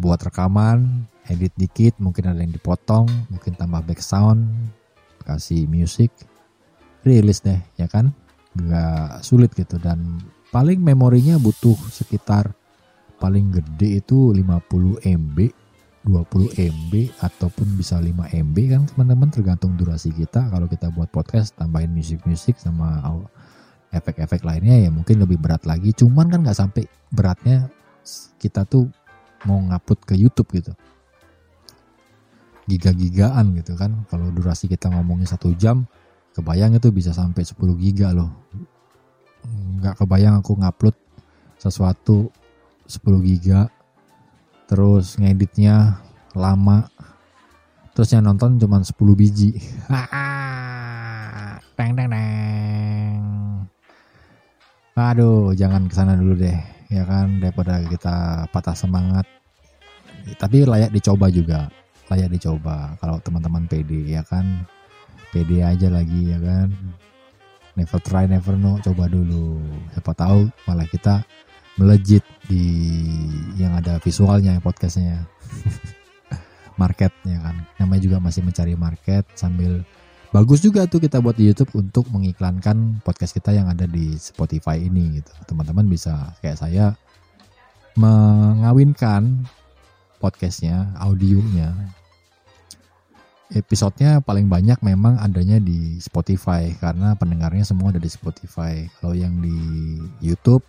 buat 0.00 0.18
rekaman, 0.18 1.06
edit 1.30 1.54
dikit, 1.54 2.00
mungkin 2.02 2.32
ada 2.32 2.42
yang 2.42 2.50
dipotong, 2.50 3.06
mungkin 3.30 3.54
tambah 3.54 3.82
back 3.86 4.02
sound, 4.02 4.50
kasih 5.22 5.70
music, 5.70 6.10
rilis 7.06 7.38
deh, 7.46 7.60
ya 7.78 7.86
kan? 7.86 8.10
Gak 8.52 9.24
sulit 9.24 9.54
gitu 9.54 9.78
dan 9.80 10.20
paling 10.52 10.82
memorinya 10.82 11.40
butuh 11.40 11.78
sekitar 11.88 12.52
paling 13.16 13.54
gede 13.54 14.02
itu 14.02 14.34
50 14.34 14.98
MB, 15.06 15.38
20 16.02 16.58
MB 16.58 16.92
ataupun 17.22 17.78
bisa 17.78 18.02
5 18.02 18.10
MB 18.34 18.56
kan 18.74 18.82
teman-teman 18.90 19.30
tergantung 19.30 19.78
durasi 19.78 20.10
kita. 20.10 20.50
Kalau 20.50 20.66
kita 20.66 20.90
buat 20.90 21.08
podcast 21.14 21.54
tambahin 21.54 21.94
musik-musik 21.94 22.58
sama 22.58 22.98
efek-efek 23.94 24.42
lainnya 24.42 24.88
ya 24.88 24.90
mungkin 24.90 25.22
lebih 25.22 25.38
berat 25.38 25.62
lagi. 25.62 25.94
Cuman 25.94 26.26
kan 26.26 26.42
nggak 26.42 26.58
sampai 26.58 26.84
beratnya 27.14 27.70
kita 28.42 28.66
tuh 28.66 28.90
mau 29.46 29.62
ngupload 29.62 30.00
ke 30.02 30.14
YouTube 30.18 30.50
gitu 30.58 30.74
giga-gigaan 32.66 33.58
gitu 33.58 33.74
kan 33.74 34.06
kalau 34.06 34.30
durasi 34.30 34.70
kita 34.70 34.86
ngomongnya 34.86 35.26
satu 35.26 35.50
jam 35.58 35.82
kebayang 36.32 36.78
itu 36.78 36.94
bisa 36.94 37.10
sampai 37.10 37.42
10 37.42 37.58
giga 37.82 38.14
loh 38.14 38.30
nggak 39.82 39.98
kebayang 39.98 40.38
aku 40.38 40.54
ngupload 40.54 40.94
sesuatu 41.58 42.30
10 42.86 43.02
giga 43.26 43.66
terus 44.72 45.20
ngeditnya 45.20 46.00
lama. 46.32 46.88
Terus 47.92 48.08
yang 48.16 48.24
nonton 48.24 48.56
cuma 48.56 48.80
10 48.80 48.96
biji. 49.12 49.52
Teng 51.76 51.92
teng 51.92 52.08
teng. 52.08 53.20
Aduh 54.96 55.52
jangan 55.52 55.88
ke 55.88 55.94
sana 55.96 56.16
dulu 56.16 56.40
deh 56.40 56.56
ya 56.88 57.04
kan? 57.04 57.36
Daripada 57.36 57.84
kita 57.84 58.48
patah 58.48 58.72
semangat. 58.72 59.28
Tapi 60.40 60.64
layak 60.64 60.88
dicoba 60.92 61.28
juga. 61.28 61.68
Layak 62.08 62.32
dicoba. 62.32 62.96
Kalau 62.96 63.20
teman-teman 63.20 63.68
PD 63.68 64.16
ya 64.16 64.24
kan? 64.24 64.64
PD 65.32 65.60
aja 65.60 65.92
lagi 65.92 66.32
ya 66.32 66.40
kan? 66.40 66.72
Never 67.76 68.00
try 68.04 68.24
never 68.24 68.56
know 68.56 68.80
coba 68.80 69.08
dulu. 69.08 69.60
Siapa 69.96 70.12
tahu 70.12 70.48
malah 70.68 70.88
kita 70.88 71.24
melejit 71.80 72.24
di 72.48 72.64
yang 73.56 73.72
ada 73.76 73.96
visualnya 74.02 74.60
podcastnya. 74.60 75.24
Market 76.80 77.12
ya 77.28 77.38
kan. 77.38 77.56
Namanya 77.78 78.02
juga 78.02 78.16
masih 78.18 78.40
mencari 78.42 78.72
market 78.74 79.28
sambil 79.36 79.84
bagus 80.32 80.64
juga 80.64 80.88
tuh 80.88 81.04
kita 81.04 81.20
buat 81.20 81.36
di 81.36 81.52
YouTube 81.52 81.68
untuk 81.76 82.08
mengiklankan 82.08 83.04
podcast 83.04 83.36
kita 83.36 83.52
yang 83.52 83.68
ada 83.68 83.84
di 83.84 84.16
Spotify 84.16 84.80
ini 84.80 85.20
gitu. 85.20 85.30
Teman-teman 85.44 85.84
bisa 85.84 86.32
kayak 86.40 86.58
saya 86.58 86.96
mengawinkan 87.94 89.44
podcastnya 90.16 90.96
audionya. 90.96 91.76
Episodenya 93.52 94.24
paling 94.24 94.48
banyak 94.48 94.80
memang 94.80 95.20
adanya 95.20 95.60
di 95.60 96.00
Spotify 96.00 96.72
karena 96.80 97.12
pendengarnya 97.20 97.68
semua 97.68 97.92
ada 97.92 98.00
di 98.00 98.08
Spotify. 98.08 98.88
Kalau 98.96 99.12
yang 99.12 99.44
di 99.44 99.52
YouTube 100.24 100.64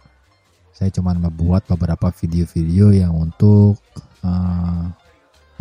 saya 0.73 0.89
cuma 0.89 1.13
membuat 1.13 1.69
beberapa 1.69 2.09
video-video 2.09 2.89
yang 2.89 3.13
untuk 3.13 3.77
eh, 4.25 4.83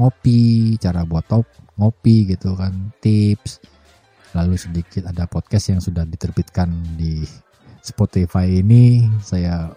ngopi, 0.00 0.74
cara 0.80 1.04
buat 1.04 1.28
top 1.28 1.44
ngopi 1.76 2.32
gitu 2.32 2.56
kan, 2.56 2.90
tips. 3.04 3.60
Lalu 4.32 4.56
sedikit 4.56 5.12
ada 5.12 5.28
podcast 5.28 5.68
yang 5.68 5.80
sudah 5.84 6.08
diterbitkan 6.08 6.72
di 6.96 7.20
Spotify 7.84 8.48
ini 8.48 9.04
saya 9.20 9.68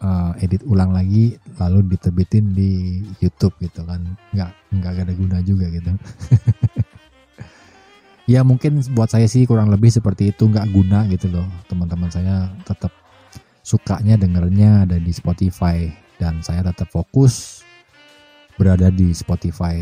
eh, 0.00 0.32
edit 0.40 0.64
ulang 0.64 0.96
lagi 0.96 1.36
lalu 1.60 1.92
diterbitin 1.92 2.56
di 2.56 3.04
YouTube 3.20 3.52
gitu 3.60 3.84
kan. 3.84 4.00
Nggak 4.32 4.50
nggak 4.72 4.92
ada 5.04 5.12
guna 5.12 5.38
juga 5.44 5.68
gitu. 5.68 5.92
ya 8.32 8.40
mungkin 8.46 8.80
buat 8.96 9.10
saya 9.10 9.28
sih 9.28 9.44
kurang 9.44 9.68
lebih 9.68 9.90
seperti 9.90 10.30
itu 10.32 10.46
nggak 10.46 10.70
guna 10.70 11.04
gitu 11.10 11.26
loh 11.28 11.46
teman-teman 11.66 12.08
saya 12.08 12.48
tetap 12.62 13.01
sukanya 13.62 14.18
dengernya 14.18 14.84
ada 14.84 14.98
di 14.98 15.14
Spotify 15.14 15.86
dan 16.18 16.42
saya 16.42 16.66
tetap 16.66 16.90
fokus 16.90 17.62
berada 18.58 18.90
di 18.90 19.14
Spotify 19.14 19.80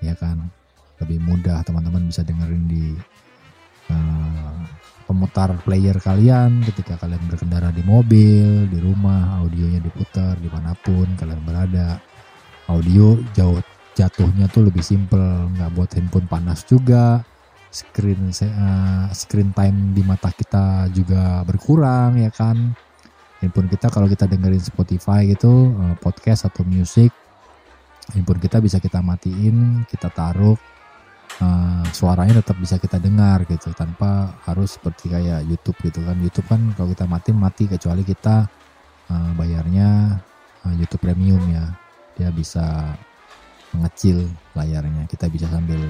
ya 0.00 0.16
kan? 0.16 0.48
Lebih 1.00 1.20
mudah 1.24 1.64
teman-teman 1.64 2.08
bisa 2.08 2.24
dengerin 2.24 2.64
di 2.68 2.96
eh, 3.92 4.56
pemutar 5.08 5.52
player 5.64 5.96
kalian 6.00 6.64
ketika 6.64 6.96
kalian 7.00 7.20
berkendara 7.28 7.72
di 7.72 7.84
mobil 7.84 8.68
di 8.68 8.78
rumah 8.80 9.40
audionya 9.44 9.80
diputar 9.80 10.36
di 10.40 10.48
mana 10.48 10.72
pun 10.80 11.06
kalian 11.16 11.40
berada. 11.44 12.00
Audio 12.70 13.18
jauh 13.34 13.58
jatuhnya 13.98 14.46
tuh 14.46 14.70
lebih 14.70 14.84
simple 14.84 15.50
nggak 15.58 15.74
buat 15.74 15.90
handphone 15.96 16.30
panas 16.30 16.64
juga. 16.64 17.20
Screen 17.70 18.34
uh, 18.34 19.06
screen 19.14 19.54
time 19.54 19.94
di 19.94 20.02
mata 20.02 20.34
kita 20.34 20.90
juga 20.90 21.46
berkurang 21.46 22.18
ya 22.18 22.30
kan 22.34 22.74
handphone 23.40 23.68
kita 23.72 23.88
kalau 23.88 24.06
kita 24.06 24.28
dengerin 24.28 24.60
Spotify 24.60 25.24
gitu 25.28 25.72
uh, 25.74 25.96
podcast 25.98 26.46
atau 26.46 26.62
music 26.64 27.10
handphone 28.12 28.40
kita 28.40 28.60
bisa 28.60 28.76
kita 28.78 29.00
matiin 29.00 29.84
kita 29.88 30.12
taruh 30.12 30.56
uh, 31.40 31.84
suaranya 31.90 32.42
tetap 32.44 32.56
bisa 32.60 32.76
kita 32.76 33.00
dengar 33.00 33.48
gitu 33.48 33.72
tanpa 33.72 34.36
harus 34.44 34.76
seperti 34.76 35.10
kayak 35.10 35.46
YouTube 35.48 35.78
gitu 35.86 36.04
kan. 36.04 36.16
YouTube 36.20 36.46
kan 36.46 36.60
kalau 36.76 36.88
kita 36.92 37.04
matiin 37.08 37.38
mati 37.40 37.64
kecuali 37.66 38.02
kita 38.04 38.46
uh, 39.10 39.30
bayarnya 39.34 40.20
uh, 40.66 40.74
YouTube 40.76 41.02
Premium 41.02 41.40
ya. 41.50 41.64
Dia 42.18 42.28
bisa 42.34 42.92
mengecil 43.72 44.28
layarnya. 44.52 45.06
Kita 45.08 45.30
bisa 45.30 45.46
sambil 45.48 45.80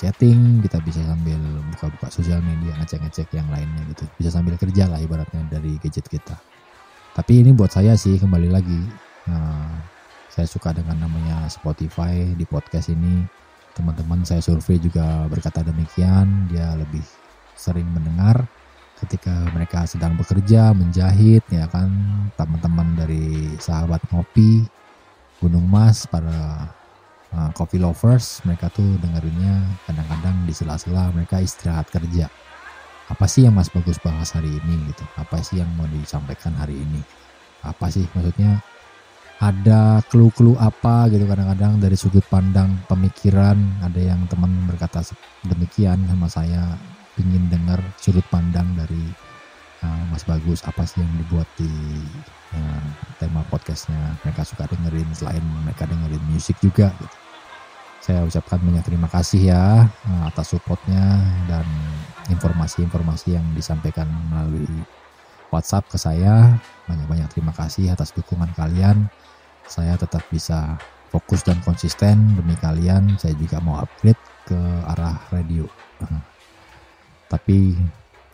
chatting 0.00 0.64
kita 0.64 0.82
bisa 0.82 1.04
sambil 1.04 1.38
buka-buka 1.70 2.08
sosial 2.10 2.40
media 2.42 2.74
ngecek-ngecek 2.82 3.28
yang 3.36 3.46
lainnya 3.52 3.82
gitu. 3.94 4.04
Bisa 4.18 4.34
sambil 4.34 4.58
kerja 4.58 4.90
lah 4.90 4.98
ibaratnya 4.98 5.46
dari 5.46 5.78
gadget 5.78 6.08
kita 6.10 6.34
tapi 7.16 7.40
ini 7.40 7.56
buat 7.56 7.72
saya 7.72 7.96
sih 7.96 8.20
kembali 8.20 8.52
lagi. 8.52 8.76
Nah, 9.24 9.72
saya 10.28 10.44
suka 10.44 10.76
dengan 10.76 11.00
namanya 11.00 11.48
Spotify 11.48 12.36
di 12.36 12.44
podcast 12.44 12.92
ini. 12.92 13.24
Teman-teman 13.72 14.20
saya 14.20 14.44
survei 14.44 14.76
juga 14.76 15.24
berkata 15.24 15.64
demikian. 15.64 16.52
Dia 16.52 16.76
lebih 16.76 17.00
sering 17.56 17.88
mendengar 17.88 18.44
ketika 19.00 19.32
mereka 19.56 19.88
sedang 19.88 20.12
bekerja 20.20 20.76
menjahit 20.76 21.40
ya 21.48 21.64
kan. 21.72 21.88
Teman-teman 22.36 23.00
dari 23.00 23.48
sahabat 23.64 24.04
ngopi 24.12 24.68
Gunung 25.40 25.64
Mas 25.72 26.04
para 26.04 26.68
uh, 27.32 27.50
coffee 27.56 27.80
lovers 27.80 28.44
mereka 28.44 28.68
tuh 28.68 29.00
dengerinnya 29.00 29.64
kadang-kadang 29.88 30.36
di 30.44 30.52
sela-sela 30.52 31.08
mereka 31.16 31.40
istirahat 31.40 31.88
kerja 31.88 32.28
apa 33.06 33.24
sih 33.30 33.46
yang 33.46 33.54
Mas 33.54 33.70
Bagus 33.70 34.02
bahas 34.02 34.34
hari 34.34 34.50
ini 34.50 34.90
gitu? 34.90 35.06
Apa 35.14 35.38
sih 35.38 35.62
yang 35.62 35.70
mau 35.78 35.86
disampaikan 35.86 36.50
hari 36.58 36.74
ini? 36.74 36.98
Apa 37.62 37.86
sih? 37.86 38.02
Maksudnya 38.14 38.58
ada 39.38 40.02
clue-clue 40.10 40.58
apa 40.58 41.06
gitu? 41.14 41.22
Kadang-kadang 41.28 41.78
dari 41.78 41.94
sudut 41.94 42.26
pandang 42.26 42.74
pemikiran 42.90 43.54
ada 43.84 44.00
yang 44.00 44.26
teman 44.26 44.50
berkata 44.66 45.06
demikian 45.46 46.02
sama 46.10 46.26
saya 46.26 46.74
ingin 47.14 47.46
dengar 47.46 47.78
sudut 48.02 48.24
pandang 48.26 48.66
dari 48.74 49.06
uh, 49.86 50.02
Mas 50.10 50.26
Bagus. 50.26 50.66
Apa 50.66 50.82
sih 50.82 50.98
yang 50.98 51.12
dibuat 51.22 51.46
di 51.54 51.70
uh, 52.58 52.82
tema 53.22 53.46
podcastnya? 53.46 54.18
Mereka 54.26 54.42
suka 54.42 54.66
dengerin 54.66 55.06
selain 55.14 55.44
mereka 55.62 55.86
dengerin 55.86 56.22
musik 56.26 56.58
juga 56.58 56.90
gitu. 56.98 57.25
Saya 58.06 58.22
ucapkan 58.22 58.62
banyak 58.62 58.86
terima 58.86 59.10
kasih 59.10 59.50
ya 59.50 59.82
uh, 59.90 60.22
atas 60.30 60.54
supportnya 60.54 61.18
dan 61.50 61.66
informasi-informasi 62.30 63.34
yang 63.34 63.42
disampaikan 63.58 64.06
melalui 64.30 64.70
WhatsApp 65.50 65.90
ke 65.90 65.98
saya. 65.98 66.54
Banyak-banyak 66.86 67.26
terima 67.34 67.50
kasih 67.50 67.90
atas 67.90 68.14
dukungan 68.14 68.54
kalian. 68.54 69.10
Saya 69.66 69.98
tetap 69.98 70.22
bisa 70.30 70.78
fokus 71.10 71.42
dan 71.42 71.58
konsisten. 71.66 72.38
Demi 72.38 72.54
kalian 72.62 73.18
saya 73.18 73.34
juga 73.34 73.58
mau 73.58 73.82
upgrade 73.82 74.22
ke 74.46 74.58
arah 74.94 75.18
radio. 75.34 75.66
Tapi 77.32 77.74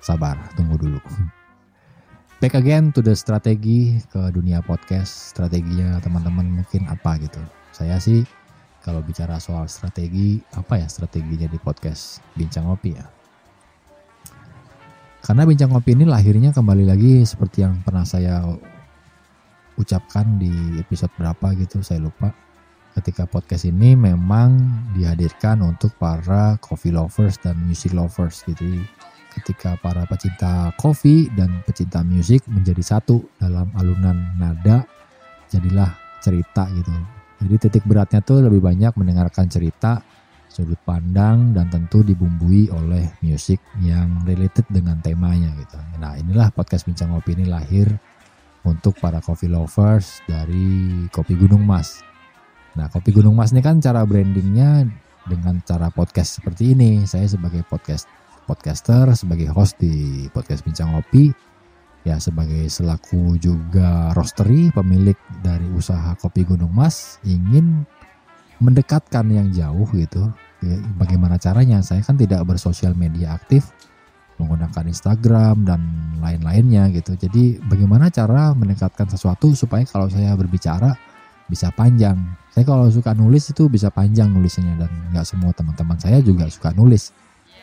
sabar 0.05 0.37
tunggu 0.53 0.77
dulu. 0.77 1.01
Back 2.45 2.61
again 2.61 2.93
to 2.93 3.01
the 3.01 3.17
strategi 3.17 4.05
ke 4.13 4.21
dunia 4.37 4.61
podcast. 4.61 5.33
Strateginya 5.33 5.97
teman-teman 6.05 6.61
mungkin 6.61 6.93
apa 6.93 7.17
gitu. 7.25 7.41
Saya 7.73 7.97
sih 7.97 8.21
kalau 8.83 9.01
bicara 9.01 9.39
soal 9.39 9.71
strategi 9.71 10.43
apa 10.59 10.83
ya 10.83 10.87
strateginya 10.91 11.47
di 11.47 11.59
podcast 11.63 12.19
bincang 12.35 12.67
ngopi 12.67 12.93
ya 12.99 13.07
Karena 15.23 15.47
bincang 15.47 15.71
kopi 15.71 15.95
ini 15.95 16.03
lahirnya 16.03 16.51
kembali 16.51 16.83
lagi 16.83 17.23
seperti 17.23 17.63
yang 17.63 17.79
pernah 17.87 18.03
saya 18.03 18.43
ucapkan 19.79 20.27
di 20.35 20.51
episode 20.83 21.15
berapa 21.15 21.55
gitu, 21.63 21.79
saya 21.79 22.03
lupa. 22.03 22.35
Ketika 22.99 23.31
podcast 23.31 23.71
ini 23.71 23.95
memang 23.95 24.59
dihadirkan 24.99 25.63
untuk 25.63 25.95
para 25.95 26.59
coffee 26.59 26.91
lovers 26.91 27.39
dan 27.39 27.55
music 27.63 27.95
lovers 27.95 28.43
gitu. 28.51 28.83
Ketika 29.39 29.79
para 29.79 30.03
pecinta 30.11 30.75
kopi 30.75 31.31
dan 31.39 31.63
pecinta 31.71 32.03
musik 32.03 32.43
menjadi 32.51 32.83
satu 32.83 33.23
dalam 33.39 33.71
alunan 33.79 34.37
nada, 34.43 34.83
jadilah 35.55 35.95
cerita 36.19 36.67
gitu. 36.75 37.22
Jadi 37.43 37.57
titik 37.59 37.85
beratnya 37.85 38.23
tuh 38.23 38.39
lebih 38.47 38.63
banyak 38.63 38.95
mendengarkan 38.95 39.51
cerita, 39.51 39.99
sudut 40.47 40.79
pandang 40.87 41.57
dan 41.57 41.67
tentu 41.73 42.07
dibumbui 42.07 42.71
oleh 42.71 43.09
musik 43.25 43.59
yang 43.83 44.23
related 44.23 44.63
dengan 44.71 45.03
temanya 45.03 45.51
gitu. 45.59 45.81
Nah 45.99 46.15
inilah 46.15 46.55
podcast 46.55 46.87
Bincang 46.87 47.11
Kopi 47.11 47.35
ini 47.41 47.51
lahir 47.51 47.89
untuk 48.63 48.95
para 49.03 49.19
coffee 49.19 49.51
lovers 49.51 50.23
dari 50.31 51.09
Kopi 51.11 51.35
Gunung 51.35 51.67
Mas. 51.67 52.05
Nah 52.79 52.87
Kopi 52.93 53.11
Gunung 53.11 53.35
Mas 53.35 53.51
ini 53.51 53.65
kan 53.65 53.83
cara 53.83 54.07
brandingnya 54.07 54.87
dengan 55.27 55.59
cara 55.67 55.91
podcast 55.91 56.39
seperti 56.39 56.79
ini. 56.79 57.09
Saya 57.09 57.27
sebagai 57.27 57.67
podcast 57.67 58.07
podcaster, 58.47 59.09
sebagai 59.19 59.51
host 59.51 59.81
di 59.81 60.29
podcast 60.31 60.63
Bincang 60.63 60.95
Kopi, 60.95 61.33
ya 62.03 62.19
sebagai 62.19 62.67
selaku 62.67 63.39
juga 63.39 64.11
roastery 64.13 64.75
pemilik 64.75 65.17
dari 65.43 65.67
usaha 65.75 66.15
Kopi 66.17 66.47
Gunung 66.47 66.71
Mas 66.73 67.19
ingin 67.27 67.85
mendekatkan 68.63 69.27
yang 69.29 69.51
jauh 69.51 69.91
gitu. 69.93 70.31
Ya, 70.63 70.79
Bagaimana 70.97 71.37
caranya? 71.43 71.83
Saya 71.83 72.07
kan 72.07 72.15
tidak 72.15 72.47
bersosial 72.47 72.95
media 72.95 73.35
aktif 73.35 73.75
menggunakan 74.41 74.91
Instagram 74.91 75.67
dan 75.67 75.81
lain-lainnya 76.19 76.91
gitu. 76.95 77.15
Jadi 77.15 77.63
bagaimana 77.67 78.11
cara 78.11 78.51
mendekatkan 78.55 79.07
sesuatu 79.11 79.55
supaya 79.55 79.87
kalau 79.87 80.11
saya 80.11 80.35
berbicara 80.35 80.95
bisa 81.47 81.69
panjang. 81.75 82.19
Saya 82.55 82.65
kalau 82.65 82.89
suka 82.89 83.13
nulis 83.13 83.51
itu 83.51 83.69
bisa 83.69 83.93
panjang 83.93 84.31
nulisnya 84.33 84.79
dan 84.79 84.91
nggak 85.13 85.27
semua 85.27 85.53
teman-teman 85.53 85.99
saya 85.99 86.19
juga 86.25 86.49
suka 86.49 86.73
nulis. 86.73 87.13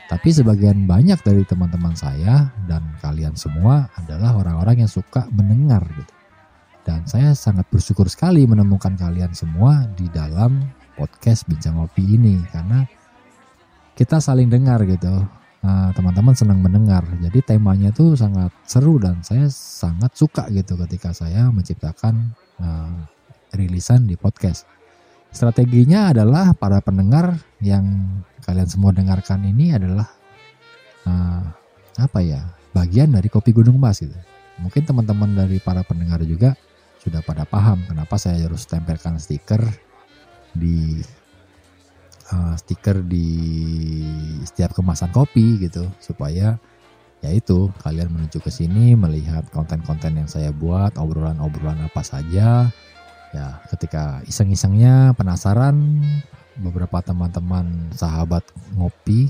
Tapi 0.10 0.34
sebagian 0.34 0.90
banyak 0.90 1.22
dari 1.22 1.46
teman-teman 1.46 1.94
saya 1.94 2.50
dan 2.66 2.82
kalian 2.98 3.38
semua 3.38 3.86
adalah 3.94 4.34
orang-orang 4.42 4.86
yang 4.86 4.92
suka 4.92 5.30
mendengar 5.30 5.86
gitu. 5.94 6.19
Dan 6.90 7.06
saya 7.06 7.38
sangat 7.38 7.70
bersyukur 7.70 8.10
sekali 8.10 8.50
menemukan 8.50 8.98
kalian 8.98 9.30
semua 9.30 9.86
di 9.94 10.10
dalam 10.10 10.58
podcast 10.98 11.46
Bincang 11.46 11.78
Kopi 11.78 12.18
ini 12.18 12.42
karena 12.50 12.82
kita 13.94 14.18
saling 14.18 14.50
dengar 14.50 14.82
gitu. 14.90 15.22
Nah, 15.62 15.94
teman-teman 15.94 16.34
senang 16.34 16.58
mendengar. 16.66 17.06
Jadi 17.22 17.46
temanya 17.46 17.94
tuh 17.94 18.18
sangat 18.18 18.50
seru 18.66 18.98
dan 18.98 19.22
saya 19.22 19.46
sangat 19.54 20.18
suka 20.18 20.50
gitu 20.50 20.82
ketika 20.82 21.14
saya 21.14 21.54
menciptakan 21.54 22.34
uh, 22.58 23.06
rilisan 23.54 24.10
di 24.10 24.18
podcast. 24.18 24.66
Strateginya 25.30 26.10
adalah 26.10 26.58
para 26.58 26.82
pendengar 26.82 27.38
yang 27.62 27.86
kalian 28.42 28.66
semua 28.66 28.90
dengarkan 28.98 29.46
ini 29.46 29.78
adalah 29.78 30.10
uh, 31.06 31.54
apa 32.02 32.18
ya 32.26 32.50
bagian 32.74 33.14
dari 33.14 33.30
kopi 33.30 33.54
Gunung 33.54 33.78
Mas 33.78 34.02
gitu. 34.02 34.18
Mungkin 34.58 34.90
teman-teman 34.90 35.38
dari 35.38 35.62
para 35.62 35.86
pendengar 35.86 36.26
juga 36.26 36.58
sudah 37.00 37.24
pada 37.24 37.48
paham 37.48 37.80
kenapa 37.88 38.20
saya 38.20 38.44
harus 38.44 38.68
tempelkan 38.68 39.16
stiker 39.16 39.64
di 40.52 41.00
uh, 42.34 42.56
stiker 42.60 43.02
di 43.06 43.28
setiap 44.46 44.76
kemasan 44.76 45.10
kopi 45.16 45.58
gitu 45.64 45.88
supaya 46.04 46.60
ya 47.20 47.30
itu 47.32 47.72
kalian 47.84 48.12
menuju 48.12 48.40
ke 48.40 48.52
sini 48.52 48.96
melihat 48.96 49.44
konten-konten 49.52 50.16
yang 50.16 50.30
saya 50.30 50.56
buat 50.56 50.96
obrolan-obrolan 50.96 51.88
apa 51.88 52.02
saja. 52.04 52.72
Ya 53.30 53.48
ketika 53.70 54.26
iseng-isengnya 54.26 55.14
penasaran 55.14 56.02
beberapa 56.58 56.98
teman-teman 57.06 57.94
sahabat 57.94 58.42
ngopi 58.74 59.30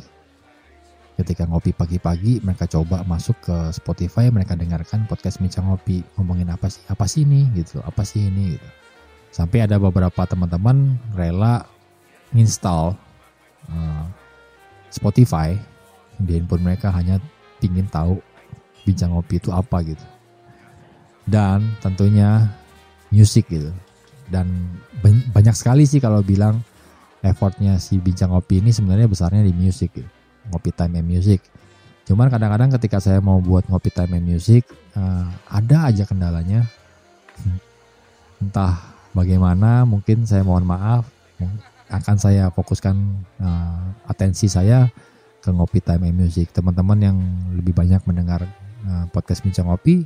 ketika 1.20 1.44
ngopi 1.44 1.76
pagi-pagi 1.76 2.40
mereka 2.40 2.64
coba 2.64 3.04
masuk 3.04 3.36
ke 3.44 3.58
Spotify 3.76 4.32
mereka 4.32 4.56
dengarkan 4.56 5.04
podcast 5.04 5.44
Bincang 5.44 5.68
Ngopi. 5.68 6.00
Ngomongin 6.16 6.48
apa 6.48 6.72
sih? 6.72 6.80
Apa 6.88 7.12
sih 7.12 7.28
ini? 7.28 7.44
Gitu. 7.52 7.84
Apa 7.84 8.08
sih 8.08 8.32
ini? 8.32 8.56
Gitu. 8.56 8.68
Sampai 9.36 9.68
ada 9.68 9.76
beberapa 9.76 10.24
teman-teman 10.24 10.96
rela 11.12 11.68
install 12.32 12.96
uh, 13.68 14.08
Spotify. 14.88 15.60
Di 16.16 16.40
handphone 16.40 16.64
mereka 16.64 16.88
hanya 16.96 17.20
ingin 17.60 17.92
tahu 17.92 18.24
bincang 18.88 19.12
ngopi 19.12 19.44
itu 19.44 19.52
apa 19.52 19.84
gitu. 19.84 20.06
Dan 21.28 21.68
tentunya 21.84 22.48
musik 23.12 23.52
gitu. 23.52 23.76
Dan 24.32 24.48
ban- 25.04 25.28
banyak 25.36 25.56
sekali 25.56 25.84
sih 25.84 26.00
kalau 26.00 26.24
bilang 26.24 26.64
effortnya 27.20 27.76
si 27.76 28.00
bincang 28.00 28.32
ngopi 28.32 28.64
ini 28.64 28.72
sebenarnya 28.72 29.12
besarnya 29.12 29.44
di 29.44 29.52
musik 29.52 29.92
gitu. 30.00 30.08
Ngopi 30.50 30.74
time 30.74 31.00
and 31.00 31.08
music. 31.08 31.42
Cuman 32.10 32.28
kadang-kadang 32.34 32.74
ketika 32.78 32.98
saya 32.98 33.22
mau 33.22 33.38
buat 33.38 33.70
ngopi 33.70 33.94
time 33.94 34.18
and 34.18 34.26
music 34.26 34.66
uh, 34.98 35.30
ada 35.50 35.94
aja 35.94 36.04
kendalanya. 36.10 36.66
Entah 38.42 38.82
bagaimana 39.14 39.86
mungkin 39.86 40.26
saya 40.26 40.42
mohon 40.42 40.66
maaf. 40.66 41.06
Akan 41.90 42.22
saya 42.22 42.54
fokuskan 42.54 42.96
uh, 43.42 43.82
atensi 44.06 44.46
saya 44.46 44.90
ke 45.42 45.50
ngopi 45.50 45.82
time 45.82 46.10
and 46.10 46.18
music. 46.18 46.54
Teman-teman 46.54 47.00
yang 47.00 47.18
lebih 47.54 47.74
banyak 47.74 48.02
mendengar 48.06 48.46
uh, 48.86 49.06
podcast 49.10 49.42
bincang 49.42 49.70
ngopi 49.70 50.06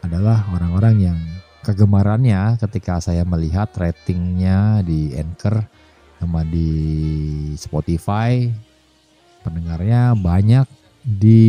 adalah 0.00 0.48
orang-orang 0.54 0.96
yang 1.12 1.18
kegemarannya 1.60 2.56
ketika 2.56 2.98
saya 3.04 3.22
melihat 3.28 3.68
ratingnya 3.76 4.80
di 4.80 5.12
Anchor 5.12 5.60
sama 6.20 6.44
di 6.44 6.68
Spotify 7.56 8.48
pendengarnya 9.50 10.14
banyak 10.14 10.66
di 11.02 11.42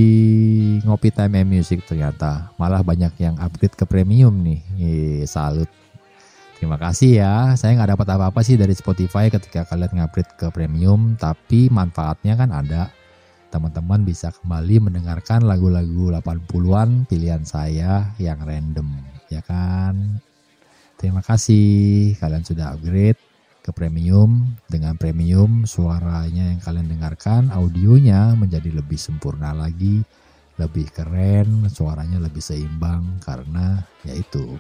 ngopi 0.82 1.14
time 1.14 1.46
and 1.46 1.50
music 1.54 1.86
ternyata 1.86 2.50
malah 2.58 2.82
banyak 2.82 3.14
yang 3.22 3.38
upgrade 3.38 3.78
ke 3.78 3.86
premium 3.86 4.34
nih 4.42 4.60
Ih, 4.82 5.24
salut 5.30 5.70
Terima 6.62 6.78
kasih 6.78 7.26
ya. 7.26 7.58
Saya 7.58 7.74
nggak 7.74 7.98
dapat 7.98 8.08
apa-apa 8.14 8.46
sih 8.46 8.54
dari 8.54 8.78
Spotify 8.78 9.34
ketika 9.34 9.66
kalian 9.66 9.98
ngupgrade 9.98 10.38
ke 10.38 10.48
premium, 10.54 11.18
tapi 11.18 11.74
manfaatnya 11.74 12.38
kan 12.38 12.54
ada. 12.54 12.94
Teman-teman 13.50 14.06
bisa 14.06 14.30
kembali 14.30 14.78
mendengarkan 14.78 15.50
lagu-lagu 15.50 16.14
80-an 16.14 17.10
pilihan 17.10 17.42
saya 17.50 18.14
yang 18.22 18.46
random, 18.46 18.94
ya 19.34 19.42
kan? 19.42 20.22
Terima 21.02 21.26
kasih 21.26 22.14
kalian 22.22 22.46
sudah 22.46 22.78
upgrade 22.78 23.18
ke 23.62 23.72
premium. 23.72 24.58
Dengan 24.68 24.98
premium 24.98 25.64
suaranya 25.70 26.52
yang 26.52 26.60
kalian 26.62 26.90
dengarkan, 26.90 27.54
audionya 27.54 28.34
menjadi 28.34 28.74
lebih 28.74 28.98
sempurna 28.98 29.54
lagi, 29.54 30.02
lebih 30.58 30.90
keren, 30.90 31.70
suaranya 31.70 32.18
lebih 32.22 32.42
seimbang 32.42 33.22
karena 33.22 33.86
yaitu 34.04 34.58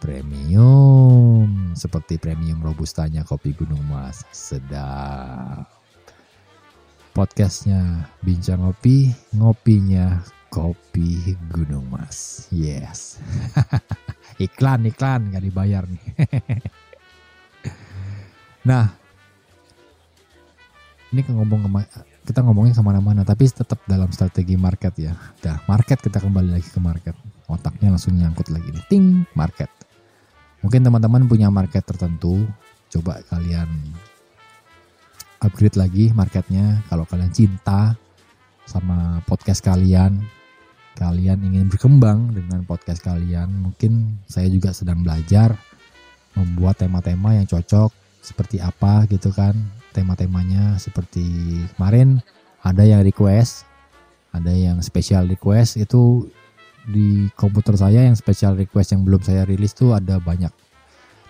premium. 0.00 1.76
Seperti 1.76 2.16
premium 2.16 2.64
robustanya 2.64 3.22
kopi 3.22 3.52
Gunung 3.52 3.84
Mas. 3.86 4.24
Sedap. 4.32 5.68
Podcastnya 7.12 8.06
bincang 8.22 8.62
ngopi 8.62 9.10
ngopinya 9.34 10.22
kopi 10.48 11.36
Gunung 11.52 11.88
Mas. 11.92 12.48
Yes. 12.48 13.18
Iklan 14.44 14.86
iklan 14.86 15.34
nggak 15.34 15.42
dibayar 15.42 15.82
nih 15.82 16.04
nah 18.68 18.92
ini 21.08 21.24
ke 21.24 21.32
ngomong 21.32 21.64
kita 22.28 22.44
ngomongin 22.44 22.76
ke 22.76 22.82
mana-mana 22.84 23.24
tapi 23.24 23.48
tetap 23.48 23.80
dalam 23.88 24.12
strategi 24.12 24.52
market 24.60 24.92
ya. 25.00 25.16
Dah 25.40 25.64
market 25.64 26.04
kita 26.04 26.20
kembali 26.20 26.60
lagi 26.60 26.68
ke 26.68 26.76
market. 26.76 27.16
Otaknya 27.48 27.96
langsung 27.96 28.12
nyangkut 28.12 28.52
lagi 28.52 28.68
nih. 28.68 28.84
Ting 28.92 29.24
market. 29.32 29.72
Mungkin 30.60 30.84
teman-teman 30.84 31.24
punya 31.24 31.48
market 31.48 31.80
tertentu, 31.88 32.44
coba 32.92 33.24
kalian 33.32 33.72
upgrade 35.40 35.80
lagi 35.80 36.12
marketnya. 36.12 36.84
Kalau 36.92 37.08
kalian 37.08 37.32
cinta 37.32 37.96
sama 38.68 39.24
podcast 39.24 39.64
kalian, 39.64 40.20
kalian 41.00 41.40
ingin 41.40 41.72
berkembang 41.72 42.36
dengan 42.36 42.68
podcast 42.68 43.00
kalian, 43.00 43.48
mungkin 43.48 44.20
saya 44.28 44.52
juga 44.52 44.76
sedang 44.76 45.00
belajar 45.00 45.56
membuat 46.36 46.76
tema-tema 46.76 47.32
yang 47.32 47.48
cocok 47.48 48.07
seperti 48.28 48.60
apa 48.60 49.08
gitu 49.08 49.32
kan. 49.32 49.56
Tema-temanya 49.96 50.76
seperti 50.76 51.24
kemarin 51.74 52.20
ada 52.60 52.84
yang 52.84 53.00
request, 53.00 53.64
ada 54.36 54.52
yang 54.52 54.78
special 54.84 55.24
request 55.24 55.80
itu 55.80 56.28
di 56.88 57.28
komputer 57.36 57.76
saya 57.76 58.04
yang 58.04 58.16
special 58.16 58.56
request 58.56 58.96
yang 58.96 59.04
belum 59.04 59.20
saya 59.24 59.48
rilis 59.48 59.72
tuh 59.72 59.96
ada 59.96 60.20
banyak. 60.20 60.52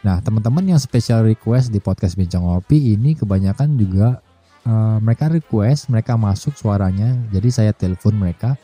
Nah 0.02 0.22
teman-teman 0.22 0.74
yang 0.74 0.80
special 0.82 1.26
request 1.26 1.74
di 1.74 1.78
podcast 1.78 2.14
Bincang 2.14 2.46
Ngopi 2.46 2.94
ini 2.94 3.18
kebanyakan 3.18 3.74
juga 3.78 4.22
uh, 4.66 4.98
mereka 5.02 5.26
request, 5.30 5.90
mereka 5.90 6.14
masuk 6.14 6.54
suaranya. 6.54 7.14
Jadi 7.34 7.48
saya 7.50 7.72
telepon 7.74 8.14
mereka 8.14 8.54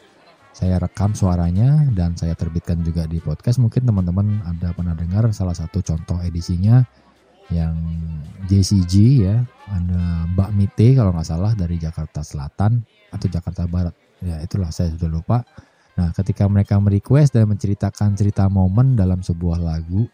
saya 0.55 0.79
rekam 0.79 1.11
suaranya 1.19 1.83
dan 1.99 2.15
saya 2.15 2.39
terbitkan 2.39 2.79
juga 2.87 3.11
di 3.11 3.19
podcast. 3.19 3.59
Mungkin 3.59 3.91
teman-teman 3.91 4.39
ada 4.47 4.71
pernah 4.71 4.95
dengar 4.95 5.27
salah 5.35 5.53
satu 5.59 5.83
contoh 5.83 6.23
edisinya 6.23 6.87
yang 7.53 7.77
JCG 8.49 8.95
ya, 9.25 9.37
ada 9.69 10.29
Mbak 10.37 10.51
Mite 10.53 10.89
kalau 10.97 11.11
nggak 11.17 11.29
salah 11.29 11.53
dari 11.57 11.81
Jakarta 11.81 12.21
Selatan 12.21 12.85
atau 13.13 13.27
Jakarta 13.29 13.65
Barat. 13.65 13.97
Ya 14.21 14.41
itulah 14.41 14.69
saya 14.73 14.93
sudah 14.93 15.09
lupa. 15.09 15.45
Nah 15.97 16.13
ketika 16.13 16.45
mereka 16.49 16.77
merequest 16.81 17.33
dan 17.37 17.49
menceritakan 17.49 18.17
cerita 18.17 18.49
momen 18.49 18.97
dalam 18.97 19.25
sebuah 19.25 19.61
lagu, 19.61 20.05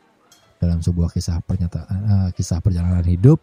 dalam 0.62 0.82
sebuah 0.82 1.10
kisah 1.10 1.40
pernyataan, 1.42 1.98
eh, 1.98 2.28
kisah 2.36 2.62
perjalanan 2.62 3.06
hidup, 3.06 3.42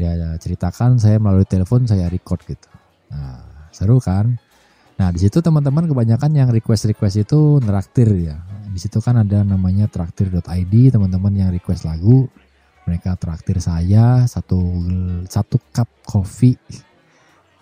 dia 0.00 0.16
ceritakan 0.40 0.96
saya 0.98 1.20
melalui 1.20 1.46
telepon 1.46 1.86
saya 1.86 2.10
record 2.10 2.42
gitu. 2.48 2.68
Nah 3.12 3.68
seru 3.70 4.02
kan? 4.02 4.38
Nah, 5.00 5.08
di 5.08 5.16
situ 5.16 5.40
teman-teman 5.40 5.88
kebanyakan 5.88 6.28
yang 6.36 6.48
request-request 6.52 7.24
itu 7.24 7.56
neraktir 7.64 8.04
ya. 8.20 8.36
Di 8.68 8.76
situ 8.76 9.00
kan 9.00 9.16
ada 9.16 9.40
namanya 9.40 9.88
traktir.id, 9.88 10.74
teman-teman 10.92 11.32
yang 11.32 11.48
request 11.48 11.88
lagu, 11.88 12.28
mereka 12.90 13.14
traktir 13.14 13.62
saya 13.62 14.26
satu 14.26 14.58
satu 15.30 15.62
cup 15.70 15.86
kopi 16.02 16.58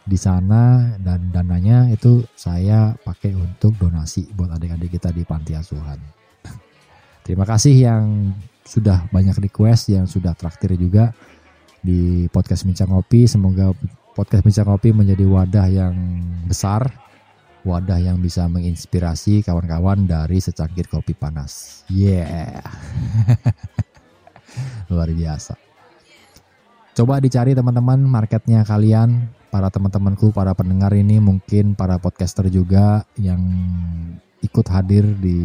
di 0.08 0.16
sana 0.16 0.96
dan 0.96 1.28
dananya 1.28 1.84
itu 1.92 2.24
saya 2.32 2.96
pakai 3.04 3.36
untuk 3.36 3.76
donasi 3.76 4.24
buat 4.32 4.48
adik-adik 4.56 4.96
kita 4.96 5.12
di 5.12 5.28
panti 5.28 5.52
asuhan. 5.52 6.00
Terima 7.28 7.44
kasih 7.44 7.76
yang 7.76 8.32
sudah 8.64 9.04
banyak 9.12 9.36
request 9.36 9.92
yang 9.92 10.08
sudah 10.08 10.32
traktir 10.32 10.72
juga 10.80 11.12
di 11.84 12.24
podcast 12.32 12.64
Bincang 12.64 12.88
Kopi. 12.88 13.28
Semoga 13.28 13.76
podcast 14.16 14.40
Bincang 14.40 14.64
Kopi 14.64 14.96
menjadi 14.96 15.28
wadah 15.28 15.68
yang 15.68 15.92
besar 16.48 16.88
wadah 17.68 18.00
yang 18.00 18.16
bisa 18.16 18.48
menginspirasi 18.48 19.44
kawan-kawan 19.44 20.08
dari 20.08 20.40
secangkir 20.40 20.88
kopi 20.88 21.12
panas. 21.12 21.84
Yeah. 21.92 22.64
Luar 24.92 25.10
biasa. 25.10 25.56
Coba 26.98 27.22
dicari 27.22 27.54
teman-teman 27.54 28.02
marketnya 28.02 28.66
kalian, 28.66 29.30
para 29.54 29.70
teman-temanku, 29.70 30.34
para 30.34 30.52
pendengar 30.52 30.92
ini 30.92 31.22
mungkin 31.22 31.78
para 31.78 31.96
podcaster 31.96 32.50
juga 32.50 33.06
yang 33.14 33.38
ikut 34.42 34.66
hadir 34.70 35.06
di 35.18 35.38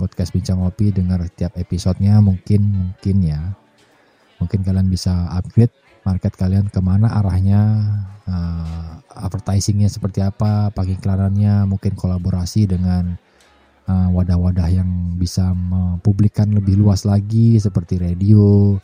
podcast 0.00 0.32
Bincang 0.32 0.64
Kopi 0.64 0.92
dengar 0.92 1.20
setiap 1.24 1.56
episodenya 1.56 2.20
mungkin 2.20 2.92
mungkin 2.92 3.16
ya. 3.24 3.40
Mungkin 4.38 4.62
kalian 4.62 4.86
bisa 4.86 5.28
upgrade 5.34 5.74
market 6.06 6.32
kalian 6.38 6.70
ke 6.70 6.80
mana 6.80 7.10
arahnya 7.20 7.60
uh, 8.24 9.02
advertisingnya 9.18 9.90
seperti 9.90 10.22
apa 10.22 10.70
pengiklanannya 10.72 11.66
mungkin 11.66 11.98
kolaborasi 11.98 12.70
dengan 12.70 13.18
uh, 13.88 14.08
wadah-wadah 14.12 14.68
yang 14.70 15.16
bisa 15.18 15.50
mempublikkan 15.50 16.46
lebih 16.52 16.78
luas 16.78 17.02
lagi 17.02 17.58
seperti 17.58 17.98
radio 17.98 18.76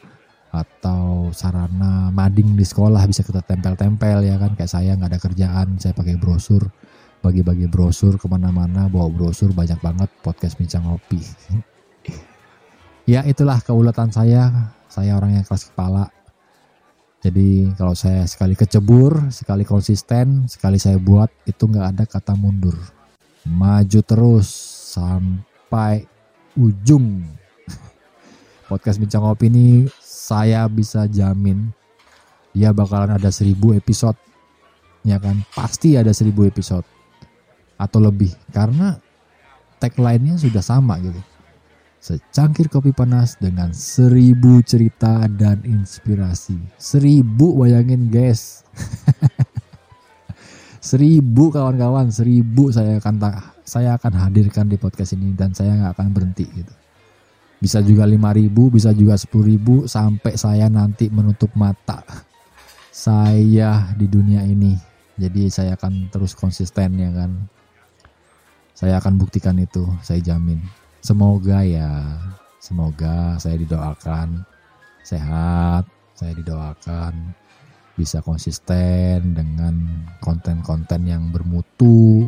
atau 0.51 1.35
sarana 1.35 2.11
mading 2.15 2.55
di 2.55 2.63
sekolah 2.63 3.03
bisa 3.07 3.23
kita 3.23 3.45
tempel-tempel 3.45 4.25
ya 4.25 4.41
kan? 4.41 4.57
Kayak 4.59 4.73
saya 4.73 4.97
nggak 4.99 5.11
ada 5.15 5.21
kerjaan 5.21 5.69
saya 5.79 5.93
pakai 5.95 6.17
brosur 6.19 6.67
bagi-bagi 7.25 7.71
brosur 7.71 8.21
ke 8.21 8.27
mana-mana 8.29 8.85
bawa 8.85 9.09
brosur 9.09 9.57
banyak 9.57 9.81
banget 9.81 10.13
podcast 10.21 10.61
bincang 10.61 10.85
kopi 10.85 11.25
ya 13.13 13.25
itulah 13.25 13.61
keulatan 13.61 14.11
saya. 14.11 14.73
Saya 14.95 15.19
orang 15.19 15.35
yang 15.35 15.43
keras 15.43 15.67
kepala. 15.67 16.07
Jadi 17.19 17.73
kalau 17.75 17.99
saya 17.99 18.29
sekali 18.31 18.55
kecebur, 18.55 19.33
sekali 19.35 19.67
konsisten, 19.67 20.47
sekali 20.47 20.79
saya 20.79 21.01
buat 21.03 21.33
itu 21.49 21.67
nggak 21.67 21.87
ada 21.97 22.05
kata 22.07 22.39
mundur. 22.39 22.79
Maju 23.49 24.01
terus 24.07 24.49
sampai 24.95 26.07
ujung. 26.55 27.26
Podcast 28.70 29.03
Bincang 29.03 29.26
Kopi 29.26 29.51
ini 29.51 29.66
saya 29.99 30.70
bisa 30.70 31.11
jamin 31.11 31.74
dia 32.55 32.70
bakalan 32.70 33.18
ada 33.18 33.34
seribu 33.34 33.74
episode. 33.74 34.14
Ya 35.03 35.18
kan? 35.18 35.42
Pasti 35.53 35.99
ada 35.99 36.14
seribu 36.14 36.47
episode. 36.47 36.86
Atau 37.74 37.99
lebih. 37.99 38.30
Karena 38.55 38.95
tagline-nya 39.82 40.38
sudah 40.38 40.62
sama 40.62 41.03
gitu. 41.03 41.18
Secangkir 41.99 42.70
kopi 42.70 42.92
panas 42.95 43.34
dengan 43.40 43.74
seribu 43.74 44.62
cerita 44.62 45.26
dan 45.26 45.66
inspirasi. 45.66 46.57
Seribu 46.78 47.59
bayangin 47.59 48.07
guys. 48.12 48.62
seribu 50.85 51.49
kawan-kawan, 51.49 52.12
seribu 52.12 52.68
saya 52.68 53.01
akan 53.01 53.16
saya 53.64 53.97
akan 53.97 54.12
hadirkan 54.20 54.68
di 54.68 54.76
podcast 54.76 55.16
ini 55.16 55.32
dan 55.32 55.57
saya 55.57 55.72
nggak 55.80 55.97
akan 55.97 56.09
berhenti 56.12 56.45
gitu. 56.53 56.74
Bisa 57.57 57.80
juga 57.80 58.05
lima 58.05 58.37
ribu, 58.37 58.68
bisa 58.68 58.93
juga 58.93 59.16
sepuluh 59.16 59.57
ribu 59.57 59.74
sampai 59.89 60.37
saya 60.37 60.68
nanti 60.68 61.09
menutup 61.09 61.49
mata. 61.57 62.05
Saya 62.93 63.97
di 63.97 64.05
dunia 64.05 64.45
ini. 64.45 64.76
Jadi 65.16 65.49
saya 65.49 65.72
akan 65.72 66.12
terus 66.12 66.37
konsisten 66.37 67.01
ya 67.01 67.09
kan. 67.16 67.32
Saya 68.76 69.01
akan 69.01 69.16
buktikan 69.16 69.57
itu, 69.57 69.89
saya 70.05 70.20
jamin. 70.20 70.61
Semoga 71.01 71.64
ya, 71.64 71.89
semoga 72.61 73.41
saya 73.41 73.57
didoakan 73.57 74.45
sehat, 75.01 75.89
saya 76.12 76.37
didoakan 76.37 77.32
bisa 77.95 78.18
konsisten 78.20 79.38
dengan 79.38 79.74
konten-konten 80.18 81.07
yang 81.07 81.30
bermutu, 81.30 82.26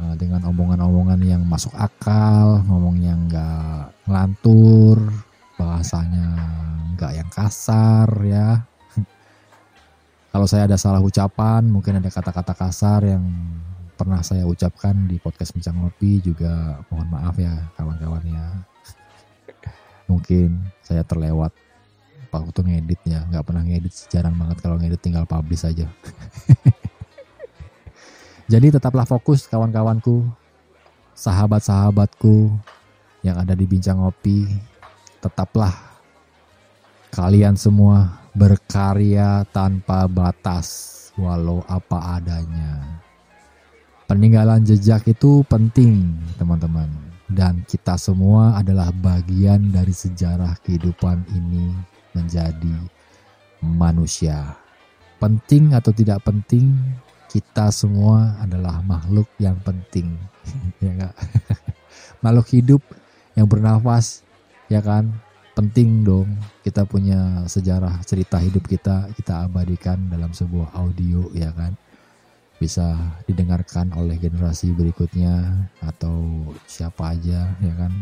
eh, 0.00 0.14
dengan 0.16 0.48
omongan-omongan 0.48 1.20
yang 1.20 1.42
masuk 1.44 1.72
akal, 1.76 2.64
ngomongnya 2.64 3.12
nggak 3.28 3.82
ngelantur, 4.08 4.96
bahasanya 5.60 6.28
nggak 6.96 7.12
yang 7.20 7.30
kasar 7.30 8.08
ya. 8.24 8.64
Kalau 10.32 10.48
saya 10.48 10.64
ada 10.64 10.80
salah 10.80 11.04
ucapan, 11.04 11.68
mungkin 11.68 12.00
ada 12.00 12.08
kata-kata 12.08 12.56
kasar 12.56 13.04
yang 13.04 13.24
pernah 13.92 14.24
saya 14.24 14.48
ucapkan 14.48 15.06
di 15.06 15.20
podcast 15.20 15.52
Bincang 15.54 15.78
Ngopi 15.78 16.24
juga 16.24 16.80
mohon 16.88 17.12
maaf 17.12 17.36
ya 17.36 17.52
kawan-kawan 17.76 18.24
ya. 18.24 18.46
Mungkin 20.10 20.64
saya 20.80 21.04
terlewat 21.04 21.52
waktu 22.32 22.64
ngeditnya, 22.64 23.28
nggak 23.28 23.44
pernah 23.44 23.60
ngedit 23.60 23.92
jarang 24.08 24.32
banget 24.40 24.64
kalau 24.64 24.80
ngedit 24.80 25.00
tinggal 25.04 25.28
publish 25.28 25.68
aja. 25.68 25.84
Jadi 28.52 28.72
tetaplah 28.72 29.04
fokus 29.04 29.44
kawan-kawanku, 29.44 30.24
sahabat-sahabatku 31.12 32.48
yang 33.20 33.36
ada 33.36 33.52
di 33.52 33.68
Bincang 33.68 34.00
Ngopi, 34.00 34.48
tetaplah 35.20 35.76
kalian 37.12 37.56
semua 37.56 38.24
berkarya 38.32 39.44
tanpa 39.52 40.08
batas 40.08 40.68
walau 41.20 41.60
apa 41.68 42.20
adanya. 42.20 43.00
Peninggalan 44.08 44.64
jejak 44.64 45.08
itu 45.08 45.44
penting, 45.48 46.16
teman-teman. 46.36 46.88
Dan 47.32 47.64
kita 47.64 47.96
semua 47.96 48.60
adalah 48.60 48.92
bagian 48.92 49.72
dari 49.72 49.96
sejarah 49.96 50.52
kehidupan 50.60 51.24
ini 51.32 51.91
menjadi 52.12 52.76
manusia. 53.62 54.56
Penting 55.22 55.72
atau 55.76 55.94
tidak 55.94 56.24
penting, 56.26 56.74
kita 57.30 57.70
semua 57.70 58.36
adalah 58.42 58.82
makhluk 58.82 59.30
yang 59.38 59.56
penting. 59.62 60.18
ya 60.82 60.90
enggak? 60.92 61.14
makhluk 62.22 62.48
hidup 62.50 62.82
yang 63.38 63.46
bernafas, 63.48 64.26
ya 64.66 64.82
kan? 64.82 65.08
Penting 65.52 66.00
dong 66.00 66.32
kita 66.64 66.88
punya 66.88 67.44
sejarah 67.44 68.00
cerita 68.08 68.40
hidup 68.40 68.64
kita 68.64 69.12
kita 69.12 69.44
abadikan 69.44 70.00
dalam 70.08 70.32
sebuah 70.32 70.72
audio 70.72 71.28
ya 71.36 71.52
kan 71.52 71.76
bisa 72.56 72.94
didengarkan 73.26 73.90
oleh 73.92 74.16
generasi 74.16 74.70
berikutnya 74.70 75.66
atau 75.82 76.46
siapa 76.64 77.12
aja 77.12 77.52
ya 77.58 77.74
kan 77.74 77.92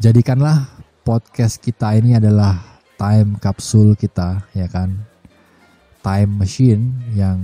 jadikanlah 0.00 0.64
podcast 1.06 1.62
kita 1.62 1.94
ini 1.94 2.18
adalah 2.18 2.58
time 2.98 3.38
capsule 3.38 3.94
kita 3.94 4.42
ya 4.58 4.66
kan? 4.66 4.90
Time 6.02 6.42
machine 6.42 6.98
yang 7.14 7.38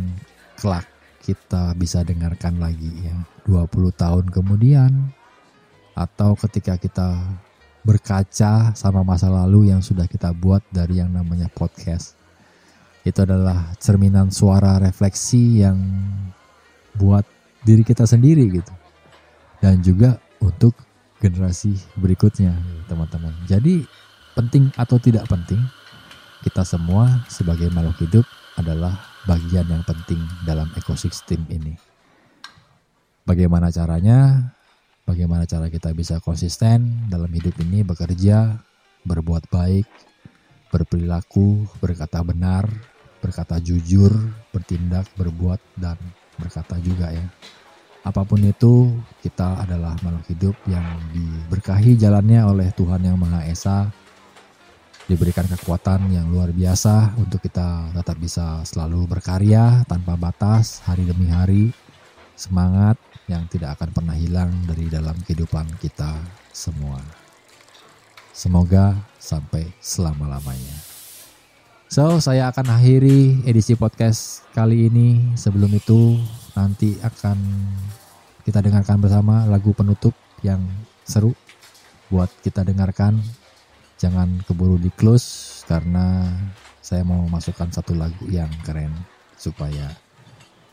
kelak 0.59 0.91
kita 1.23 1.71
bisa 1.79 2.03
dengarkan 2.03 2.59
lagi 2.59 2.91
ya. 3.07 3.15
20 3.47 3.95
tahun 3.95 4.27
kemudian 4.35 4.91
atau 5.95 6.35
ketika 6.35 6.75
kita 6.75 7.15
berkaca 7.87 8.75
sama 8.75 9.07
masa 9.07 9.31
lalu 9.31 9.71
yang 9.71 9.79
sudah 9.79 10.11
kita 10.11 10.35
buat 10.35 10.67
dari 10.75 10.99
yang 10.99 11.15
namanya 11.15 11.47
podcast. 11.47 12.19
Itu 13.07 13.23
adalah 13.23 13.79
cerminan 13.79 14.35
suara 14.35 14.83
refleksi 14.83 15.63
yang 15.63 15.79
buat 16.99 17.23
diri 17.63 17.87
kita 17.87 18.11
sendiri 18.11 18.59
gitu. 18.59 18.75
Dan 19.63 19.79
juga 19.87 20.19
untuk 20.43 20.75
generasi 21.23 21.79
berikutnya 21.95 22.51
teman-teman 22.91 23.31
jadi 23.47 23.87
penting 24.35 24.75
atau 24.75 24.99
tidak 24.99 25.31
penting 25.31 25.63
kita 26.43 26.67
semua 26.67 27.23
sebagai 27.31 27.71
makhluk 27.71 28.03
hidup 28.03 28.27
adalah 28.59 28.99
bagian 29.31 29.71
yang 29.71 29.87
penting 29.87 30.19
dalam 30.43 30.67
ekosistem 30.75 31.47
ini 31.47 31.79
bagaimana 33.23 33.71
caranya, 33.71 34.51
bagaimana 35.07 35.47
cara 35.47 35.71
kita 35.71 35.95
bisa 35.95 36.19
konsisten 36.23 37.07
dalam 37.09 37.31
hidup 37.31 37.55
ini 37.63 37.87
bekerja, 37.87 38.59
berbuat 39.07 39.51
baik, 39.51 39.87
berperilaku, 40.75 41.67
berkata 41.79 42.23
benar, 42.23 42.67
berkata 43.23 43.63
jujur, 43.63 44.11
bertindak, 44.51 45.07
berbuat 45.15 45.59
dan 45.79 45.99
berkata 46.39 46.79
juga 46.83 47.15
ya. 47.15 47.27
Apa 48.03 48.27
pun 48.27 48.43
itu, 48.43 48.91
kita 49.23 49.63
adalah 49.63 49.95
makhluk 50.03 50.27
hidup 50.27 50.57
yang 50.67 50.83
diberkahi 51.15 51.95
jalannya 51.95 52.43
oleh 52.43 52.69
Tuhan 52.75 53.07
Yang 53.07 53.19
Maha 53.23 53.41
Esa, 53.47 53.79
diberikan 55.07 55.47
kekuatan 55.47 56.11
yang 56.11 56.27
luar 56.27 56.51
biasa 56.51 57.15
untuk 57.15 57.39
kita 57.39 57.95
tetap 57.95 58.19
bisa 58.19 58.67
selalu 58.67 59.07
berkarya 59.07 59.87
tanpa 59.87 60.19
batas 60.19 60.83
hari 60.83 61.07
demi 61.07 61.31
hari, 61.31 61.71
semangat 62.35 62.99
yang 63.31 63.47
tidak 63.47 63.79
akan 63.79 63.95
pernah 63.95 64.19
hilang 64.19 64.51
dari 64.67 64.91
dalam 64.91 65.15
kehidupan 65.23 65.71
kita 65.79 66.19
semua. 66.51 66.99
Semoga 68.35 68.99
sampai 69.23 69.71
selama-lamanya. 69.79 70.75
So, 71.93 72.19
saya 72.25 72.49
akan 72.49 72.73
akhiri 72.73 73.45
edisi 73.45 73.77
podcast 73.77 74.49
kali 74.57 74.89
ini. 74.89 75.37
Sebelum 75.37 75.69
itu, 75.77 76.17
nanti 76.53 76.99
akan 77.01 77.39
kita 78.43 78.59
dengarkan 78.59 78.99
bersama 78.99 79.47
lagu 79.47 79.71
penutup 79.73 80.13
yang 80.43 80.61
seru 81.07 81.33
buat 82.13 82.29
kita 82.45 82.67
dengarkan. 82.67 83.23
Jangan 83.97 84.43
keburu 84.45 84.83
di 84.83 84.91
close 84.91 85.63
karena 85.71 86.27
saya 86.83 87.07
mau 87.07 87.23
masukkan 87.31 87.71
satu 87.71 87.95
lagu 87.95 88.27
yang 88.27 88.51
keren 88.67 88.91
supaya 89.39 89.95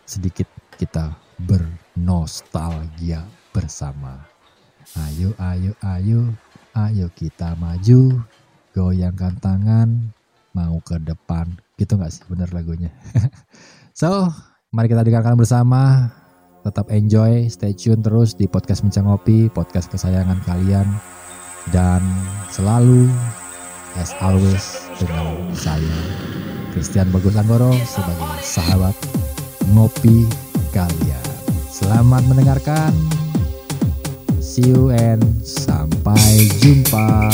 sedikit 0.10 0.50
kita 0.82 1.14
bernostalgia 1.38 3.22
bersama. 3.54 4.26
Ayo, 4.98 5.38
ayo, 5.38 5.78
ayo, 5.86 6.34
ayo 6.74 7.08
kita 7.14 7.54
maju, 7.62 8.18
goyangkan 8.74 9.38
tangan, 9.38 10.10
mau 10.58 10.82
ke 10.82 10.98
depan. 10.98 11.54
Gitu 11.78 11.94
nggak 11.94 12.10
sih 12.10 12.26
bener 12.26 12.50
lagunya? 12.50 12.90
so, 13.94 14.34
mari 14.70 14.86
kita 14.90 15.02
dengarkan 15.02 15.38
bersama. 15.38 16.14
Tetap 16.60 16.92
enjoy, 16.92 17.48
stay 17.48 17.72
tune 17.72 18.04
terus 18.04 18.36
di 18.36 18.46
podcast 18.46 18.84
Bincang 18.84 19.08
Ngopi, 19.08 19.48
podcast 19.50 19.88
kesayangan 19.90 20.44
kalian. 20.44 20.86
Dan 21.72 22.04
selalu, 22.52 23.08
as 23.96 24.12
always, 24.20 24.84
dengan 25.00 25.50
saya, 25.56 26.00
Christian 26.76 27.10
Bagus 27.16 27.40
Anggoro, 27.40 27.72
sebagai 27.88 28.44
sahabat 28.44 28.96
ngopi 29.72 30.28
kalian. 30.76 31.26
Selamat 31.72 32.28
mendengarkan. 32.28 32.92
See 34.44 34.68
you 34.68 34.92
and 34.92 35.24
sampai 35.48 36.52
jumpa. 36.60 37.32